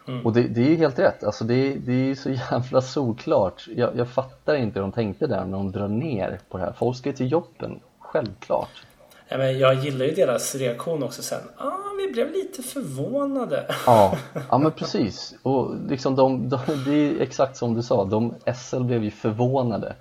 mm. 0.07 0.25
och 0.25 0.33
det, 0.33 0.41
det 0.41 0.61
är 0.61 0.69
ju 0.69 0.75
helt 0.75 0.99
rätt, 0.99 1.23
alltså 1.23 1.43
det, 1.43 1.73
det 1.75 2.11
är 2.11 2.15
så 2.15 2.29
jävla 2.51 2.81
solklart 2.81 3.67
jag, 3.75 3.95
jag 3.95 4.07
fattar 4.07 4.55
inte 4.55 4.79
hur 4.79 4.81
de 4.81 4.91
tänkte 4.91 5.27
där 5.27 5.45
när 5.45 5.57
de 5.57 5.71
drar 5.71 5.87
ner 5.87 6.39
på 6.49 6.57
det 6.57 6.63
här 6.63 6.73
folk 6.73 6.97
ska 6.97 7.09
ju 7.09 7.15
till 7.15 7.31
jobben, 7.31 7.79
självklart 7.99 8.85
Ja, 9.33 9.37
men 9.37 9.59
jag 9.59 9.75
gillar 9.75 10.05
ju 10.05 10.11
deras 10.11 10.55
reaktion 10.55 11.03
också 11.03 11.21
sen. 11.21 11.41
Ah, 11.57 11.71
vi 11.97 12.13
blev 12.13 12.31
lite 12.31 12.63
förvånade. 12.63 13.65
Ja, 13.85 14.17
ja 14.49 14.57
men 14.57 14.71
precis. 14.71 15.35
Och 15.43 15.75
liksom 15.89 16.15
de, 16.15 16.49
de, 16.49 16.59
det 16.85 16.91
är 16.91 17.21
exakt 17.21 17.57
som 17.57 17.73
du 17.73 17.83
sa. 17.83 18.05
De, 18.05 18.35
SL 18.55 18.83
blev 18.83 19.03
ju 19.03 19.11
förvånade. 19.11 19.95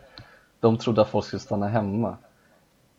De 0.61 0.79
trodde 0.79 1.03
att 1.03 1.09
folk 1.09 1.27
skulle 1.27 1.41
stanna 1.41 1.69
hemma. 1.69 2.17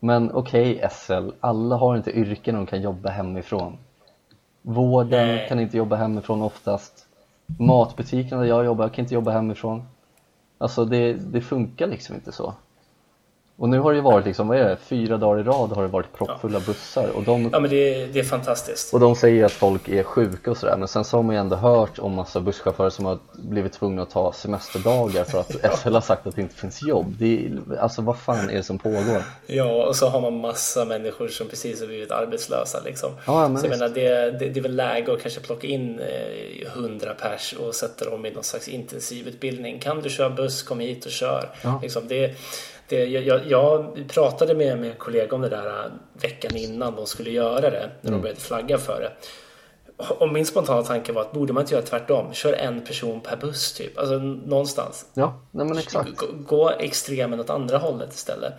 Men 0.04 0.32
okej 0.32 0.76
okay, 0.76 0.90
SL, 0.90 1.32
alla 1.40 1.76
har 1.76 1.98
inte 1.98 2.12
yrken 2.12 2.56
de 2.56 2.66
kan 2.66 2.82
jobba 2.82 3.10
hemifrån. 3.10 3.78
Vården 4.62 5.28
Nej. 5.28 5.48
kan 5.50 5.60
inte 5.60 5.78
jobba 5.78 5.96
hemifrån 5.96 6.42
oftast. 6.42 7.08
Matbutiken 7.60 8.40
där 8.40 8.46
jag 8.46 8.66
jobbar 8.66 8.90
kan 8.90 9.06
inte 9.06 9.14
jobba 9.14 9.32
hemifrån. 9.32 9.84
Alltså 10.58 10.86
det, 10.86 11.14
det 11.14 11.42
funkar 11.42 11.88
liksom 11.88 12.16
inte 12.16 12.32
så. 12.32 12.54
Och 13.58 13.70
nu 13.70 13.80
har 13.80 13.92
det 13.92 13.96
ju 13.96 14.02
varit 14.02 14.26
liksom, 14.26 14.48
vad 14.48 14.58
är 14.58 14.70
det, 14.70 14.78
fyra 14.78 15.18
dagar 15.18 15.42
i 15.42 15.44
rad 15.44 15.72
har 15.72 15.82
det 15.82 15.88
varit 15.88 16.14
proppfulla 16.14 16.60
ja. 16.60 16.66
bussar 16.66 17.10
och 17.10 17.24
de, 17.24 17.50
Ja 17.52 17.60
men 17.60 17.70
det, 17.70 18.06
det 18.06 18.20
är 18.20 18.24
fantastiskt 18.24 18.94
Och 18.94 19.00
de 19.00 19.16
säger 19.16 19.46
att 19.46 19.52
folk 19.52 19.90
är 19.90 20.04
sjuka 20.04 20.52
och 20.52 20.58
sådär 20.58 20.78
men 20.78 20.88
sen 20.88 21.06
så 21.06 21.18
har 21.18 21.24
man 21.24 21.36
ju 21.36 21.42
ändå 21.42 21.56
hört 21.56 22.00
om 22.00 22.16
massa 22.16 22.40
busschaufförer 22.40 22.90
som 22.90 23.06
har 23.06 23.18
blivit 23.34 23.74
tvungna 23.74 24.02
att 24.02 24.10
ta 24.10 24.34
semesterdagar 24.34 25.24
för 25.24 25.40
att 25.40 25.56
ja. 25.64 25.70
SL 25.78 25.94
har 25.94 26.02
sagt 26.02 26.28
att 26.28 26.36
det 26.36 26.42
inte 26.42 26.56
finns 26.56 26.84
jobb 26.84 27.16
det 27.20 27.46
är, 27.46 27.78
Alltså 27.80 28.02
vad 28.02 28.20
fan 28.20 28.50
är 28.50 28.56
det 28.56 28.64
som 28.64 28.80
pågår? 28.80 29.24
Ja 29.48 29.86
och 29.86 29.96
så 29.96 30.08
har 30.08 30.22
man 30.22 30.42
massa 30.42 30.86
människor 30.86 31.28
som 31.28 31.48
precis 31.48 31.80
har 31.80 31.88
blivit 31.88 32.12
arbetslösa 32.12 32.80
liksom 32.86 33.12
ja, 33.26 33.48
men 33.48 33.58
Så 33.58 33.66
jag 33.66 33.80
menar 33.80 33.90
det, 33.90 34.32
det, 34.32 34.50
det 34.50 34.60
är 34.60 34.64
väl 34.64 34.76
läge 34.76 35.14
att 35.14 35.22
kanske 35.22 35.42
plocka 35.42 35.68
in 35.68 36.00
eh, 36.00 36.72
hundra 36.72 37.14
pers 37.14 37.54
och 37.54 37.76
sätta 37.76 38.10
dem 38.10 38.26
i 38.26 38.32
någon 38.32 38.44
slags 38.44 38.68
intensivutbildning 38.68 39.80
Kan 39.80 40.02
du 40.02 40.10
köra 40.10 40.30
buss, 40.30 40.64
kom 40.64 40.80
hit 40.80 41.06
och 41.06 41.12
kör 41.12 41.50
ja. 41.64 41.80
liksom, 41.82 42.04
det 42.08 42.36
det, 42.94 43.06
jag, 43.06 43.42
jag, 43.48 43.94
pratade 44.08 44.56
med, 44.56 44.80
med 44.80 44.90
en 44.90 44.98
kollega 44.98 45.36
om 45.36 45.42
det 45.42 45.50
där 45.50 45.68
äh, 45.68 45.92
veckan 46.22 46.56
innan 46.56 46.96
de 46.96 47.06
skulle 47.06 47.30
göra 47.30 47.70
det, 47.70 47.90
när 48.02 48.10
mm. 48.10 48.12
de 48.12 48.22
började 48.22 48.40
flagga 48.40 48.78
för 48.78 49.02
det. 49.02 49.12
Och 49.98 50.34
min 50.34 50.46
spontana 50.46 50.84
tanke 50.84 51.12
var 51.12 51.22
att 51.22 51.32
borde 51.32 51.54
man 51.54 51.62
inte 51.64 51.74
göra 51.74 51.86
tvärtom? 51.86 52.34
Kör 52.34 52.54
en 52.54 52.82
person 52.82 53.22
per 53.22 53.38
buss 53.38 53.74
typ, 53.74 53.98
alltså 53.98 54.18
någonstans. 54.18 55.06
Ja, 55.14 55.42
men 55.52 55.78
exakt. 55.78 56.18
Gå, 56.18 56.26
gå 56.48 56.70
extremen 56.70 57.40
åt 57.40 57.50
andra 57.50 57.78
hållet 57.78 58.14
istället. 58.14 58.54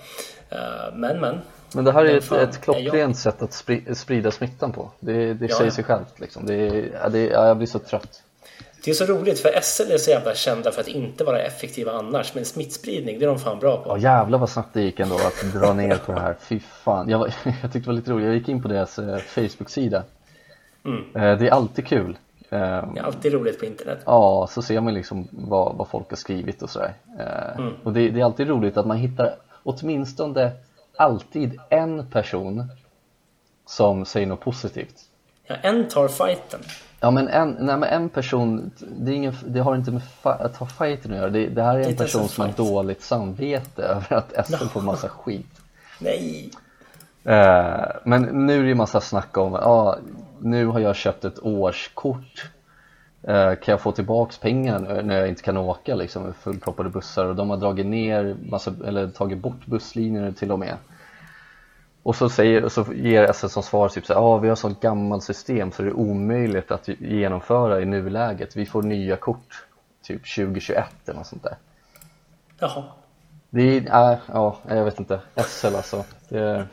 Uh, 0.52 0.96
men 0.96 1.20
men. 1.20 1.40
Men 1.74 1.84
det 1.84 1.92
här 1.92 2.04
är 2.04 2.16
ett, 2.16 2.32
ett 2.32 2.60
klockrent 2.60 3.18
sätt 3.18 3.42
att 3.42 3.64
sprida 3.96 4.30
smittan 4.30 4.72
på. 4.72 4.90
Det, 5.00 5.34
det 5.34 5.46
ja, 5.46 5.56
säger 5.56 5.70
sig 5.70 5.84
självt 5.84 6.20
liksom. 6.20 6.46
Det, 6.46 6.68
det, 7.12 7.26
jag 7.26 7.56
blir 7.56 7.66
så 7.66 7.78
trött. 7.78 8.22
Det 8.84 8.90
är 8.90 8.94
så 8.94 9.04
roligt 9.04 9.40
för 9.40 9.60
SL 9.62 9.92
är 9.92 9.98
så 9.98 10.10
jävla 10.10 10.34
kända 10.34 10.72
för 10.72 10.80
att 10.80 10.88
inte 10.88 11.24
vara 11.24 11.38
effektiva 11.38 11.92
annars 11.92 12.34
men 12.34 12.44
smittspridning 12.44 13.18
det 13.18 13.24
är 13.24 13.28
de 13.28 13.38
fan 13.38 13.58
bra 13.58 13.76
på. 13.76 13.90
Ja 13.90 13.98
jävlar 13.98 14.38
vad 14.38 14.50
snabbt 14.50 14.74
det 14.74 14.82
gick 14.82 15.00
ändå 15.00 15.14
att 15.14 15.52
dra 15.52 15.72
ner 15.72 15.96
på 15.96 16.12
det 16.12 16.20
här. 16.20 16.36
Fy 16.40 16.60
fan. 16.60 17.08
Jag, 17.08 17.18
var, 17.18 17.26
jag 17.44 17.72
tyckte 17.72 17.78
det 17.78 17.86
var 17.86 17.92
lite 17.92 18.10
roligt. 18.10 18.26
Jag 18.26 18.34
gick 18.34 18.48
in 18.48 18.62
på 18.62 18.68
deras 18.68 18.98
eh, 18.98 19.18
Facebook-sida. 19.18 20.02
Mm. 20.84 21.04
Eh, 21.14 21.38
det 21.38 21.48
är 21.48 21.50
alltid 21.50 21.86
kul. 21.86 22.18
Eh, 22.50 22.58
det 22.58 23.00
är 23.00 23.02
alltid 23.02 23.32
roligt 23.32 23.58
på 23.58 23.64
internet. 23.64 23.98
Ja, 24.06 24.48
så 24.50 24.62
ser 24.62 24.80
man 24.80 24.94
liksom 24.94 25.28
vad, 25.30 25.76
vad 25.76 25.88
folk 25.88 26.10
har 26.10 26.16
skrivit 26.16 26.62
och 26.62 26.70
sådär. 26.70 26.94
Mm. 27.58 27.72
Och 27.82 27.92
det, 27.92 28.10
det 28.10 28.20
är 28.20 28.24
alltid 28.24 28.48
roligt 28.48 28.76
att 28.76 28.86
man 28.86 28.96
hittar 28.96 29.36
åtminstone 29.62 30.52
alltid 30.96 31.60
en 31.70 32.06
person 32.06 32.68
som 33.66 34.04
säger 34.04 34.26
något 34.26 34.40
positivt. 34.40 34.94
Ja, 35.46 35.54
en 35.62 35.88
tar 35.88 36.08
fighten. 36.08 36.60
Ja 37.04 37.10
men 37.10 37.28
en, 37.28 37.56
nej, 37.60 37.76
men 37.76 37.82
en 37.82 38.08
person, 38.08 38.70
det, 38.96 39.12
ingen, 39.12 39.34
det 39.46 39.60
har 39.60 39.76
inte 39.76 39.90
med 39.90 40.02
att 40.22 40.58
ta 40.58 40.66
fighten 40.66 41.12
att 41.12 41.18
göra. 41.18 41.30
Det, 41.30 41.46
det 41.46 41.62
här 41.62 41.78
är 41.78 41.88
en 41.88 41.96
person 41.96 42.28
som 42.28 42.44
har 42.44 42.52
dåligt 42.52 43.02
samvete 43.02 43.82
över 43.82 44.16
att 44.16 44.46
SM 44.46 44.52
no. 44.52 44.68
får 44.68 44.80
massa 44.80 45.08
skit. 45.08 45.60
Nej! 45.98 46.50
Eh, 47.24 47.86
men 48.04 48.22
nu 48.22 48.58
är 48.58 48.62
det 48.62 48.68
ju 48.68 48.74
massa 48.74 49.00
snack 49.00 49.36
om, 49.36 49.52
ja 49.52 49.60
ah, 49.60 49.98
nu 50.38 50.66
har 50.66 50.80
jag 50.80 50.96
köpt 50.96 51.24
ett 51.24 51.38
årskort. 51.42 52.50
Eh, 53.22 53.54
kan 53.54 53.72
jag 53.72 53.80
få 53.80 53.92
tillbaks 53.92 54.38
pengar 54.38 55.02
när 55.02 55.18
jag 55.18 55.28
inte 55.28 55.42
kan 55.42 55.56
åka 55.56 55.94
liksom 55.94 56.22
med 56.22 56.36
fullproppade 56.36 56.90
bussar 56.90 57.24
och 57.24 57.36
de 57.36 57.50
har 57.50 57.56
dragit 57.56 57.86
ner 57.86 58.36
massa, 58.50 58.74
eller 58.86 59.08
tagit 59.08 59.38
bort 59.38 59.66
busslinjer 59.66 60.32
till 60.32 60.52
och 60.52 60.58
med. 60.58 60.76
Och 62.04 62.16
så, 62.16 62.28
säger, 62.28 62.68
så 62.68 62.84
ger 62.94 63.24
SS 63.24 63.52
som 63.52 63.62
svar 63.62 63.88
typ 63.88 64.06
så 64.06 64.12
ja 64.12 64.18
ah, 64.18 64.38
vi 64.38 64.48
har 64.48 64.56
sånt 64.56 64.80
gammalt 64.80 65.24
system 65.24 65.72
så 65.72 65.82
det 65.82 65.88
är 65.88 65.96
omöjligt 65.96 66.70
att 66.70 66.88
genomföra 66.88 67.80
i 67.80 67.84
nuläget. 67.84 68.56
Vi 68.56 68.66
får 68.66 68.82
nya 68.82 69.16
kort 69.16 69.66
typ 70.02 70.34
2021 70.36 70.86
eller 71.04 71.18
något 71.18 71.26
sånt 71.26 71.42
där. 71.42 71.56
Jaha. 72.58 72.84
Det 73.50 73.76
är, 73.76 74.12
äh, 74.12 74.18
ja, 74.26 74.58
jag 74.68 74.84
vet 74.84 74.98
inte. 74.98 75.20
SL 75.36 75.66
alltså. 75.66 76.04
Det 76.28 76.38
är, 76.38 76.66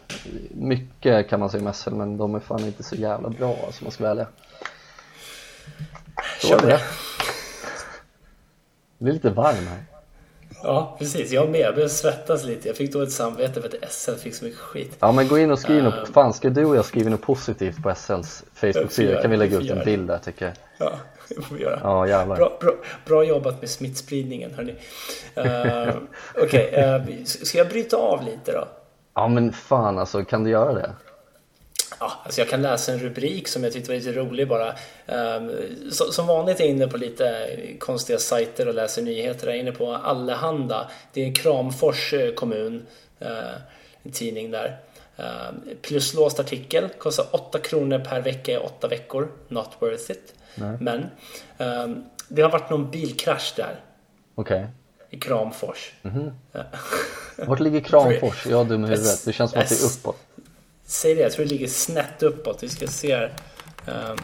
mycket 0.52 1.30
kan 1.30 1.40
man 1.40 1.50
säga 1.50 1.66
om 1.66 1.74
SL 1.74 1.94
men 1.94 2.18
de 2.18 2.36
är 2.36 2.40
fan 2.40 2.66
inte 2.66 2.84
så 2.84 2.96
jävla 2.96 3.30
bra 3.30 3.56
alltså, 3.66 3.84
man 3.84 3.92
ska 3.92 4.04
välja. 4.04 4.28
Så 6.42 6.54
är 6.54 6.62
det. 6.62 6.80
Det 8.98 9.10
är 9.10 9.14
lite 9.14 9.30
varm 9.30 9.68
här. 9.68 9.91
Ja, 10.64 10.95
precis. 10.99 11.32
Jag 11.32 11.49
med. 11.49 11.59
Jag 11.59 11.74
började 11.74 11.93
svettas 11.93 12.45
lite. 12.45 12.68
Jag 12.68 12.78
fick 12.78 12.93
dåligt 12.93 13.12
samvete 13.12 13.62
för 13.62 13.68
att 13.68 13.91
SL 13.91 14.12
fick 14.12 14.36
så 14.36 14.45
mycket 14.45 14.59
skit. 14.59 14.97
Ja, 14.99 15.12
men 15.12 15.28
gå 15.28 15.38
in 15.38 15.51
och 15.51 15.59
skriv 15.59 15.78
uh, 15.78 15.84
något. 15.84 16.09
Fan, 16.09 16.34
ska 16.34 16.49
du 16.49 16.66
och 16.66 16.76
jag 16.76 16.86
skriva 16.86 17.09
något 17.09 17.22
positivt 17.22 17.84
på 17.84 17.95
SLs 17.95 18.43
Facebook-sida? 18.53 19.22
kan 19.22 19.32
vi 19.32 19.38
lägga 19.38 19.57
ut 19.57 19.70
en 19.70 19.86
bild 19.86 20.07
där 20.07 20.18
tycker 20.18 20.45
jag. 20.45 20.53
Ja, 20.78 20.93
det 21.36 21.41
får 21.41 21.55
vi 21.55 21.62
göra. 21.62 21.80
Ja, 21.84 22.07
jävlar. 22.07 22.36
Bra, 22.36 22.57
bra, 22.62 22.74
bra 23.05 23.24
jobbat 23.24 23.62
med 23.62 23.70
smittspridningen, 23.70 24.53
hörni. 24.53 24.72
Uh, 24.72 25.95
Okej, 26.43 26.68
okay, 26.68 26.84
uh, 26.84 26.95
eh, 26.95 27.24
ska 27.24 27.57
jag 27.57 27.70
bryta 27.70 27.97
av 27.97 28.26
lite 28.26 28.51
då? 28.51 28.68
Ja, 29.16 29.28
men 29.28 29.53
fan 29.53 29.99
alltså, 29.99 30.24
kan 30.24 30.43
du 30.43 30.49
göra 30.49 30.74
det? 30.74 30.91
Ja, 32.02 32.12
alltså 32.24 32.41
jag 32.41 32.49
kan 32.49 32.62
läsa 32.62 32.91
en 32.91 32.99
rubrik 32.99 33.47
som 33.47 33.64
jag 33.64 33.74
tyckte 33.74 33.91
var 33.91 33.97
lite 33.97 34.12
rolig 34.12 34.47
bara. 34.47 34.74
Så, 35.91 36.12
som 36.12 36.28
vanligt 36.28 36.60
är 36.60 36.64
jag 36.64 36.72
inne 36.72 36.88
på 36.88 36.97
lite 36.97 37.47
konstiga 37.80 38.20
sajter 38.20 38.68
och 38.68 38.74
läser 38.74 39.02
nyheter. 39.02 39.47
Jag 39.47 39.56
är 39.56 39.60
inne 39.60 39.72
på 39.72 39.93
Allehanda. 39.93 40.89
Det 41.14 41.22
är 41.22 41.26
en 41.26 41.34
Kramfors 41.34 42.14
eh, 42.14 42.34
kommun, 42.34 42.86
uh, 43.22 43.28
en 44.04 44.12
tidning 44.12 44.52
där. 44.52 44.80
Uh, 45.20 45.76
pluslåst 45.82 46.39
artikel, 46.39 46.89
kostar 46.97 47.26
8 47.32 47.60
kronor 47.60 47.99
per 47.99 48.22
vecka 48.22 48.52
i 48.52 48.58
8 48.58 48.88
veckor. 48.88 49.32
Not 49.47 49.70
worth 49.80 50.12
it. 50.12 50.34
Nej. 50.56 50.78
Men 50.80 51.06
um, 51.58 52.04
det 52.28 52.41
har 52.41 52.49
varit 52.49 52.70
någon 52.70 52.91
bilkrasch 52.91 53.54
där. 53.56 53.80
Okej. 54.36 54.58
Okay. 54.58 54.68
I 55.10 55.20
Kramfors. 55.20 55.93
Mm 56.04 56.18
-hmm. 56.18 56.64
Vart 57.47 57.60
ligger 57.60 57.80
Kramfors? 57.80 58.45
Jag 58.49 58.62
är 58.62 58.66
dum 58.66 58.86
i 58.86 58.88
huvudet. 58.88 59.26
Det 59.26 59.34
känns 59.34 59.52
som 59.52 59.62
att 59.62 59.70
det 59.70 59.82
är 59.82 59.86
uppåt 59.86 60.18
säg 60.92 61.16
det, 61.16 61.22
jag 61.22 61.32
tror 61.32 61.46
det 61.46 61.52
ligger 61.52 61.68
snett 61.68 62.24
uppåt. 62.24 62.64
Vi 62.64 62.70
ska 62.70 62.88
se 62.88 63.16
här. 63.16 63.34
Uh, 63.88 64.16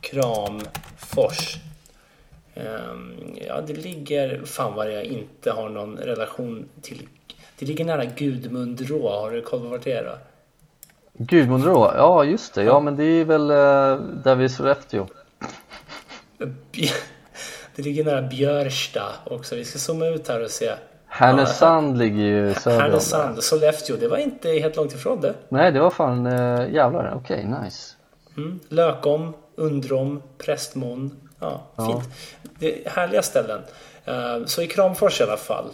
Kramfors. 0.00 1.56
Um, 2.54 3.36
ja, 3.46 3.60
det 3.60 3.72
ligger, 3.72 4.44
fan 4.44 4.74
vad 4.74 4.92
jag 4.92 5.04
inte 5.04 5.50
har 5.50 5.68
någon 5.68 5.96
relation 5.96 6.68
till. 6.82 7.08
Det 7.58 7.66
ligger 7.66 7.84
nära 7.84 8.04
Gudmundrå, 8.04 9.10
har 9.10 9.30
du 9.30 9.42
koll 9.42 9.60
på 9.60 9.66
vart 9.66 9.84
det 9.84 9.92
är 9.92 10.04
då? 10.04 10.18
Gudmundrå, 11.12 11.92
ja 11.96 12.24
just 12.24 12.54
det, 12.54 12.62
ja, 12.62 12.68
ja 12.68 12.80
men 12.80 12.96
det 12.96 13.04
är 13.04 13.24
väl 13.24 13.50
uh, 13.50 13.96
där 14.24 14.34
vid 14.34 14.50
Sollefteå. 14.50 15.06
Det 17.76 17.82
ligger 17.82 18.04
nära 18.04 18.22
Björsta 18.22 19.12
också. 19.24 19.56
Vi 19.56 19.64
ska 19.64 19.78
zooma 19.78 20.06
ut 20.06 20.28
här 20.28 20.44
och 20.44 20.50
se. 20.50 20.72
Härnösand 21.16 21.98
ligger 21.98 22.24
ju 22.24 22.54
söder 22.54 22.80
Härnösand, 22.80 23.44
Sollefteå. 23.44 23.96
Det 23.96 24.08
var 24.08 24.16
inte 24.16 24.48
helt 24.48 24.76
långt 24.76 24.94
ifrån 24.94 25.20
det. 25.20 25.34
Nej, 25.48 25.72
det 25.72 25.80
var 25.80 25.90
fan 25.90 26.26
äh, 26.26 26.72
jävlar. 26.72 27.14
Okej, 27.14 27.46
okay, 27.46 27.64
nice. 27.64 27.94
Mm. 28.36 28.60
Lökom, 28.68 29.34
Undrom, 29.54 30.22
Prästmån. 30.38 31.16
Ja, 31.40 31.62
ja, 31.76 31.86
fint. 31.86 32.14
Det 32.58 32.86
är 32.86 32.90
härliga 32.90 33.22
ställen. 33.22 33.60
Uh, 34.08 34.46
så 34.46 34.62
i 34.62 34.66
Kramfors 34.66 35.20
i 35.20 35.24
alla 35.24 35.36
fall. 35.36 35.70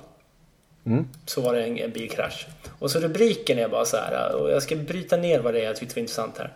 Mm. 0.87 1.09
Så 1.27 1.41
var 1.41 1.55
det 1.55 1.65
en, 1.65 1.79
en 1.79 1.91
bilkrasch. 1.91 2.47
Och 2.79 2.91
så 2.91 2.99
rubriken 2.99 3.59
är 3.59 3.69
bara 3.69 3.85
så 3.85 3.97
här. 3.97 4.35
Och 4.35 4.51
jag 4.51 4.63
ska 4.63 4.77
bryta 4.77 5.17
ner 5.17 5.41
vad 5.41 5.55
det 5.55 5.61
är 5.61 5.65
jag 5.65 5.77
tyckte 5.77 5.95
var 5.95 6.01
intressant 6.01 6.39
här. 6.39 6.53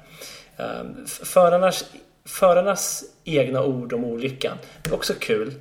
Uh, 0.61 1.05
förarnas 1.07 1.85
förarnas 2.24 3.05
egna 3.24 3.62
ord 3.62 3.93
om 3.93 4.05
olyckan. 4.05 4.57
Det 4.82 4.91
är 4.91 4.95
också 4.95 5.12
kul. 5.18 5.53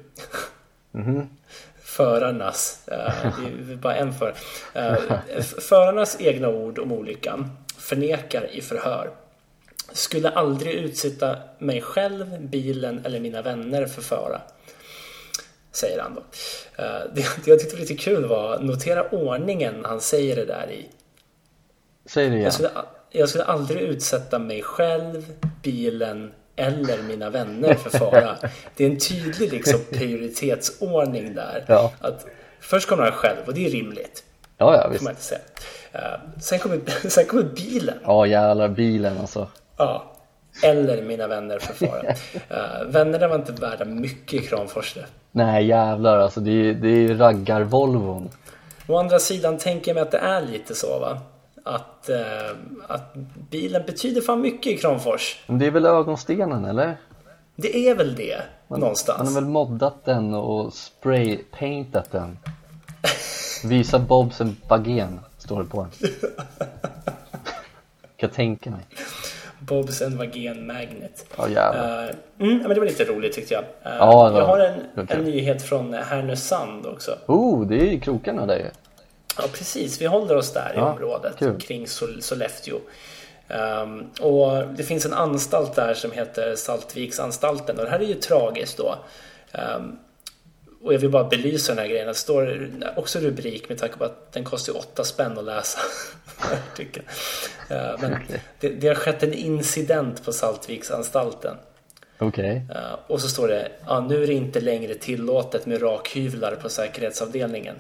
Mm. 0.93 1.27
Förarnas. 1.93 2.81
Är 2.87 3.75
bara 3.75 3.95
en 3.95 4.13
för. 4.13 4.35
Uh, 4.75 5.41
förarnas 5.41 6.17
egna 6.19 6.49
ord 6.49 6.79
om 6.79 6.91
olyckan 6.91 7.57
förnekar 7.77 8.49
i 8.51 8.61
förhör. 8.61 9.09
Skulle 9.91 10.29
aldrig 10.29 10.73
utsätta 10.73 11.37
mig 11.59 11.81
själv, 11.81 12.41
bilen 12.41 13.05
eller 13.05 13.19
mina 13.19 13.41
vänner 13.41 13.85
för 13.85 14.01
fara. 14.01 14.41
Säger 15.71 16.01
han 16.01 16.15
då. 16.15 16.21
Uh, 16.21 17.13
det, 17.15 17.25
det 17.45 17.47
jag 17.47 17.59
tyckte 17.59 17.75
var 17.75 17.81
lite 17.81 17.95
kul 17.95 18.25
var 18.25 18.59
notera 18.59 19.09
ordningen 19.09 19.85
han 19.85 20.01
säger 20.01 20.35
det 20.35 20.45
där 20.45 20.71
i. 20.71 20.89
Säg 22.05 22.29
det 22.29 22.35
igen. 22.35 22.43
Jag 22.43 22.53
skulle, 22.53 22.71
jag 23.09 23.29
skulle 23.29 23.43
aldrig 23.43 23.81
utsätta 23.81 24.39
mig 24.39 24.61
själv, 24.61 25.33
bilen 25.63 26.33
eller 26.55 27.03
mina 27.03 27.29
vänner 27.29 27.73
för 27.73 27.89
fara. 27.89 28.37
Det 28.75 28.85
är 28.85 28.89
en 28.89 28.99
tydlig 28.99 29.51
liksom, 29.51 29.79
prioritetsordning 29.91 31.35
där. 31.35 31.65
Ja. 31.67 31.91
Att 31.99 32.25
först 32.59 32.89
kommer 32.89 33.03
han 33.03 33.11
själv 33.11 33.39
och 33.45 33.53
det 33.53 33.65
är 33.65 33.69
rimligt. 33.69 34.23
Ja, 34.57 34.75
ja, 34.75 34.87
visst. 34.87 35.03
Man 35.03 35.11
inte 35.11 35.23
säga. 35.23 35.41
Uh, 35.95 36.39
sen, 36.39 36.59
kommer, 36.59 36.79
sen 37.09 37.25
kommer 37.25 37.43
bilen. 37.43 37.97
Ja, 38.03 38.25
jävlar 38.25 38.67
bilen 38.67 39.17
alltså. 39.17 39.47
Ja. 39.77 40.09
Eller 40.63 41.01
mina 41.01 41.27
vänner 41.27 41.59
för 41.59 41.87
fara. 41.87 42.01
Uh, 42.03 42.85
vännerna 42.91 43.27
var 43.27 43.35
inte 43.35 43.51
värda 43.51 43.85
mycket 43.85 44.33
i 44.33 44.45
Kramfors. 44.45 44.97
Nej 45.31 45.65
jävlar 45.65 46.17
alltså, 46.19 46.39
det 46.39 46.51
är, 46.51 46.73
det 46.73 46.89
är 46.89 47.15
raggar-Volvon. 47.15 48.29
Å 48.87 48.97
andra 48.97 49.19
sidan 49.19 49.57
tänker 49.57 49.91
jag 49.91 49.95
mig 49.95 50.01
att 50.01 50.11
det 50.11 50.17
är 50.17 50.41
lite 50.41 50.75
så 50.75 50.99
va 50.99 51.21
att, 51.63 52.09
eh, 52.09 52.17
att 52.87 53.13
bilen 53.49 53.83
betyder 53.85 54.21
fan 54.21 54.41
mycket 54.41 54.73
i 54.73 54.77
Kramfors. 54.77 55.43
Men 55.47 55.59
det 55.59 55.65
är 55.65 55.71
väl 55.71 55.85
ögonstenen 55.85 56.65
eller? 56.65 56.97
Det 57.55 57.89
är 57.89 57.95
väl 57.95 58.15
det 58.15 58.41
man, 58.67 58.79
någonstans. 58.79 59.17
Man 59.17 59.27
har 59.27 59.41
väl 59.41 59.49
moddat 59.49 60.05
den 60.05 60.33
och 60.33 60.73
spraypaintat 60.73 62.11
den. 62.11 62.37
Visa 63.63 63.99
Bobs 63.99 64.41
en 64.41 64.55
bagen 64.67 65.19
står 65.37 65.63
det 65.63 65.69
på 65.69 65.87
den. 65.99 66.11
kan 68.17 68.29
tänka 68.29 68.69
mig. 68.69 68.81
Bobs 69.59 70.01
en 70.01 70.17
Wagen 70.17 70.67
Magnet. 70.67 71.25
Ja, 71.37 71.49
jävlar. 71.49 72.03
Uh, 72.03 72.15
mm, 72.39 72.57
men 72.57 72.69
det 72.69 72.79
var 72.79 72.85
lite 72.85 73.03
roligt 73.03 73.33
tyckte 73.33 73.53
jag. 73.53 73.63
Ja, 73.83 74.37
jag 74.37 74.45
har 74.45 74.59
en, 74.59 75.03
okay. 75.03 75.17
en 75.17 75.23
nyhet 75.23 75.61
från 75.61 75.93
Härnösand 75.93 76.85
också. 76.85 77.17
Oh, 77.25 77.67
det 77.67 77.75
är 77.75 77.91
ju 77.91 77.99
krokarna 77.99 78.45
där 78.45 78.57
ju. 78.57 78.65
Ja, 79.37 79.43
precis. 79.53 80.01
Vi 80.01 80.05
håller 80.05 80.35
oss 80.35 80.53
där 80.53 80.71
i 80.75 80.77
ja, 80.77 80.93
området 80.93 81.35
kul. 81.39 81.59
kring 81.59 81.87
Sollefteå. 82.19 82.79
Um, 83.47 84.09
och 84.21 84.67
det 84.67 84.83
finns 84.83 85.05
en 85.05 85.13
anstalt 85.13 85.75
där 85.75 85.93
som 85.93 86.11
heter 86.11 86.55
Saltviksanstalten 86.55 87.77
och 87.77 87.83
det 87.85 87.91
här 87.91 87.99
är 87.99 88.05
ju 88.05 88.13
tragiskt 88.13 88.77
då. 88.77 88.95
Um, 89.51 89.99
och 90.83 90.93
jag 90.93 90.99
vill 90.99 91.09
bara 91.09 91.23
belysa 91.23 91.71
den 91.71 91.83
här 91.83 91.89
grejen. 91.89 92.07
Det 92.07 92.13
står 92.13 92.69
också 92.95 93.19
rubrik 93.19 93.69
med 93.69 93.77
tanke 93.77 93.97
på 93.97 94.03
att 94.03 94.31
den 94.31 94.43
kostar 94.43 94.77
8 94.77 95.03
spänn 95.03 95.37
att 95.37 95.43
läsa. 95.43 95.79
uh, 96.79 98.01
men 98.01 98.17
det, 98.59 98.69
det 98.69 98.87
har 98.87 98.95
skett 98.95 99.23
en 99.23 99.33
incident 99.33 100.25
på 100.25 100.33
Saltviksanstalten. 100.33 101.57
Okay. 102.19 102.55
Uh, 102.55 102.95
och 103.07 103.21
så 103.21 103.27
står 103.27 103.47
det, 103.47 103.71
ja, 103.85 103.99
nu 104.09 104.23
är 104.23 104.27
det 104.27 104.33
inte 104.33 104.59
längre 104.59 104.93
tillåtet 104.93 105.65
med 105.65 105.81
rakhyvlar 105.81 106.55
på 106.55 106.69
säkerhetsavdelningen. 106.69 107.75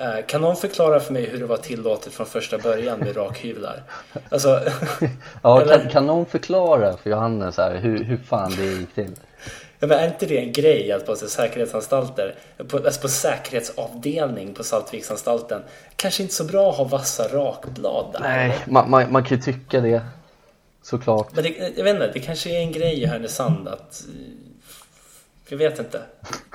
Uh, 0.00 0.26
kan 0.26 0.40
någon 0.40 0.56
förklara 0.56 1.00
för 1.00 1.12
mig 1.12 1.26
hur 1.26 1.38
det 1.38 1.46
var 1.46 1.56
tillåtet 1.56 2.12
från 2.12 2.26
första 2.26 2.58
början 2.58 2.98
med 2.98 3.16
rakhyvlar? 3.16 3.82
Alltså, 4.30 4.60
ja, 5.42 5.60
kan, 5.60 5.88
kan 5.88 6.06
någon 6.06 6.26
förklara 6.26 6.96
för 6.96 7.10
Johannes 7.10 7.56
här, 7.56 7.76
hur, 7.76 8.04
hur 8.04 8.16
fan 8.16 8.52
det 8.56 8.64
gick 8.64 8.94
till? 8.94 9.14
Ja, 9.80 9.86
men 9.86 9.98
är 9.98 10.06
inte 10.06 10.26
det 10.26 10.38
en 10.38 10.52
grej 10.52 10.92
att 10.92 11.06
på 11.06 11.16
säkerhetsanstalter, 11.16 12.34
på, 12.68 12.76
alltså 12.76 13.00
på 13.00 13.08
säkerhetsavdelning 13.08 14.54
på 14.54 14.64
Saltviksanstalten, 14.64 15.62
kanske 15.96 16.22
inte 16.22 16.34
så 16.34 16.44
bra 16.44 16.70
att 16.70 16.76
ha 16.76 16.84
vassa 16.84 17.28
rakblad 17.28 18.06
där? 18.12 18.20
Nej, 18.20 18.58
man, 18.66 18.90
man, 18.90 19.12
man 19.12 19.24
kan 19.24 19.36
ju 19.36 19.42
tycka 19.42 19.80
det. 19.80 20.02
Såklart. 20.90 21.34
Men 21.34 21.44
det, 21.44 21.72
jag 21.76 21.84
vet 21.84 21.94
inte, 21.94 22.10
det 22.12 22.20
kanske 22.20 22.50
är 22.50 22.60
en 22.60 22.72
grej 22.72 23.02
i 23.02 23.06
Härnösand 23.06 23.68
att... 23.68 24.04
Jag 25.48 25.58
vet 25.58 25.78
inte. 25.78 26.02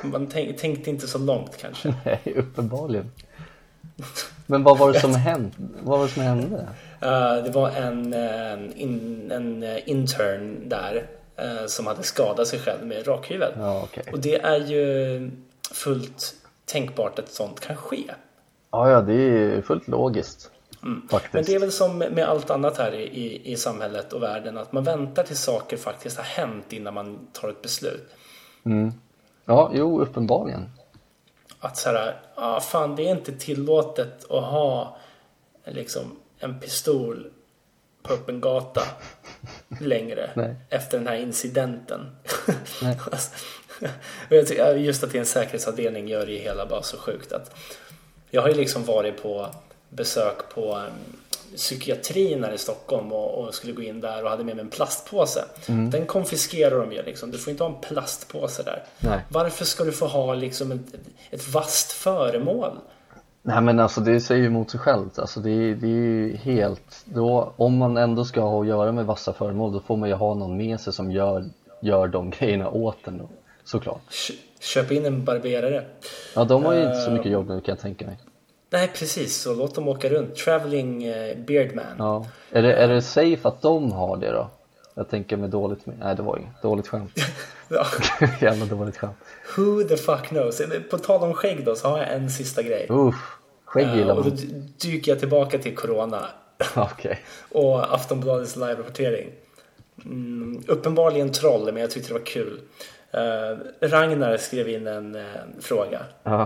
Man 0.04 0.28
tänk, 0.28 0.58
tänkte 0.58 0.90
inte 0.90 1.08
så 1.08 1.18
långt 1.18 1.58
kanske. 1.58 1.96
Nej, 2.06 2.34
uppenbarligen. 2.36 3.12
Men 4.46 4.64
vad 4.64 4.78
var 4.78 4.94
det 4.94 5.00
som 5.00 5.16
hände? 5.16 5.52
Vad 5.84 6.00
var 6.00 6.06
det 6.06 6.12
som 6.12 6.24
hände? 6.24 6.68
Uh, 7.04 7.44
det 7.44 7.52
var 7.54 7.70
en, 7.70 8.14
en, 8.14 8.72
eh, 8.72 8.82
in, 8.82 9.32
en 9.32 9.64
eh, 9.64 9.90
intern 9.90 10.70
där 10.70 11.06
uh, 11.42 11.68
som 11.68 11.88
hade 11.88 12.04
skadat 12.04 12.48
sig 12.48 12.60
själv 12.60 12.88
med 12.88 13.08
rakhyvel. 13.08 13.52
Ja, 13.58 13.84
okay. 13.84 14.04
Och 14.12 14.20
det 14.20 14.42
är 14.42 14.58
ju 14.58 15.32
fullt 15.72 16.36
tänkbart 16.66 17.20
att 17.20 17.30
sånt 17.30 17.60
kan 17.60 17.76
ske. 17.76 18.04
Ja, 18.72 18.90
ja, 18.90 19.02
det 19.02 19.14
är 19.14 19.62
fullt 19.62 19.88
logiskt. 19.88 20.52
Mm. 20.84 21.08
Men 21.32 21.44
det 21.44 21.56
är 21.56 21.60
väl 21.60 21.72
som 21.72 21.98
med 21.98 22.24
allt 22.30 22.50
annat 22.50 22.78
här 22.78 22.94
i, 22.94 23.04
i, 23.04 23.52
i, 23.52 23.58
samhället 23.58 24.14
och 24.14 24.24
världen 24.24 24.58
att 24.58 24.72
man 24.72 24.84
väntar 24.84 25.24
till 25.24 25.38
saker 25.38 25.78
faktiskt 25.78 26.18
har 26.18 26.24
hänt 26.24 26.74
innan 26.74 26.94
man 26.94 27.28
tar 27.34 27.50
ett 27.50 27.62
beslut. 27.62 28.10
Mm. 28.66 28.92
Ja, 29.46 29.72
jo, 29.74 30.02
uppenbarligen. 30.02 30.70
Att 31.60 31.78
så 31.78 31.90
här, 31.90 32.22
ah, 32.36 32.60
fan 32.60 32.96
det 32.96 33.08
är 33.08 33.12
inte 33.12 33.32
tillåtet 33.32 34.32
att 34.32 34.44
ha 34.44 34.98
liksom 35.66 36.20
en 36.40 36.60
pistol 36.60 37.32
på 38.04 38.14
öppen 38.14 38.42
gata 38.42 38.84
längre 39.80 40.30
Nej. 40.34 40.56
efter 40.70 40.98
den 40.98 41.08
här 41.08 41.16
incidenten. 41.16 42.16
Nej. 42.82 42.98
Just 44.84 45.04
att 45.04 45.12
det 45.12 45.18
är 45.18 45.20
en 45.20 45.26
säkerhetsavdelning 45.26 46.08
gör 46.08 46.26
det 46.26 46.38
hela 46.38 46.66
bara 46.66 46.82
så 46.82 46.98
sjukt 46.98 47.32
att 47.32 47.56
jag 48.30 48.42
har 48.42 48.50
ju 48.50 48.56
liksom 48.56 48.84
varit 48.84 49.24
på 49.24 49.48
besök 49.96 50.50
på 50.54 50.76
um, 50.76 51.18
psykiatrin 51.56 52.44
här 52.44 52.52
i 52.52 52.58
Stockholm 52.58 53.12
och, 53.12 53.44
och, 53.44 53.54
skulle 53.54 53.74
gå 53.74 53.82
in 53.82 54.02
där 54.02 54.24
och 54.24 54.30
hade 54.30 54.44
med 54.44 54.56
mig 54.56 54.64
en 54.64 54.70
plastpåse. 54.70 55.46
Mm. 55.68 55.90
Den 55.90 56.06
konfiskerar 56.06 56.80
de 56.80 56.92
ju 56.92 57.04
liksom. 57.04 57.32
Du 57.32 57.38
får 57.38 57.52
inte 57.52 57.64
ha 57.64 57.72
en 57.72 57.82
plastpåse 57.82 58.64
där. 58.64 58.84
Nej. 59.00 59.20
Varför 59.30 59.66
ska 59.66 59.84
du 59.84 59.92
få 59.92 60.08
ha 60.08 60.34
liksom 60.34 60.72
ett, 60.72 60.94
ett 61.32 61.48
vasst 61.54 61.92
föremål? 61.92 62.72
Nej 63.46 63.62
men 63.62 63.80
alltså 63.80 64.02
det 64.02 64.22
säger 64.22 64.42
ju 64.42 64.48
emot 64.48 64.72
sig 64.72 64.80
självt. 64.80 65.20
Alltså 65.20 65.40
det, 65.40 65.76
det 65.76 65.88
är 65.88 65.90
ju 65.90 66.36
helt, 66.36 67.06
då, 67.06 67.54
om 67.56 67.78
man 67.78 67.98
ändå 67.98 68.26
ska 68.26 68.42
ha 68.42 68.62
att 68.62 68.68
göra 68.68 68.92
med 68.92 69.06
vassa 69.06 69.34
föremål 69.34 69.74
då 69.74 69.80
får 69.80 69.98
man 69.98 70.10
ju 70.10 70.16
ha 70.16 70.34
någon 70.34 70.58
med 70.58 70.80
sig 70.80 70.94
som 70.94 71.12
gör, 71.12 71.46
gör 71.82 72.08
de 72.08 72.30
grejerna 72.30 72.70
åt 72.70 73.08
en 73.08 73.18
då. 73.18 73.30
Såklart. 73.64 74.02
Köp 74.60 74.92
in 74.92 75.06
en 75.06 75.26
barberare. 75.26 75.86
Ja 76.36 76.44
de 76.44 76.66
har 76.66 76.74
ju 76.74 76.80
uh, 76.80 76.86
inte 76.86 77.00
så 77.00 77.12
mycket 77.12 77.32
jobb 77.32 77.48
nu 77.48 77.62
kan 77.62 77.72
jag 77.72 77.80
tänka 77.80 78.06
mig. 78.06 78.18
Nej 78.74 78.92
precis, 78.94 79.42
så 79.42 79.54
låt 79.54 79.76
dem 79.76 79.88
åka 79.88 80.10
runt. 80.10 80.36
Traveling 80.36 81.04
eh, 81.04 81.38
Beardman. 81.38 81.96
Ja. 81.98 82.26
Är, 82.52 82.62
det, 82.62 82.74
är 82.74 82.88
det 82.88 83.02
safe 83.02 83.48
att 83.48 83.62
de 83.62 83.92
har 83.92 84.18
det 84.18 84.32
då? 84.32 84.50
Jag 84.94 85.10
tänker 85.10 85.38
med 85.38 85.50
dåligt. 85.50 85.80
Nej 85.86 86.16
det 86.16 86.22
var 86.22 86.38
inget 86.38 86.62
dåligt 86.62 86.88
skämt. 86.88 87.12
ja. 87.68 87.86
Jävla 88.42 88.66
dåligt 88.76 88.98
skämt. 88.98 89.18
Who 89.58 89.84
the 89.84 89.98
fuck 89.98 90.28
knows? 90.28 90.62
På 90.90 90.98
tal 90.98 91.24
om 91.24 91.34
skägg 91.34 91.66
då 91.66 91.76
så 91.76 91.88
har 91.88 91.98
jag 91.98 92.14
en 92.14 92.30
sista 92.30 92.62
grej. 92.62 92.88
Uff, 92.90 93.38
skägg 93.66 93.96
gillar 93.96 94.16
man. 94.16 94.24
Uh, 94.24 94.32
och 94.32 94.40
då 94.40 94.46
dyker 94.78 95.12
jag 95.12 95.20
tillbaka 95.20 95.58
till 95.58 95.76
Corona. 95.76 96.26
okay. 96.76 97.16
Och 97.52 97.94
Aftonbladets 97.94 98.56
live-rapportering. 98.56 99.30
Mm, 100.06 100.64
uppenbarligen 100.68 101.32
troll 101.32 101.66
men 101.66 101.82
jag 101.82 101.92
tyckte 101.92 102.10
det 102.10 102.20
var 102.20 102.26
kul. 102.26 102.60
Uh, 103.14 103.88
Ragnar 103.88 104.38
skrev 104.38 104.70
in 104.70 104.88
en 104.88 105.16
uh, 105.16 105.24
fråga. 105.60 106.00
Uh 106.28 106.46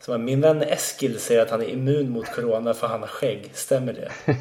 Så 0.00 0.18
min 0.18 0.40
vän 0.40 0.62
Eskil 0.62 1.18
säger 1.18 1.42
att 1.42 1.50
han 1.50 1.62
är 1.62 1.68
immun 1.68 2.10
mot 2.10 2.34
corona 2.34 2.74
för 2.74 2.86
han 2.86 3.00
har 3.00 3.08
skägg. 3.08 3.50
Stämmer 3.54 3.92
det? 3.92 4.08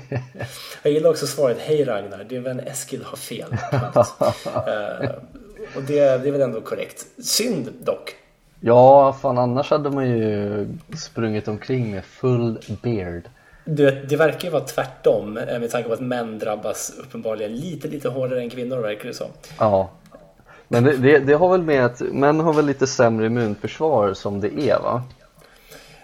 Jag 0.83 0.93
gillar 0.93 1.09
också 1.09 1.27
svaret 1.27 1.57
Hej 1.59 1.85
Ragnar, 1.85 2.23
din 2.23 2.43
vän 2.43 2.59
Eskil 2.59 3.03
har 3.03 3.17
fel. 3.17 3.53
uh, 3.73 3.97
och 5.75 5.83
det, 5.87 6.17
det 6.17 6.27
är 6.27 6.31
väl 6.31 6.41
ändå 6.41 6.61
korrekt. 6.61 7.05
Synd 7.23 7.69
dock. 7.83 8.15
Ja, 8.59 9.13
fan 9.21 9.37
annars 9.37 9.69
hade 9.69 9.89
man 9.89 10.09
ju 10.09 10.67
sprungit 10.97 11.47
omkring 11.47 11.91
med 11.91 12.05
full 12.05 12.59
beard. 12.81 13.23
Det, 13.65 14.09
det 14.09 14.15
verkar 14.15 14.47
ju 14.47 14.49
vara 14.49 14.63
tvärtom 14.63 15.37
eh, 15.37 15.59
med 15.59 15.71
tanke 15.71 15.87
på 15.87 15.93
att 15.93 15.99
män 15.99 16.39
drabbas 16.39 16.93
uppenbarligen 16.99 17.55
lite, 17.55 17.87
lite 17.87 18.09
hårdare 18.09 18.41
än 18.41 18.49
kvinnor 18.49 18.77
verkar 18.77 19.07
det 19.07 19.13
som. 19.13 19.27
Ja, 19.59 19.89
men 20.67 20.83
det, 20.83 20.97
det, 20.97 21.19
det, 21.19 21.33
har 21.33 21.49
väl 21.49 21.63
med 21.63 21.85
att 21.85 21.99
män 21.99 22.39
har 22.39 22.53
väl 22.53 22.65
lite 22.65 22.87
sämre 22.87 23.25
immunförsvar 23.25 24.13
som 24.13 24.41
det 24.41 24.59
är 24.59 24.79
va? 24.79 25.03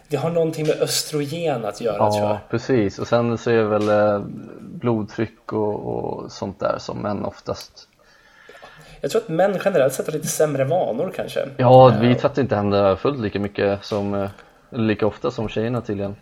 Det 0.08 0.18
har 0.18 0.30
någonting 0.30 0.68
med 0.68 0.82
östrogen 0.82 1.66
att 1.66 1.82
göra 1.82 1.98
ja, 1.98 2.12
tror 2.12 2.28
jag. 2.28 2.38
precis. 2.50 3.00
Och 3.00 3.08
sen 3.08 3.38
så 3.38 3.50
är 3.50 3.56
det 3.56 3.64
väl 3.64 3.90
eh, 3.90 4.22
blodtryck 4.60 5.54
och, 5.54 5.86
och 5.86 6.32
sånt 6.32 6.60
där 6.60 6.76
som 6.80 6.98
män 6.98 7.26
oftast 7.26 7.88
jag 9.06 9.12
tror 9.12 9.22
att 9.22 9.30
män 9.30 9.60
generellt 9.66 9.94
sett 9.94 10.06
har 10.06 10.14
lite 10.14 10.28
sämre 10.28 10.64
vanor 10.64 11.12
kanske. 11.16 11.50
Ja, 11.58 11.98
vi 12.02 12.16
tvättar 12.16 12.42
inte 12.42 12.56
händerna 12.56 12.98
fullt 12.98 13.20
lika 13.20 13.40
mycket 13.40 13.86
som, 13.86 14.14
eh, 14.14 14.30
lika 14.70 15.08
ofta 15.08 15.32
som 15.32 15.50
tjejerna 15.50 15.82
tydligen. 15.82 16.16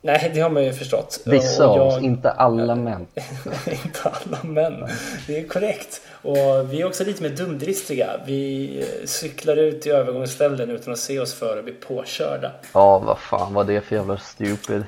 Nej, 0.00 0.30
det 0.34 0.40
har 0.40 0.50
man 0.50 0.64
ju 0.64 0.72
förstått. 0.72 1.20
Vissa 1.26 1.66
av 1.66 1.80
oss, 1.80 2.02
inte 2.02 2.30
alla 2.30 2.74
män. 2.74 3.06
inte 3.66 4.00
alla 4.02 4.38
män, 4.42 4.88
det 5.26 5.38
är 5.38 5.48
korrekt. 5.48 6.00
Och 6.22 6.72
vi 6.72 6.80
är 6.80 6.86
också 6.86 7.04
lite 7.04 7.22
mer 7.22 7.30
dumdristiga. 7.30 8.20
Vi 8.26 8.84
cyklar 9.04 9.56
ut 9.56 9.86
i 9.86 9.90
övergångsställen 9.90 10.70
utan 10.70 10.92
att 10.92 10.98
se 10.98 11.18
oss 11.18 11.34
för 11.34 11.56
och 11.58 11.64
blir 11.64 11.74
påkörda. 11.74 12.52
Ja, 12.72 12.98
vad 12.98 13.18
fan 13.18 13.54
var 13.54 13.64
det 13.64 13.80
för 13.80 13.96
jävla 13.96 14.16
stupid? 14.16 14.84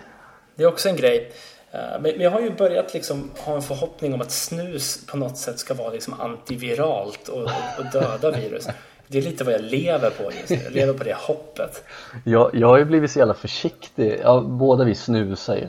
Det 0.54 0.62
är 0.62 0.68
också 0.68 0.88
en 0.88 0.96
grej. 0.96 1.32
Eh, 1.72 2.00
men 2.00 2.20
jag 2.20 2.30
har 2.30 2.40
ju 2.40 2.50
börjat 2.50 2.94
liksom 2.94 3.30
ha 3.38 3.54
en 3.54 3.62
förhoppning 3.62 4.14
om 4.14 4.20
att 4.20 4.30
snus 4.30 5.06
på 5.06 5.16
något 5.16 5.36
sätt 5.36 5.58
ska 5.58 5.74
vara 5.74 5.90
liksom 5.90 6.20
antiviralt 6.20 7.28
och, 7.28 7.42
och 7.78 7.84
döda 7.92 8.30
virus. 8.30 8.68
Det 9.06 9.18
är 9.18 9.22
lite 9.22 9.44
vad 9.44 9.54
jag 9.54 9.62
lever 9.62 10.10
på 10.10 10.32
just 10.40 10.50
nu. 10.50 10.60
Jag 10.64 10.72
lever 10.72 10.92
på 10.92 11.04
det 11.04 11.16
hoppet. 11.16 11.84
Jag, 12.24 12.50
jag 12.54 12.68
har 12.68 12.78
ju 12.78 12.84
blivit 12.84 13.10
så 13.10 13.18
jävla 13.18 13.34
försiktig. 13.34 14.20
Ja, 14.22 14.40
båda 14.40 14.84
vi 14.84 14.94
snusar 14.94 15.56
ju. 15.56 15.66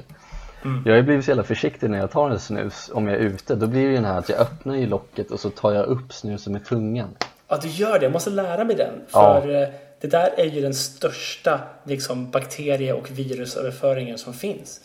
Mm. 0.65 0.81
Jag 0.85 0.91
har 0.91 0.97
ju 0.97 1.03
blivit 1.03 1.25
så 1.25 1.31
jävla 1.31 1.43
försiktig 1.43 1.89
när 1.89 1.97
jag 1.97 2.11
tar 2.11 2.29
en 2.29 2.39
snus 2.39 2.91
om 2.93 3.07
jag 3.07 3.15
är 3.15 3.19
ute. 3.19 3.55
Då 3.55 3.67
blir 3.67 3.81
det 3.81 3.89
ju 3.89 3.95
den 3.95 4.05
här 4.05 4.19
att 4.19 4.29
jag 4.29 4.39
öppnar 4.39 4.75
ju 4.75 4.87
locket 4.87 5.31
och 5.31 5.39
så 5.39 5.49
tar 5.49 5.71
jag 5.71 5.85
upp 5.85 6.13
snusen 6.13 6.53
med 6.53 6.65
tungan. 6.65 7.09
Ja, 7.47 7.57
du 7.61 7.67
gör 7.67 7.99
det. 7.99 8.05
Jag 8.05 8.11
måste 8.11 8.29
lära 8.29 8.63
mig 8.63 8.75
den. 8.75 8.93
För 9.07 9.47
ja. 9.49 9.61
Eh, 9.61 9.69
det 10.01 10.07
där 10.07 10.29
är 10.37 10.45
ju 10.45 10.61
den 10.61 10.73
största 10.73 11.59
liksom, 11.83 12.31
bakterie 12.31 12.93
och 12.93 13.11
virusöverföringen 13.11 14.17
som 14.17 14.33
finns. 14.33 14.81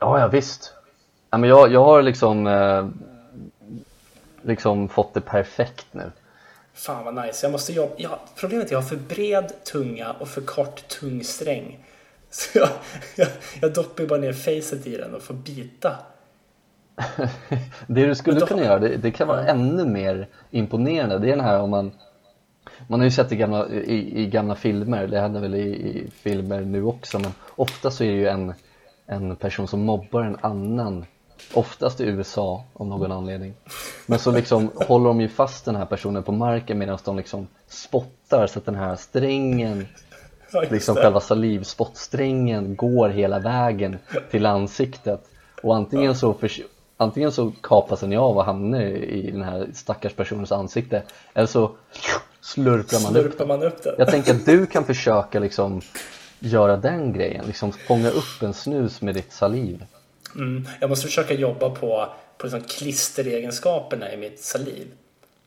Ja, 0.00 0.20
ja 0.20 0.28
visst. 0.28 0.74
Ja, 1.30 1.38
men 1.38 1.50
jag, 1.50 1.72
jag 1.72 1.84
har 1.84 2.02
liksom, 2.02 2.46
eh, 2.46 2.88
liksom 4.42 4.88
fått 4.88 5.14
det 5.14 5.20
perfekt 5.20 5.86
nu. 5.92 6.12
Fan 6.74 7.04
vad 7.04 7.26
nice. 7.26 7.46
Jag 7.46 7.52
måste 7.52 7.72
jobba. 7.72 7.94
Ja, 7.96 8.20
problemet 8.36 8.62
är 8.62 8.66
att 8.66 8.70
jag 8.70 8.78
har 8.80 8.88
för 8.88 8.96
bred 8.96 9.52
tunga 9.64 10.12
och 10.12 10.28
för 10.28 10.40
kort 10.40 10.88
tungsträng. 10.88 11.78
Så 12.32 12.58
jag, 12.58 12.68
jag, 13.16 13.28
jag 13.60 13.74
doppar 13.74 14.06
bara 14.06 14.18
ner 14.18 14.32
facet 14.32 14.86
i 14.86 14.96
den 14.96 15.14
och 15.14 15.22
får 15.22 15.34
bita. 15.34 15.96
det 17.86 18.06
du 18.06 18.14
skulle 18.14 18.40
kunna 18.40 18.64
göra, 18.64 18.78
det, 18.78 18.96
det, 18.96 19.10
kan 19.10 19.28
vara 19.28 19.46
ännu 19.46 19.84
mer 19.84 20.28
imponerande. 20.50 21.18
Det 21.18 21.26
är 21.26 21.36
den 21.36 21.44
här 21.44 21.60
om 21.60 21.70
man 21.70 21.92
man 22.88 23.00
har 23.00 23.04
ju 23.04 23.10
sett 23.10 23.28
det 23.28 23.34
i 23.34 23.38
gamla, 23.38 23.68
i, 23.68 24.22
i 24.22 24.26
gamla 24.26 24.54
filmer, 24.54 25.06
det 25.06 25.20
händer 25.20 25.40
väl 25.40 25.54
i, 25.54 25.68
i 25.68 26.10
filmer 26.10 26.60
nu 26.60 26.84
också 26.84 27.18
men 27.18 27.32
ofta 27.56 27.90
så 27.90 28.04
är 28.04 28.08
det 28.08 28.16
ju 28.16 28.28
en 28.28 28.54
en 29.06 29.36
person 29.36 29.68
som 29.68 29.80
mobbar 29.80 30.22
en 30.22 30.36
annan 30.40 31.04
Oftast 31.54 32.00
i 32.00 32.04
USA 32.04 32.64
av 32.72 32.86
någon 32.86 33.12
anledning 33.12 33.54
Men 34.06 34.18
så 34.18 34.32
liksom 34.32 34.70
håller 34.88 35.06
de 35.06 35.20
ju 35.20 35.28
fast 35.28 35.64
den 35.64 35.76
här 35.76 35.84
personen 35.84 36.22
på 36.22 36.32
marken 36.32 36.78
medan 36.78 36.98
de 37.04 37.16
liksom 37.16 37.46
spottar 37.68 38.46
så 38.46 38.58
att 38.58 38.64
den 38.64 38.74
här 38.74 38.96
strängen 38.96 39.86
Liksom 40.70 40.96
själva 40.96 41.20
salivspottsträngen 41.20 42.76
går 42.76 43.08
hela 43.08 43.38
vägen 43.38 43.98
till 44.30 44.46
ansiktet. 44.46 45.20
Och 45.62 45.76
antingen 45.76 46.14
så, 46.14 46.34
för, 46.34 46.50
antingen 46.96 47.32
så 47.32 47.52
kapas 47.60 48.00
den 48.00 48.16
av 48.16 48.36
och 48.36 48.44
hamnar 48.44 48.80
i 48.82 49.30
den 49.30 49.42
här 49.42 49.66
stackars 49.74 50.12
personens 50.12 50.52
ansikte 50.52 51.02
Eller 51.34 51.46
så 51.46 51.70
slurpar 52.40 53.02
man, 53.02 53.12
slurpar 53.12 53.42
upp, 53.42 53.48
man 53.48 53.62
upp 53.62 53.82
den 53.82 53.94
Jag 53.98 54.10
tänker 54.10 54.34
att 54.34 54.46
du 54.46 54.66
kan 54.66 54.84
försöka 54.84 55.38
liksom 55.38 55.80
göra 56.38 56.76
den 56.76 57.12
grejen, 57.12 57.46
liksom 57.46 57.72
fånga 57.72 58.10
upp 58.10 58.42
en 58.42 58.54
snus 58.54 59.02
med 59.02 59.14
ditt 59.14 59.32
saliv. 59.32 59.84
Mm, 60.34 60.66
jag 60.80 60.90
måste 60.90 61.06
försöka 61.06 61.34
jobba 61.34 61.70
på, 61.70 62.08
på 62.38 62.46
liksom 62.46 62.60
klisteregenskaperna 62.60 64.12
i 64.12 64.16
mitt 64.16 64.40
saliv. 64.40 64.86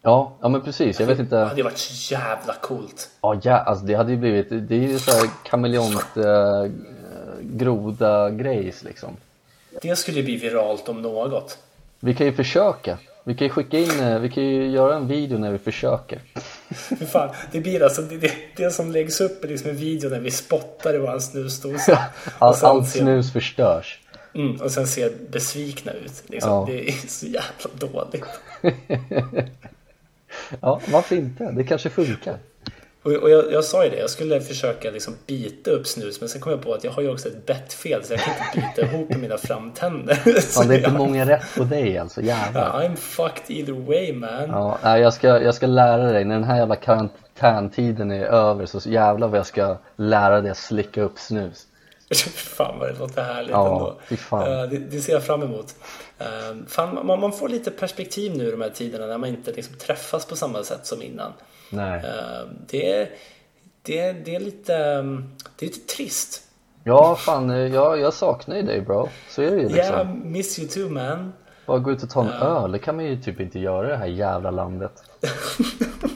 Ja, 0.05 0.33
ja 0.41 0.49
men 0.49 0.61
precis. 0.61 0.99
Jag 0.99 1.07
vet 1.07 1.19
inte. 1.19 1.35
Det 1.35 1.45
hade 1.45 1.63
varit 1.63 1.77
så 1.77 2.13
jävla 2.13 2.53
coolt. 2.53 3.09
Ja, 3.21 3.39
ja 3.43 3.57
alltså 3.57 3.85
det 3.85 3.93
hade 3.93 4.11
ju 4.11 4.17
blivit, 4.17 4.49
det 4.49 4.75
är 4.75 4.79
ju 4.79 4.99
så 4.99 5.11
här 5.11 5.29
kameleont 5.43 6.17
äh, 6.17 6.71
groda 7.41 8.29
grejs 8.29 8.83
liksom. 8.83 9.17
Det 9.81 9.95
skulle 9.95 10.23
bli 10.23 10.35
viralt 10.35 10.89
om 10.89 11.01
något. 11.01 11.57
Vi 11.99 12.13
kan 12.13 12.27
ju 12.27 12.33
försöka. 12.33 12.97
Vi 13.23 13.35
kan 13.35 13.47
ju 13.47 13.53
skicka 13.53 13.77
in, 13.79 13.99
eh, 13.99 14.19
vi 14.19 14.29
kan 14.29 14.43
ju 14.43 14.69
göra 14.69 14.95
en 14.95 15.07
video 15.07 15.37
när 15.37 15.51
vi 15.51 15.57
försöker. 15.57 16.19
fan, 17.11 17.29
det 17.51 17.59
blir 17.59 17.83
alltså 17.83 18.01
det, 18.01 18.17
det, 18.17 18.31
det 18.55 18.71
som 18.71 18.91
läggs 18.91 19.21
upp 19.21 19.43
är 19.43 19.47
liksom 19.47 19.69
en 19.69 19.75
video 19.75 20.09
när 20.09 20.19
vi 20.19 20.31
spottar 20.31 20.95
i 20.95 20.97
våran 20.97 21.21
snusdosa. 21.21 21.99
All, 22.39 22.55
allt 22.61 22.89
snus 22.89 23.25
ser, 23.25 23.33
förstörs. 23.33 23.99
Mm, 24.35 24.61
och 24.61 24.71
sen 24.71 24.87
ser 24.87 25.11
besvikna 25.29 25.91
ut. 25.91 26.23
Liksom. 26.27 26.51
Ja. 26.51 26.65
Det 26.67 26.89
är 26.89 27.07
så 27.07 27.25
jävla 27.25 27.69
dåligt. 27.73 28.25
ja, 30.61 30.81
varför 30.91 31.15
inte? 31.15 31.51
Det 31.51 31.63
kanske 31.63 31.89
funkar. 31.89 32.37
Och, 33.03 33.11
och 33.11 33.29
jag, 33.29 33.51
jag, 33.51 33.63
sa 33.63 33.83
ju 33.83 33.89
det, 33.89 33.97
jag 33.97 34.09
skulle 34.09 34.41
försöka 34.41 34.91
liksom 34.91 35.13
bita 35.27 35.71
upp 35.71 35.87
snus 35.87 36.19
men 36.19 36.29
sen 36.29 36.41
kom 36.41 36.51
jag 36.51 36.61
på 36.61 36.73
att 36.73 36.83
jag 36.83 36.91
har 36.91 37.01
ju 37.01 37.11
också 37.11 37.27
ett 37.27 37.45
bettfel 37.45 38.03
så 38.03 38.13
jag 38.13 38.19
kan 38.19 38.33
inte 38.33 38.67
bita 38.75 38.81
ihop 38.95 39.09
mina 39.09 39.37
framtänder. 39.37 40.15
Fan, 40.41 40.67
det 40.67 40.73
är 40.73 40.77
inte 40.77 40.89
jag... 40.89 40.97
många 40.97 41.25
rätt 41.25 41.55
på 41.57 41.63
dig 41.63 41.97
alltså, 41.97 42.21
jävlar. 42.21 42.81
I'm 42.81 42.95
fucked 42.95 43.57
either 43.57 43.73
way 43.73 44.13
man. 44.13 44.49
Ja, 44.81 44.97
jag 44.97 45.13
ska, 45.13 45.27
jag 45.27 45.55
ska 45.55 45.67
lära 45.67 46.11
dig, 46.11 46.25
när 46.25 46.35
den 46.35 46.43
här 46.43 46.57
jävla 46.57 46.75
karantäntiden 46.75 48.11
är 48.11 48.25
över 48.25 48.65
så 48.65 48.89
jävlar 48.89 49.27
vad 49.27 49.39
jag 49.39 49.45
ska 49.45 49.77
lära 49.95 50.41
dig 50.41 50.51
att 50.51 50.57
slicka 50.57 51.01
upp 51.01 51.19
snus. 51.19 51.67
fan 52.35 52.79
vad 52.79 52.89
det 52.89 52.99
låter 52.99 53.23
härligt 53.23 53.51
ja, 53.51 53.97
ändå. 54.31 54.43
Uh, 54.45 54.69
det, 54.69 54.77
det, 54.77 55.01
ser 55.01 55.13
jag 55.13 55.23
fram 55.23 55.43
emot. 55.43 55.75
Uh, 56.21 56.65
fan, 56.67 57.05
man, 57.07 57.19
man, 57.19 57.31
får 57.31 57.49
lite 57.49 57.71
perspektiv 57.71 58.37
nu 58.37 58.47
i 58.47 58.51
de 58.51 58.61
här 58.61 58.69
tiderna 58.69 59.05
när 59.05 59.17
man 59.17 59.29
inte 59.29 59.51
liksom 59.51 59.75
träffas 59.77 60.25
på 60.25 60.35
samma 60.35 60.63
sätt 60.63 60.85
som 60.85 61.01
innan. 61.01 61.31
Nej. 61.69 61.97
Uh, 61.99 62.49
det, 62.67 63.09
det, 63.81 64.11
det, 64.11 64.35
är 64.35 64.39
lite, 64.39 64.73
det 65.55 65.65
är 65.65 65.69
lite 65.69 65.95
trist. 65.95 66.41
Ja, 66.83 67.15
fan, 67.15 67.49
jag, 67.49 67.99
jag 67.99 68.13
saknar 68.13 68.55
ju 68.55 68.61
dig 68.61 68.81
bro. 68.81 69.09
Så 69.29 69.41
är 69.41 69.51
det 69.51 69.61
ju 69.61 69.69
liksom. 69.69 69.77
Yeah, 69.77 70.07
miss 70.07 70.59
you 70.59 70.67
too 70.67 70.89
man. 70.89 71.33
Bara 71.65 71.79
gå 71.79 71.91
ut 71.91 72.03
och 72.03 72.09
ta 72.09 72.21
en 72.21 72.29
öl, 72.29 72.71
det 72.71 72.79
kan 72.79 72.95
man 72.95 73.05
ju 73.05 73.21
typ 73.21 73.39
inte 73.39 73.59
göra 73.59 73.87
i 73.87 73.89
det 73.89 73.97
här 73.97 74.05
jävla 74.05 74.51
landet. 74.51 75.03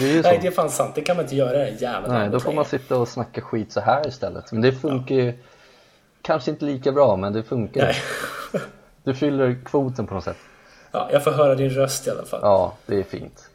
Det 0.00 0.18
är 0.18 0.22
Nej, 0.22 0.38
det 0.42 0.46
är 0.46 0.50
fan 0.50 0.70
sant. 0.70 0.94
Det 0.94 1.00
kan 1.00 1.16
man 1.16 1.24
inte 1.24 1.36
göra 1.36 1.58
här 1.58 1.76
jävla 1.80 2.18
Nej, 2.18 2.28
då 2.28 2.40
får 2.40 2.52
man 2.52 2.64
sitta 2.64 2.98
och 2.98 3.08
snacka 3.08 3.40
skit 3.40 3.72
så 3.72 3.80
här 3.80 4.08
istället. 4.08 4.52
Men 4.52 4.62
det 4.62 4.72
funkar 4.72 5.14
ju 5.14 5.32
kanske 6.22 6.50
inte 6.50 6.64
lika 6.64 6.92
bra, 6.92 7.16
men 7.16 7.32
det 7.32 7.42
funkar. 7.42 7.84
Nej. 7.84 7.96
Du 9.02 9.14
fyller 9.14 9.58
kvoten 9.64 10.06
på 10.06 10.14
något 10.14 10.24
sätt. 10.24 10.36
Ja, 10.92 11.08
jag 11.12 11.24
får 11.24 11.30
höra 11.30 11.54
din 11.54 11.70
röst 11.70 12.06
i 12.06 12.10
alla 12.10 12.24
fall. 12.24 12.40
Ja, 12.42 12.74
det 12.86 12.96
är 12.96 13.02
fint. 13.02 13.50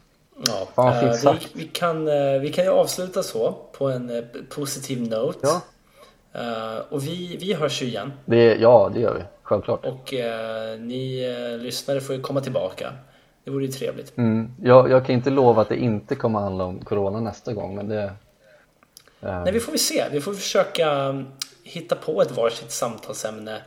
Ja, 0.46 0.68
Fan, 0.76 1.00
fint 1.00 1.26
uh, 1.26 1.34
vi, 1.34 1.64
vi, 1.64 1.68
kan, 1.68 2.08
uh, 2.08 2.42
vi 2.42 2.52
kan 2.52 2.66
ju 2.66 2.72
avsluta 2.72 3.24
så 3.24 3.56
på 3.78 3.90
en 3.90 4.10
uh, 4.10 4.24
positiv 4.50 5.02
note. 5.02 5.40
Ja. 5.42 5.62
och 6.90 7.08
vi, 7.08 7.38
vi 7.42 7.54
hörs 7.54 7.82
ju 7.82 7.86
igen. 7.86 8.14
Det, 8.26 8.56
ja, 8.56 8.92
det 8.94 9.00
gör 9.00 9.14
vi. 9.14 9.22
Självklart. 9.44 9.86
Och 9.86 10.14
ni 10.80 11.28
lyssnare 11.60 12.02
får 12.02 12.16
ju 12.16 12.22
komma 12.22 12.42
tillbaka. 12.42 12.94
Det 13.46 13.52
vore 13.52 13.66
ju 13.66 13.72
trevligt. 13.72 14.18
Mm. 14.18 14.52
Jag, 14.62 14.92
jag 14.92 15.06
kan 15.06 15.16
inte 15.16 15.30
lova 15.30 15.62
att 15.62 15.70
det 15.70 15.78
inte 15.78 16.16
kommer 16.16 16.40
handla 16.40 16.64
om 16.64 16.80
Corona 16.80 17.20
nästa 17.20 17.54
gång, 17.54 17.76
men 17.76 17.90
det... 17.90 18.14
Nej, 19.20 19.52
vi 19.54 19.60
får 19.60 19.72
väl 19.72 19.80
se. 19.80 20.06
Vi 20.12 20.22
får 20.22 20.34
försöka 20.34 20.92
mm, 20.92 21.26
hitta 21.64 21.96
på 21.96 22.22
ett 22.22 22.38
varsitt 22.38 22.72
samtalsämne 22.72 23.62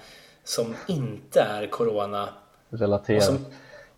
som 0.44 0.74
inte 0.86 1.40
är 1.40 1.66
Corona. 1.66 2.28
Relaterat. 2.70 3.40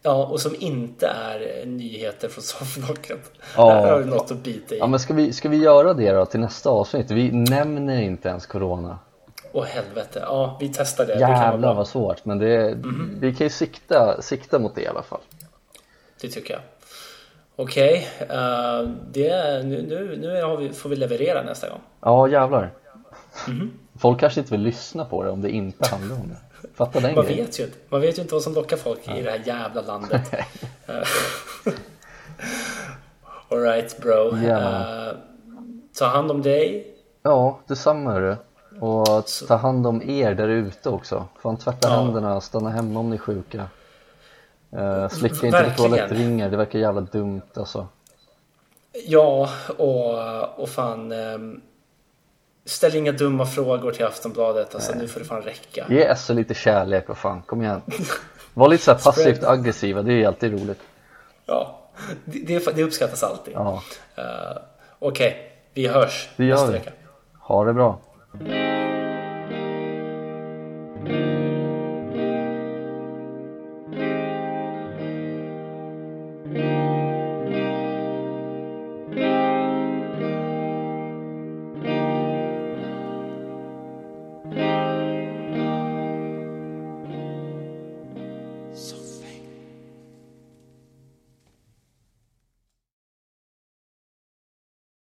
Ja, 0.02 0.26
och 0.26 0.40
som 0.40 0.54
inte 0.58 1.06
är 1.06 1.66
nyheter 1.66 2.28
från 2.28 2.42
sofflocket. 2.42 3.32
Ja. 3.56 3.70
Här 3.70 3.92
har 3.92 3.98
vi 3.98 4.10
något 4.10 4.30
att 4.30 4.42
bita 4.42 4.74
i. 4.74 4.78
Ja, 4.78 4.86
men 4.86 5.00
ska 5.00 5.14
vi, 5.14 5.32
ska 5.32 5.48
vi 5.48 5.56
göra 5.56 5.94
det 5.94 6.12
då 6.12 6.26
till 6.26 6.40
nästa 6.40 6.70
avsnitt? 6.70 7.10
Vi 7.10 7.32
nämner 7.32 8.00
inte 8.00 8.28
ens 8.28 8.46
Corona. 8.46 8.98
Åh 9.52 9.64
helvete, 9.64 10.20
ja 10.22 10.56
vi 10.60 10.72
testar 10.74 11.06
det. 11.06 11.18
Jävlar 11.18 11.68
det 11.68 11.74
vad 11.74 11.88
svårt, 11.88 12.24
men 12.24 12.38
det, 12.38 12.56
mm 12.56 12.82
-hmm. 12.82 13.20
vi 13.20 13.34
kan 13.34 13.46
ju 13.46 13.50
sikta, 13.50 14.22
sikta 14.22 14.58
mot 14.58 14.74
det 14.74 14.82
i 14.82 14.86
alla 14.86 15.02
fall. 15.02 15.20
Det 16.20 16.28
tycker 16.28 16.54
jag. 16.54 16.62
Okej, 17.56 18.08
okay. 18.20 18.36
uh, 18.36 18.80
eh, 19.26 19.64
nu, 19.64 19.82
nu, 19.82 20.16
nu 20.16 20.56
vi, 20.56 20.72
får 20.72 20.90
vi 20.90 20.96
leverera 20.96 21.42
nästa 21.42 21.68
gång. 21.68 21.80
Ja, 22.00 22.28
jävlar. 22.28 22.70
Mm 23.46 23.60
-hmm. 23.60 23.68
Folk 23.98 24.20
kanske 24.20 24.40
inte 24.40 24.52
vill 24.52 24.60
lyssna 24.60 25.04
på 25.04 25.22
det 25.22 25.30
om 25.30 25.42
det 25.42 25.50
inte 25.50 25.88
handlar 25.88 26.16
om 26.16 26.28
det. 26.28 26.68
Fatta 26.74 27.00
den 27.00 27.14
man 27.14 27.24
grejen. 27.24 27.44
vet 27.44 27.60
ju 27.60 27.64
inte. 27.64 27.76
Man 27.88 28.00
vet 28.00 28.18
ju 28.18 28.22
inte 28.22 28.34
vad 28.34 28.42
som 28.42 28.54
lockar 28.54 28.76
folk 28.76 29.00
ja. 29.04 29.16
i 29.16 29.22
det 29.22 29.30
här 29.30 29.42
jävla 29.44 29.80
landet. 29.80 30.22
Alright 33.50 34.00
bro. 34.02 34.36
Yeah. 34.36 35.08
Uh, 35.08 35.14
ta 35.98 36.06
hand 36.06 36.30
om 36.30 36.42
dig. 36.42 36.94
Ja, 37.22 37.60
detsamma 37.66 38.18
det. 38.18 38.36
Och 38.80 39.24
ta 39.48 39.56
hand 39.56 39.86
om 39.86 40.02
er 40.02 40.34
där 40.34 40.48
ute 40.48 40.88
också. 40.88 41.24
Fan 41.42 41.56
tvätta 41.56 41.88
ja. 41.88 41.94
händerna, 41.94 42.40
stanna 42.40 42.70
hemma 42.70 43.00
om 43.00 43.10
ni 43.10 43.16
är 43.16 43.20
sjuka. 43.20 43.68
Uh, 44.76 45.08
slicka 45.08 45.46
inte 45.46 45.64
på 45.64 45.82
toalettringar, 45.82 46.50
det 46.50 46.56
verkar 46.56 46.78
jävla 46.78 47.00
dumt 47.00 47.42
alltså. 47.54 47.88
Ja, 49.06 49.50
och, 49.76 50.58
och 50.62 50.68
fan 50.68 51.12
um, 51.12 51.60
Ställ 52.64 52.96
inga 52.96 53.12
dumma 53.12 53.46
frågor 53.46 53.92
till 53.92 54.04
Aftonbladet, 54.04 54.74
alltså 54.74 54.92
Nej. 54.92 55.00
nu 55.00 55.08
får 55.08 55.20
det 55.20 55.26
fan 55.26 55.42
räcka. 55.42 55.86
Ge 55.88 56.16
SL 56.16 56.32
lite 56.32 56.54
kärlek, 56.54 57.08
vad 57.08 57.16
fan, 57.18 57.42
kom 57.42 57.62
igen. 57.62 57.82
Var 58.54 58.68
lite 58.68 58.84
så 58.84 58.94
passivt 58.94 59.44
aggressiva, 59.44 60.02
det 60.02 60.12
är 60.12 60.26
alltid 60.26 60.52
roligt. 60.52 60.80
Ja, 61.46 61.80
det, 62.24 62.74
det 62.74 62.82
uppskattas 62.82 63.22
alltid. 63.22 63.54
Ja. 63.54 63.82
Uh, 64.18 64.24
Okej, 64.98 65.28
okay. 65.28 65.32
vi 65.74 65.86
hörs 65.86 66.28
gör 66.36 66.46
nästa 66.46 66.66
vi. 66.66 66.72
vecka. 66.72 66.90
Ha 67.38 67.64
det 67.64 67.72
bra. 67.72 67.98